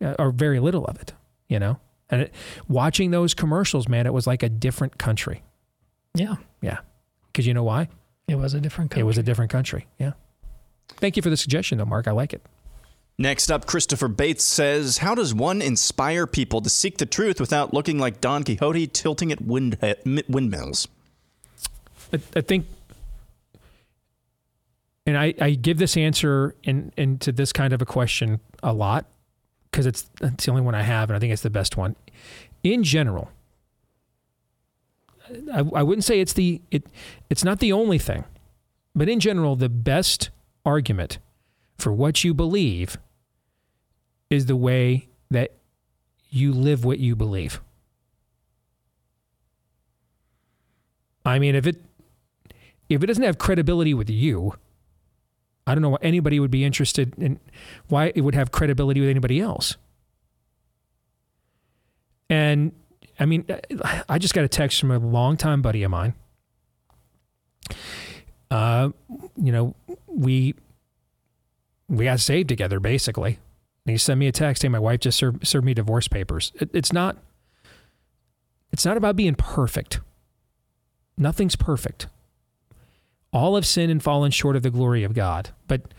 [0.00, 1.12] uh, or very little of it,
[1.48, 1.80] you know?
[2.10, 2.34] And it,
[2.68, 5.42] watching those commercials, man, it was like a different country.
[6.14, 6.36] Yeah.
[6.60, 6.78] Yeah.
[7.32, 7.88] Because you know why?
[8.28, 9.00] It was a different country.
[9.00, 9.86] It was a different country.
[9.98, 10.12] Yeah.
[10.88, 12.06] Thank you for the suggestion, though, Mark.
[12.06, 12.44] I like it.
[13.16, 17.72] Next up, Christopher Bates says, How does one inspire people to seek the truth without
[17.72, 19.94] looking like Don Quixote tilting at wind, uh,
[20.28, 20.88] windmills?
[22.12, 22.66] I, I think,
[25.06, 29.06] and I, I give this answer in, into this kind of a question a lot
[29.70, 31.94] because it's, it's the only one I have, and I think it's the best one.
[32.64, 33.30] In general,
[35.52, 36.86] I, I wouldn't say it's the it
[37.30, 38.24] it's not the only thing,
[38.94, 40.30] but in general, the best
[40.64, 41.18] argument
[41.76, 42.96] for what you believe
[44.30, 45.52] is the way that
[46.30, 47.60] you live what you believe.
[51.24, 51.82] I mean, if it
[52.88, 54.54] if it doesn't have credibility with you,
[55.66, 57.40] I don't know why anybody would be interested in
[57.88, 59.76] why it would have credibility with anybody else.
[62.28, 62.72] And
[63.18, 63.46] I mean,
[64.08, 66.14] I just got a text from a longtime buddy of mine.
[68.50, 68.90] Uh,
[69.36, 69.74] you know,
[70.06, 70.54] we
[71.88, 73.38] we got saved together basically.
[73.86, 76.52] And he sent me a text saying my wife just served, served me divorce papers.
[76.54, 77.18] It, it's not
[78.72, 80.00] it's not about being perfect.
[81.16, 82.08] Nothing's perfect.
[83.32, 85.50] All have sinned and fallen short of the glory of God.
[85.68, 85.94] But,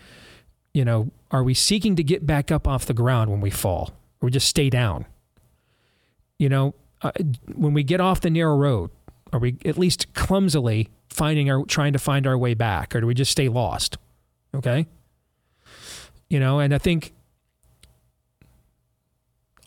[0.74, 3.94] you know, are we seeking to get back up off the ground when we fall?
[4.20, 5.06] Or we just stay down?
[6.38, 7.12] You know, uh,
[7.53, 8.90] when we get off the narrow road,
[9.32, 13.07] are we at least clumsily finding our trying to find our way back, or do
[13.07, 13.98] we just stay lost?
[14.53, 14.86] Okay.
[16.30, 17.14] You know, and I think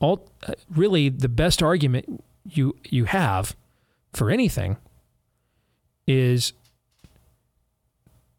[0.00, 3.56] all uh, really the best argument you you have
[4.12, 4.76] for anything
[6.06, 6.52] is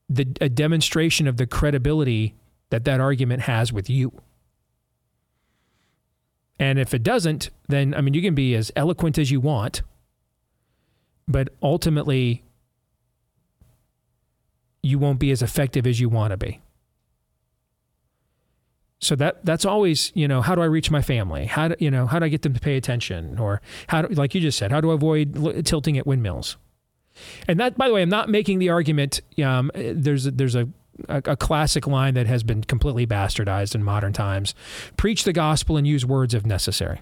[0.09, 2.33] the a demonstration of the credibility
[2.69, 4.11] that that argument has with you.
[6.59, 9.81] And if it doesn't, then I mean you can be as eloquent as you want,
[11.27, 12.43] but ultimately
[14.81, 16.59] you won't be as effective as you want to be.
[18.99, 21.45] So that that's always you know how do I reach my family?
[21.45, 23.39] How do you know how do I get them to pay attention?
[23.39, 26.57] Or how do, like you just said, how do I avoid tilting at windmills?
[27.47, 29.21] And that, by the way, I'm not making the argument.
[29.43, 30.67] Um, there's there's a,
[31.07, 34.53] a a classic line that has been completely bastardized in modern times:
[34.97, 37.01] "Preach the gospel and use words if necessary."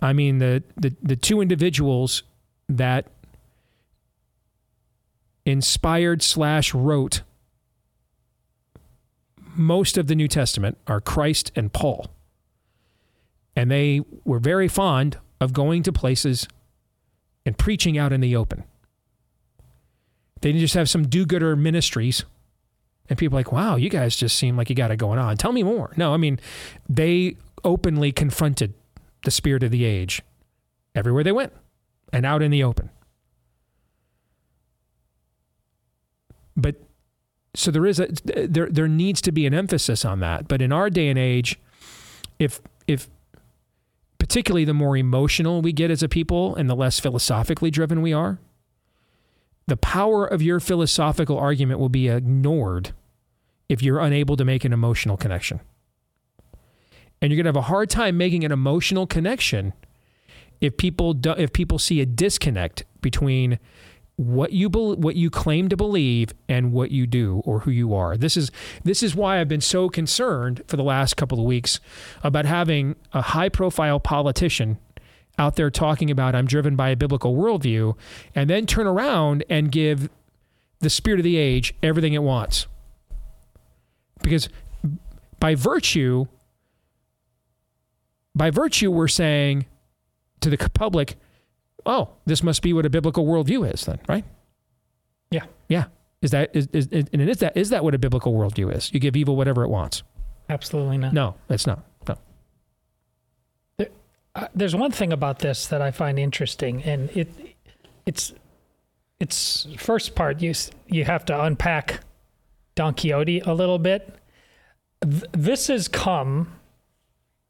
[0.00, 2.22] I mean the the the two individuals
[2.68, 3.08] that
[5.44, 7.22] inspired slash wrote
[9.56, 12.10] most of the New Testament are Christ and Paul.
[13.56, 16.46] And they were very fond of going to places
[17.44, 18.64] and preaching out in the open.
[20.40, 22.24] They didn't just have some do gooder ministries.
[23.08, 25.36] And people like, wow, you guys just seem like you got it going on.
[25.36, 25.92] Tell me more.
[25.96, 26.38] No, I mean,
[26.88, 28.74] they openly confronted
[29.24, 30.22] the spirit of the age
[30.94, 31.52] everywhere they went
[32.12, 32.90] and out in the open.
[36.56, 36.76] But
[37.54, 40.48] so there is a there there needs to be an emphasis on that.
[40.48, 41.58] But in our day and age,
[42.38, 43.08] if if
[44.18, 48.12] particularly the more emotional we get as a people and the less philosophically driven we
[48.12, 48.38] are,
[49.66, 52.92] the power of your philosophical argument will be ignored
[53.68, 55.60] if you're unable to make an emotional connection.
[57.22, 59.72] And you're going to have a hard time making an emotional connection
[60.60, 63.58] if people do, if people see a disconnect between
[64.20, 67.94] what you be, what you claim to believe and what you do or who you
[67.94, 68.18] are.
[68.18, 68.50] This is
[68.84, 71.80] this is why I've been so concerned for the last couple of weeks
[72.22, 74.76] about having a high profile politician
[75.38, 77.96] out there talking about I'm driven by a biblical worldview
[78.34, 80.10] and then turn around and give
[80.80, 82.66] the spirit of the age everything it wants.
[84.22, 84.50] Because
[85.38, 86.26] by virtue
[88.34, 89.64] by virtue we're saying
[90.40, 91.16] to the public
[91.86, 94.24] oh, this must be what a biblical worldview is then, right?
[95.30, 95.44] Yeah.
[95.68, 95.84] Yeah.
[96.22, 98.92] Is that is, is and is that is that what a biblical worldview is?
[98.92, 100.02] You give evil whatever it wants.
[100.50, 101.14] Absolutely not.
[101.14, 101.84] No, it's not.
[102.06, 102.16] No.
[103.78, 103.88] There,
[104.34, 107.56] uh, there's one thing about this that I find interesting, and it
[108.04, 108.34] it's
[109.18, 110.52] it's first part you
[110.88, 112.00] you have to unpack
[112.74, 114.14] Don Quixote a little bit.
[115.02, 116.52] Th- this has come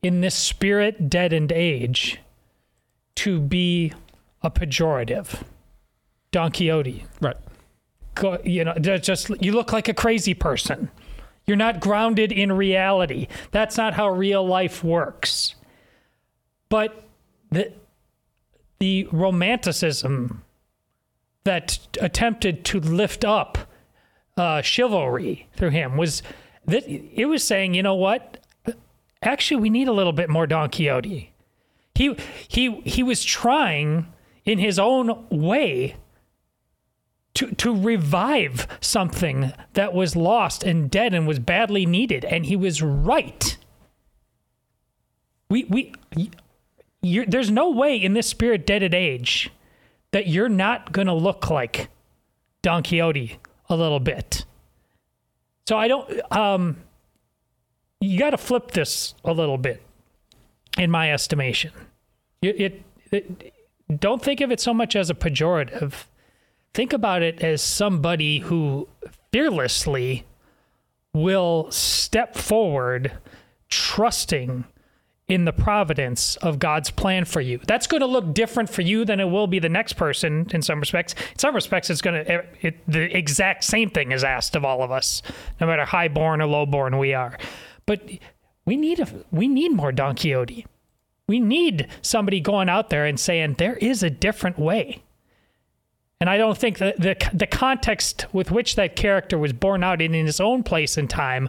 [0.03, 2.21] in this spirit deadened age
[3.17, 3.93] to be
[4.43, 5.43] a pejorative.
[6.31, 7.05] Don Quixote.
[7.21, 7.37] Right.
[8.15, 10.91] Go, you know, just you look like a crazy person.
[11.47, 13.27] You're not grounded in reality.
[13.51, 15.55] That's not how real life works.
[16.69, 17.05] But
[17.51, 17.73] the
[18.79, 20.45] the romanticism
[21.45, 23.59] that attempted to lift up
[24.37, 26.23] uh, chivalry through him was
[26.67, 28.39] that it was saying, you know what?
[29.23, 31.33] Actually, we need a little bit more Don Quixote.
[31.95, 32.17] He
[32.49, 34.07] he he was trying
[34.45, 35.97] in his own way
[37.35, 42.25] to to revive something that was lost and dead and was badly needed.
[42.25, 43.57] And he was right.
[45.49, 45.95] We we
[47.03, 49.51] there's no way in this spirit deaded age
[50.13, 51.89] that you're not going to look like
[52.63, 53.39] Don Quixote
[53.69, 54.45] a little bit.
[55.69, 56.79] So i don't um
[58.01, 59.83] you got to flip this a little bit
[60.79, 61.73] in my estimation.
[62.43, 63.55] It, it, it
[63.99, 66.05] don't think of it so much as a pejorative.
[66.75, 68.89] Think about it as somebody who
[69.33, 70.25] fearlessly
[71.13, 73.13] will step forward
[73.69, 74.65] trusting
[75.31, 77.61] in the providence of God's plan for you.
[77.65, 80.61] That's going to look different for you than it will be the next person in
[80.61, 81.15] some respects.
[81.33, 84.83] In some respects, it's going to it, the exact same thing is asked of all
[84.83, 85.23] of us,
[85.61, 87.39] no matter high born or low born we are.
[87.87, 88.09] But
[88.65, 90.67] we need a we need more Don Quixote.
[91.31, 95.01] We need somebody going out there and saying there is a different way.
[96.21, 100.03] And I don't think that the the context with which that character was born out
[100.03, 101.49] in, in his own place and time,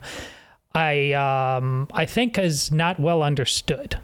[0.75, 3.97] I um, I think is not well understood.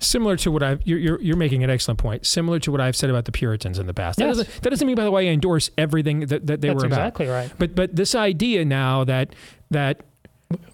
[0.00, 2.26] Similar to what I've you're, you're, you're making an excellent point.
[2.26, 4.18] Similar to what I've said about the Puritans in the past.
[4.18, 6.82] That, doesn't, that doesn't mean, by the way, I endorse everything that, that they That's
[6.82, 6.98] were about.
[6.98, 7.50] exactly right.
[7.58, 9.34] But but this idea now that
[9.70, 10.02] that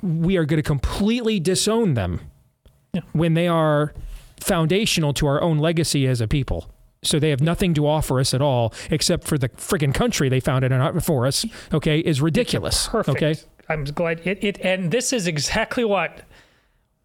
[0.03, 2.21] we are going to completely disown them
[3.13, 3.95] when they are
[4.39, 6.71] foundational to our own legacy as a people.
[7.03, 10.41] So they have nothing to offer us at all except for the friggin' country they
[10.41, 11.47] founded for us.
[11.73, 12.89] Okay, is ridiculous.
[12.89, 13.17] Perfect.
[13.17, 16.23] Okay, I'm glad it, it and this is exactly what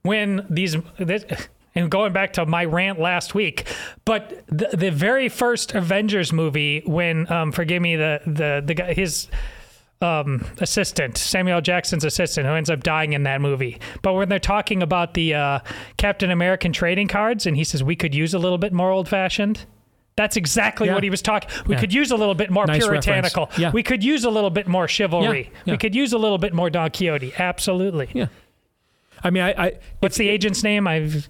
[0.02, 1.26] when these this,
[1.74, 3.66] and going back to my rant last week,
[4.04, 8.94] but the, the very first Avengers movie when um, forgive me the the the guy
[8.94, 9.30] his
[10.02, 13.80] um, assistant Samuel Jackson's assistant who ends up dying in that movie.
[14.02, 15.60] But when they're talking about the uh,
[15.98, 19.10] Captain American trading cards and he says we could use a little bit more old
[19.10, 19.66] fashioned.
[20.16, 20.96] That's exactly Yeah.
[20.96, 21.48] what he was talking.
[21.68, 21.80] We Yeah.
[21.82, 23.52] could use a little bit more Nice puritanical.
[23.58, 23.72] Yeah.
[23.72, 25.52] We could use a little bit more chivalry.
[25.54, 25.60] Yeah.
[25.66, 25.74] Yeah.
[25.74, 27.34] We could use a little bit more Don Quixote.
[27.38, 28.10] Absolutely.
[28.14, 28.28] Yeah.
[29.24, 30.88] I mean, I, I What's the agent's name?
[30.88, 31.28] I've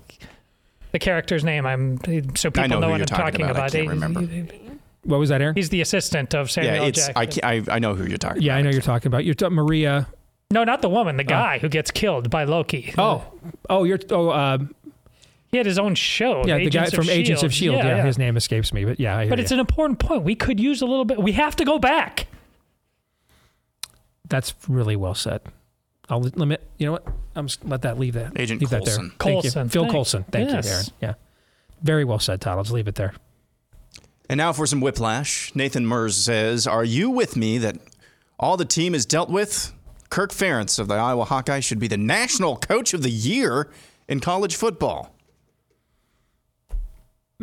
[0.92, 1.66] the character's name.
[1.66, 2.00] I'm
[2.36, 3.64] so people I know who what I'm talking talking about.
[3.64, 4.22] I can't remember.
[5.04, 5.56] What was that, Aaron?
[5.56, 7.14] He's the assistant of Samuel Yeah, it's Jackson.
[7.16, 7.26] I,
[7.56, 8.58] can't, I I know who you're talking Yeah, about.
[8.60, 9.26] I know you're talking about.
[9.26, 10.08] You're talking Maria.
[10.52, 11.18] no, not the woman.
[11.18, 12.94] The guy who gets killed by Loki.
[12.98, 13.26] Oh,
[13.70, 14.58] oh, you're oh, uh,
[15.50, 16.44] he had his own show.
[16.46, 17.78] yeah, the guy Agents of from Agents of Shield.
[17.78, 18.06] Yeah, Yeah, yeah.
[18.06, 19.44] his name escapes me, but yeah, I hear But you.
[19.44, 20.24] it's an important point.
[20.24, 21.20] We could use a little bit.
[21.22, 22.28] We have to go back.
[24.30, 25.42] That's really well said.
[26.10, 26.62] I'll li- limit.
[26.78, 27.08] You know what?
[27.36, 28.38] I'm just let that leave that.
[28.40, 28.96] Agent leave that there.
[28.98, 29.12] Coulson.
[29.20, 29.42] Thank you.
[29.52, 30.24] Coulson, Phil thank- Coulson.
[30.32, 30.66] Thank yes.
[30.66, 30.86] you, Aaron.
[31.02, 31.14] Yeah,
[31.82, 32.58] very well said, Todd.
[32.58, 33.14] Let's leave it there.
[34.30, 35.54] And now for some whiplash.
[35.56, 37.78] Nathan Mers says, "Are you with me that
[38.40, 39.74] all the team is dealt with?
[40.10, 43.70] Kirk Ferentz of the Iowa Hawkeyes should be the national coach of the year
[44.08, 45.14] in college football."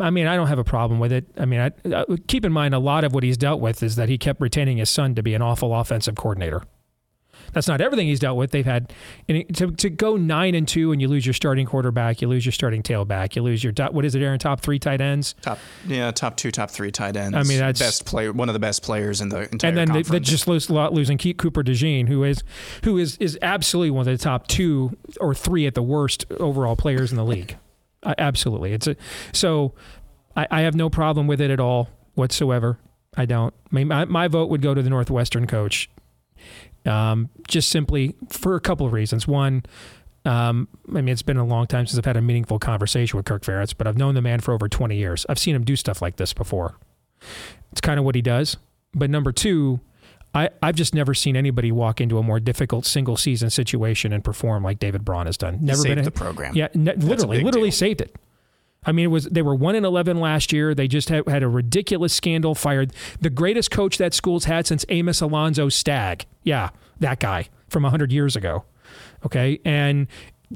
[0.01, 1.25] I mean, I don't have a problem with it.
[1.39, 3.95] I mean, I, uh, keep in mind a lot of what he's dealt with is
[3.95, 6.65] that he kept retaining his son to be an awful offensive coordinator.
[7.55, 8.51] That's not everything he's dealt with.
[8.51, 8.93] They've had
[9.29, 12.53] to, to go nine and two, and you lose your starting quarterback, you lose your
[12.53, 14.39] starting tailback, you lose your top, what is it, Aaron?
[14.39, 17.37] Top three tight ends, Top, yeah, top two, top three tight ends.
[17.37, 19.93] I mean, that's- best player, one of the best players in the entire and then
[19.93, 22.43] they, they just lose, lo- losing Keith Cooper DeJean, who is
[22.83, 26.77] who is is absolutely one of the top two or three at the worst overall
[26.77, 27.57] players in the league.
[28.19, 28.97] Absolutely, it's a
[29.33, 29.73] so
[30.37, 32.79] I, I have no problem with it at all whatsoever.
[33.17, 33.55] I don't.
[33.73, 35.89] I mean, my, my vote would go to the Northwestern coach,
[36.87, 39.27] um, just simply for a couple of reasons.
[39.27, 39.65] One.
[40.27, 43.27] Um, I mean, it's been a long time since I've had a meaningful conversation with
[43.27, 45.27] Kirk Ferentz, but I've known the man for over 20 years.
[45.29, 46.79] I've seen him do stuff like this before.
[47.73, 48.57] It's kind of what he does.
[48.95, 49.81] But number two,
[50.35, 54.25] I, I've just never seen anybody walk into a more difficult single season situation and
[54.25, 55.59] perform like David Braun has done.
[55.61, 56.57] Never saved been a, the program.
[56.57, 57.77] Yeah, ne- literally, literally deal.
[57.77, 58.17] saved it.
[58.87, 60.75] I mean, it was they were one in eleven last year.
[60.75, 62.55] They just had, had a ridiculous scandal.
[62.55, 66.27] Fired the greatest coach that school's had since Amos Alonzo Stagg.
[66.43, 66.71] Yeah,
[67.01, 68.65] that guy from hundred years ago.
[69.25, 70.07] Okay, and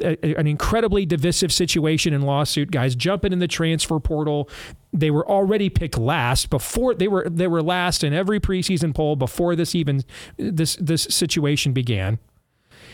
[0.01, 2.71] an incredibly divisive situation and lawsuit.
[2.71, 4.49] Guys jumping in the transfer portal.
[4.93, 9.17] They were already picked last before they were they were last in every preseason poll
[9.17, 10.03] before this even
[10.37, 12.19] this this situation began.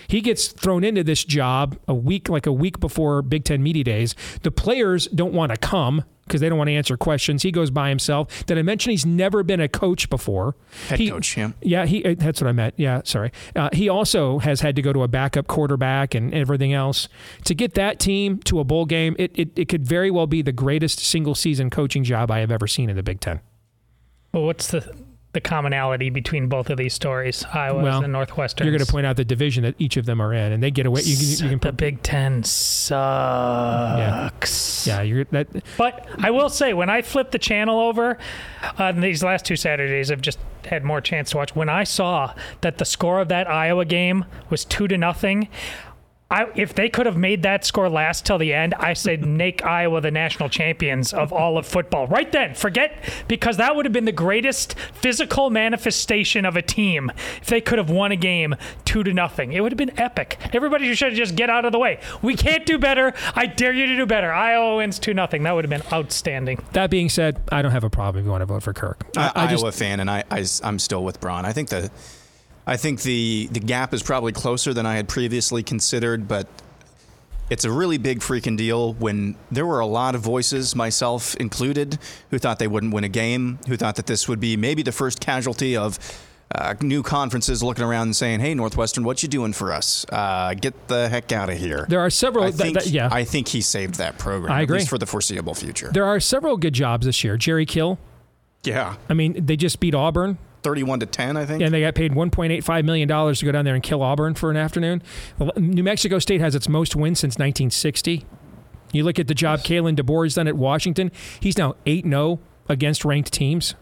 [0.09, 3.85] He gets thrown into this job a week, like a week before Big Ten Media
[3.85, 4.14] Days.
[4.43, 7.43] The players don't want to come because they don't want to answer questions.
[7.43, 8.47] He goes by himself.
[8.47, 10.56] Did I mention he's never been a coach before?
[10.89, 11.51] Head He- coach, yeah.
[11.60, 12.02] Yeah, he.
[12.05, 12.74] uh, That's what I meant.
[12.78, 13.31] Yeah, sorry.
[13.55, 17.09] Uh, he also has had to go to a backup quarterback and everything else
[17.44, 19.14] to get that team to a bowl game.
[19.18, 22.51] It it, it could very well be the greatest single season coaching job I have
[22.51, 23.40] ever seen in the Big Ten.
[24.32, 24.94] Well, what's the
[25.35, 27.44] the commonality between both of these stories?
[27.52, 28.66] Iowa Well, and Northwestern.
[28.66, 30.70] You're going to point out the division that each of them are in, and they
[30.70, 31.02] get away.
[31.02, 32.97] You can, you can the put, Big Ten sucks.
[34.86, 35.48] yeah, you're that.
[35.77, 38.19] But I will say, when I flipped the channel over,
[38.78, 41.55] uh, these last two Saturdays, I've just had more chance to watch.
[41.55, 45.48] When I saw that the score of that Iowa game was two to nothing,
[46.31, 49.65] I, if they could have made that score last till the end, I said make
[49.65, 52.07] Iowa the national champions of all of football.
[52.07, 52.99] Right then, forget
[53.29, 57.79] because that would have been the greatest physical manifestation of a team if they could
[57.79, 59.53] have won a game two to nothing.
[59.53, 60.39] It would have been epic.
[60.53, 62.01] Everybody should just get out of the way.
[62.23, 63.13] We can't do better.
[63.35, 64.33] I dare you to do better.
[64.33, 65.43] Iowa wins two nothing.
[65.43, 66.65] That would have been outstanding.
[66.73, 69.05] That being said, I don't have a problem if you want to vote for Kirk.
[69.17, 71.45] I, I Iowa just fan, and I, I am still with Braun.
[71.45, 71.91] I think the
[72.66, 76.47] I think the the gap is probably closer than I had previously considered, but
[77.51, 81.99] it's a really big freaking deal when there were a lot of voices, myself included,
[82.31, 84.93] who thought they wouldn't win a game, who thought that this would be maybe the
[84.93, 85.99] first casualty of
[86.55, 90.07] uh, new conferences looking around and saying, "Hey, Northwestern, what you doing for us?
[90.11, 93.09] Uh, get the heck out of here." There are several- I th- think, th- yeah.
[93.12, 94.53] I think he saved that program.
[94.53, 94.78] I at agree.
[94.78, 95.91] least for the foreseeable future.
[95.93, 97.36] there are several good jobs this year.
[97.36, 97.99] Jerry Kill.
[98.62, 101.62] yeah, I mean, they just beat Auburn, thirty-one to ten, I think.
[101.62, 104.51] and they got paid 1.85 million dollars to go down there and kill Auburn for
[104.51, 105.03] an afternoon.
[105.57, 108.27] New Mexico State has its most wins since 1960.
[108.93, 111.12] You look at the job Kalen DeBoer has done at Washington.
[111.39, 113.74] He's now 8 0 against ranked teams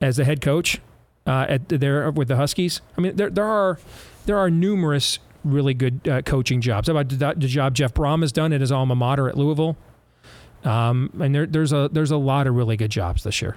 [0.00, 0.80] as the head coach
[1.26, 2.80] uh, at there with the Huskies.
[2.96, 3.78] I mean, there there are
[4.26, 6.88] there are numerous really good uh, coaching jobs.
[6.88, 9.76] How about the, the job Jeff Brohm has done at his alma mater at Louisville?
[10.64, 13.56] Um, and there, there's a there's a lot of really good jobs this year,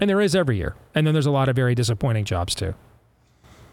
[0.00, 0.74] and there is every year.
[0.94, 2.74] And then there's a lot of very disappointing jobs too.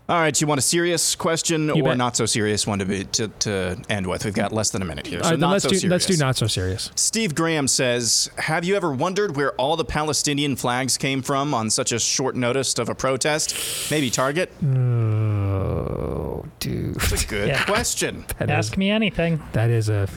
[0.10, 1.98] All right, you want a serious question You or bet.
[1.98, 4.24] not so serious one to be to, to end with?
[4.24, 5.20] We've got less than a minute here.
[5.20, 5.92] Uh, so All right, not let's so do serious.
[5.92, 6.92] let's do not so serious.
[6.96, 11.70] Steve Graham says, "Have you ever wondered where all the Palestinian flags came from on
[11.70, 13.54] such a short notice of a protest?
[13.92, 17.66] Maybe Target." Oh, dude, That's a good Yeah.
[17.66, 18.26] question.
[18.40, 19.42] That Ask is- me anything.
[19.52, 20.08] That is a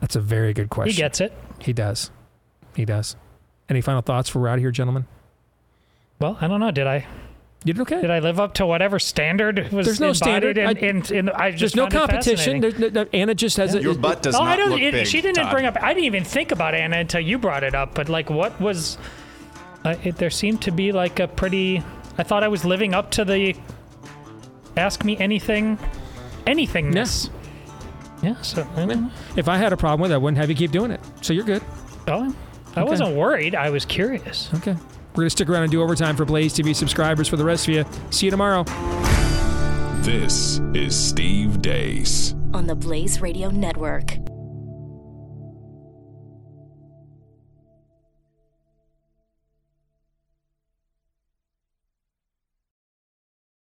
[0.00, 0.92] that's a very good question.
[0.92, 1.32] He gets it.
[1.60, 2.10] He does.
[2.76, 3.16] He does.
[3.68, 5.06] Any final thoughts for we're out of here, gentlemen?
[6.18, 6.70] Well, I don't know.
[6.70, 7.06] Did I
[7.64, 8.00] You did okay.
[8.00, 10.58] did I live up to whatever standard was There's no embodied standard.
[10.58, 12.60] In, I- in, in, I There's just no competition.
[12.60, 14.70] There's no, no- Anna just has Your butt does oh, not I don't.
[14.70, 15.06] look it- big.
[15.06, 15.52] she didn't Todd.
[15.52, 15.76] bring up.
[15.82, 17.94] I didn't even think about Anna until you brought it up.
[17.94, 18.98] But like, what was?
[19.84, 21.82] Uh, it, there seemed to be like a pretty.
[22.18, 23.54] I thought I was living up to the.
[24.76, 25.78] Ask me anything,
[26.46, 27.30] anythingness.
[28.22, 28.40] Yeah.
[28.42, 29.10] So I don't know.
[29.36, 31.00] If I had a problem with it, I wouldn't have you keep doing it.
[31.20, 31.62] So you're good.
[32.06, 32.34] Oh,
[32.76, 32.90] I Okay.
[32.90, 33.54] wasn't worried.
[33.54, 34.48] I was curious.
[34.54, 34.72] Okay.
[35.14, 37.68] We're going to stick around and do overtime for Blaze TV subscribers for the rest
[37.68, 37.84] of you.
[38.10, 38.64] See you tomorrow.
[40.02, 42.34] This is Steve Deace.
[42.54, 44.16] on the Blaze Radio Network.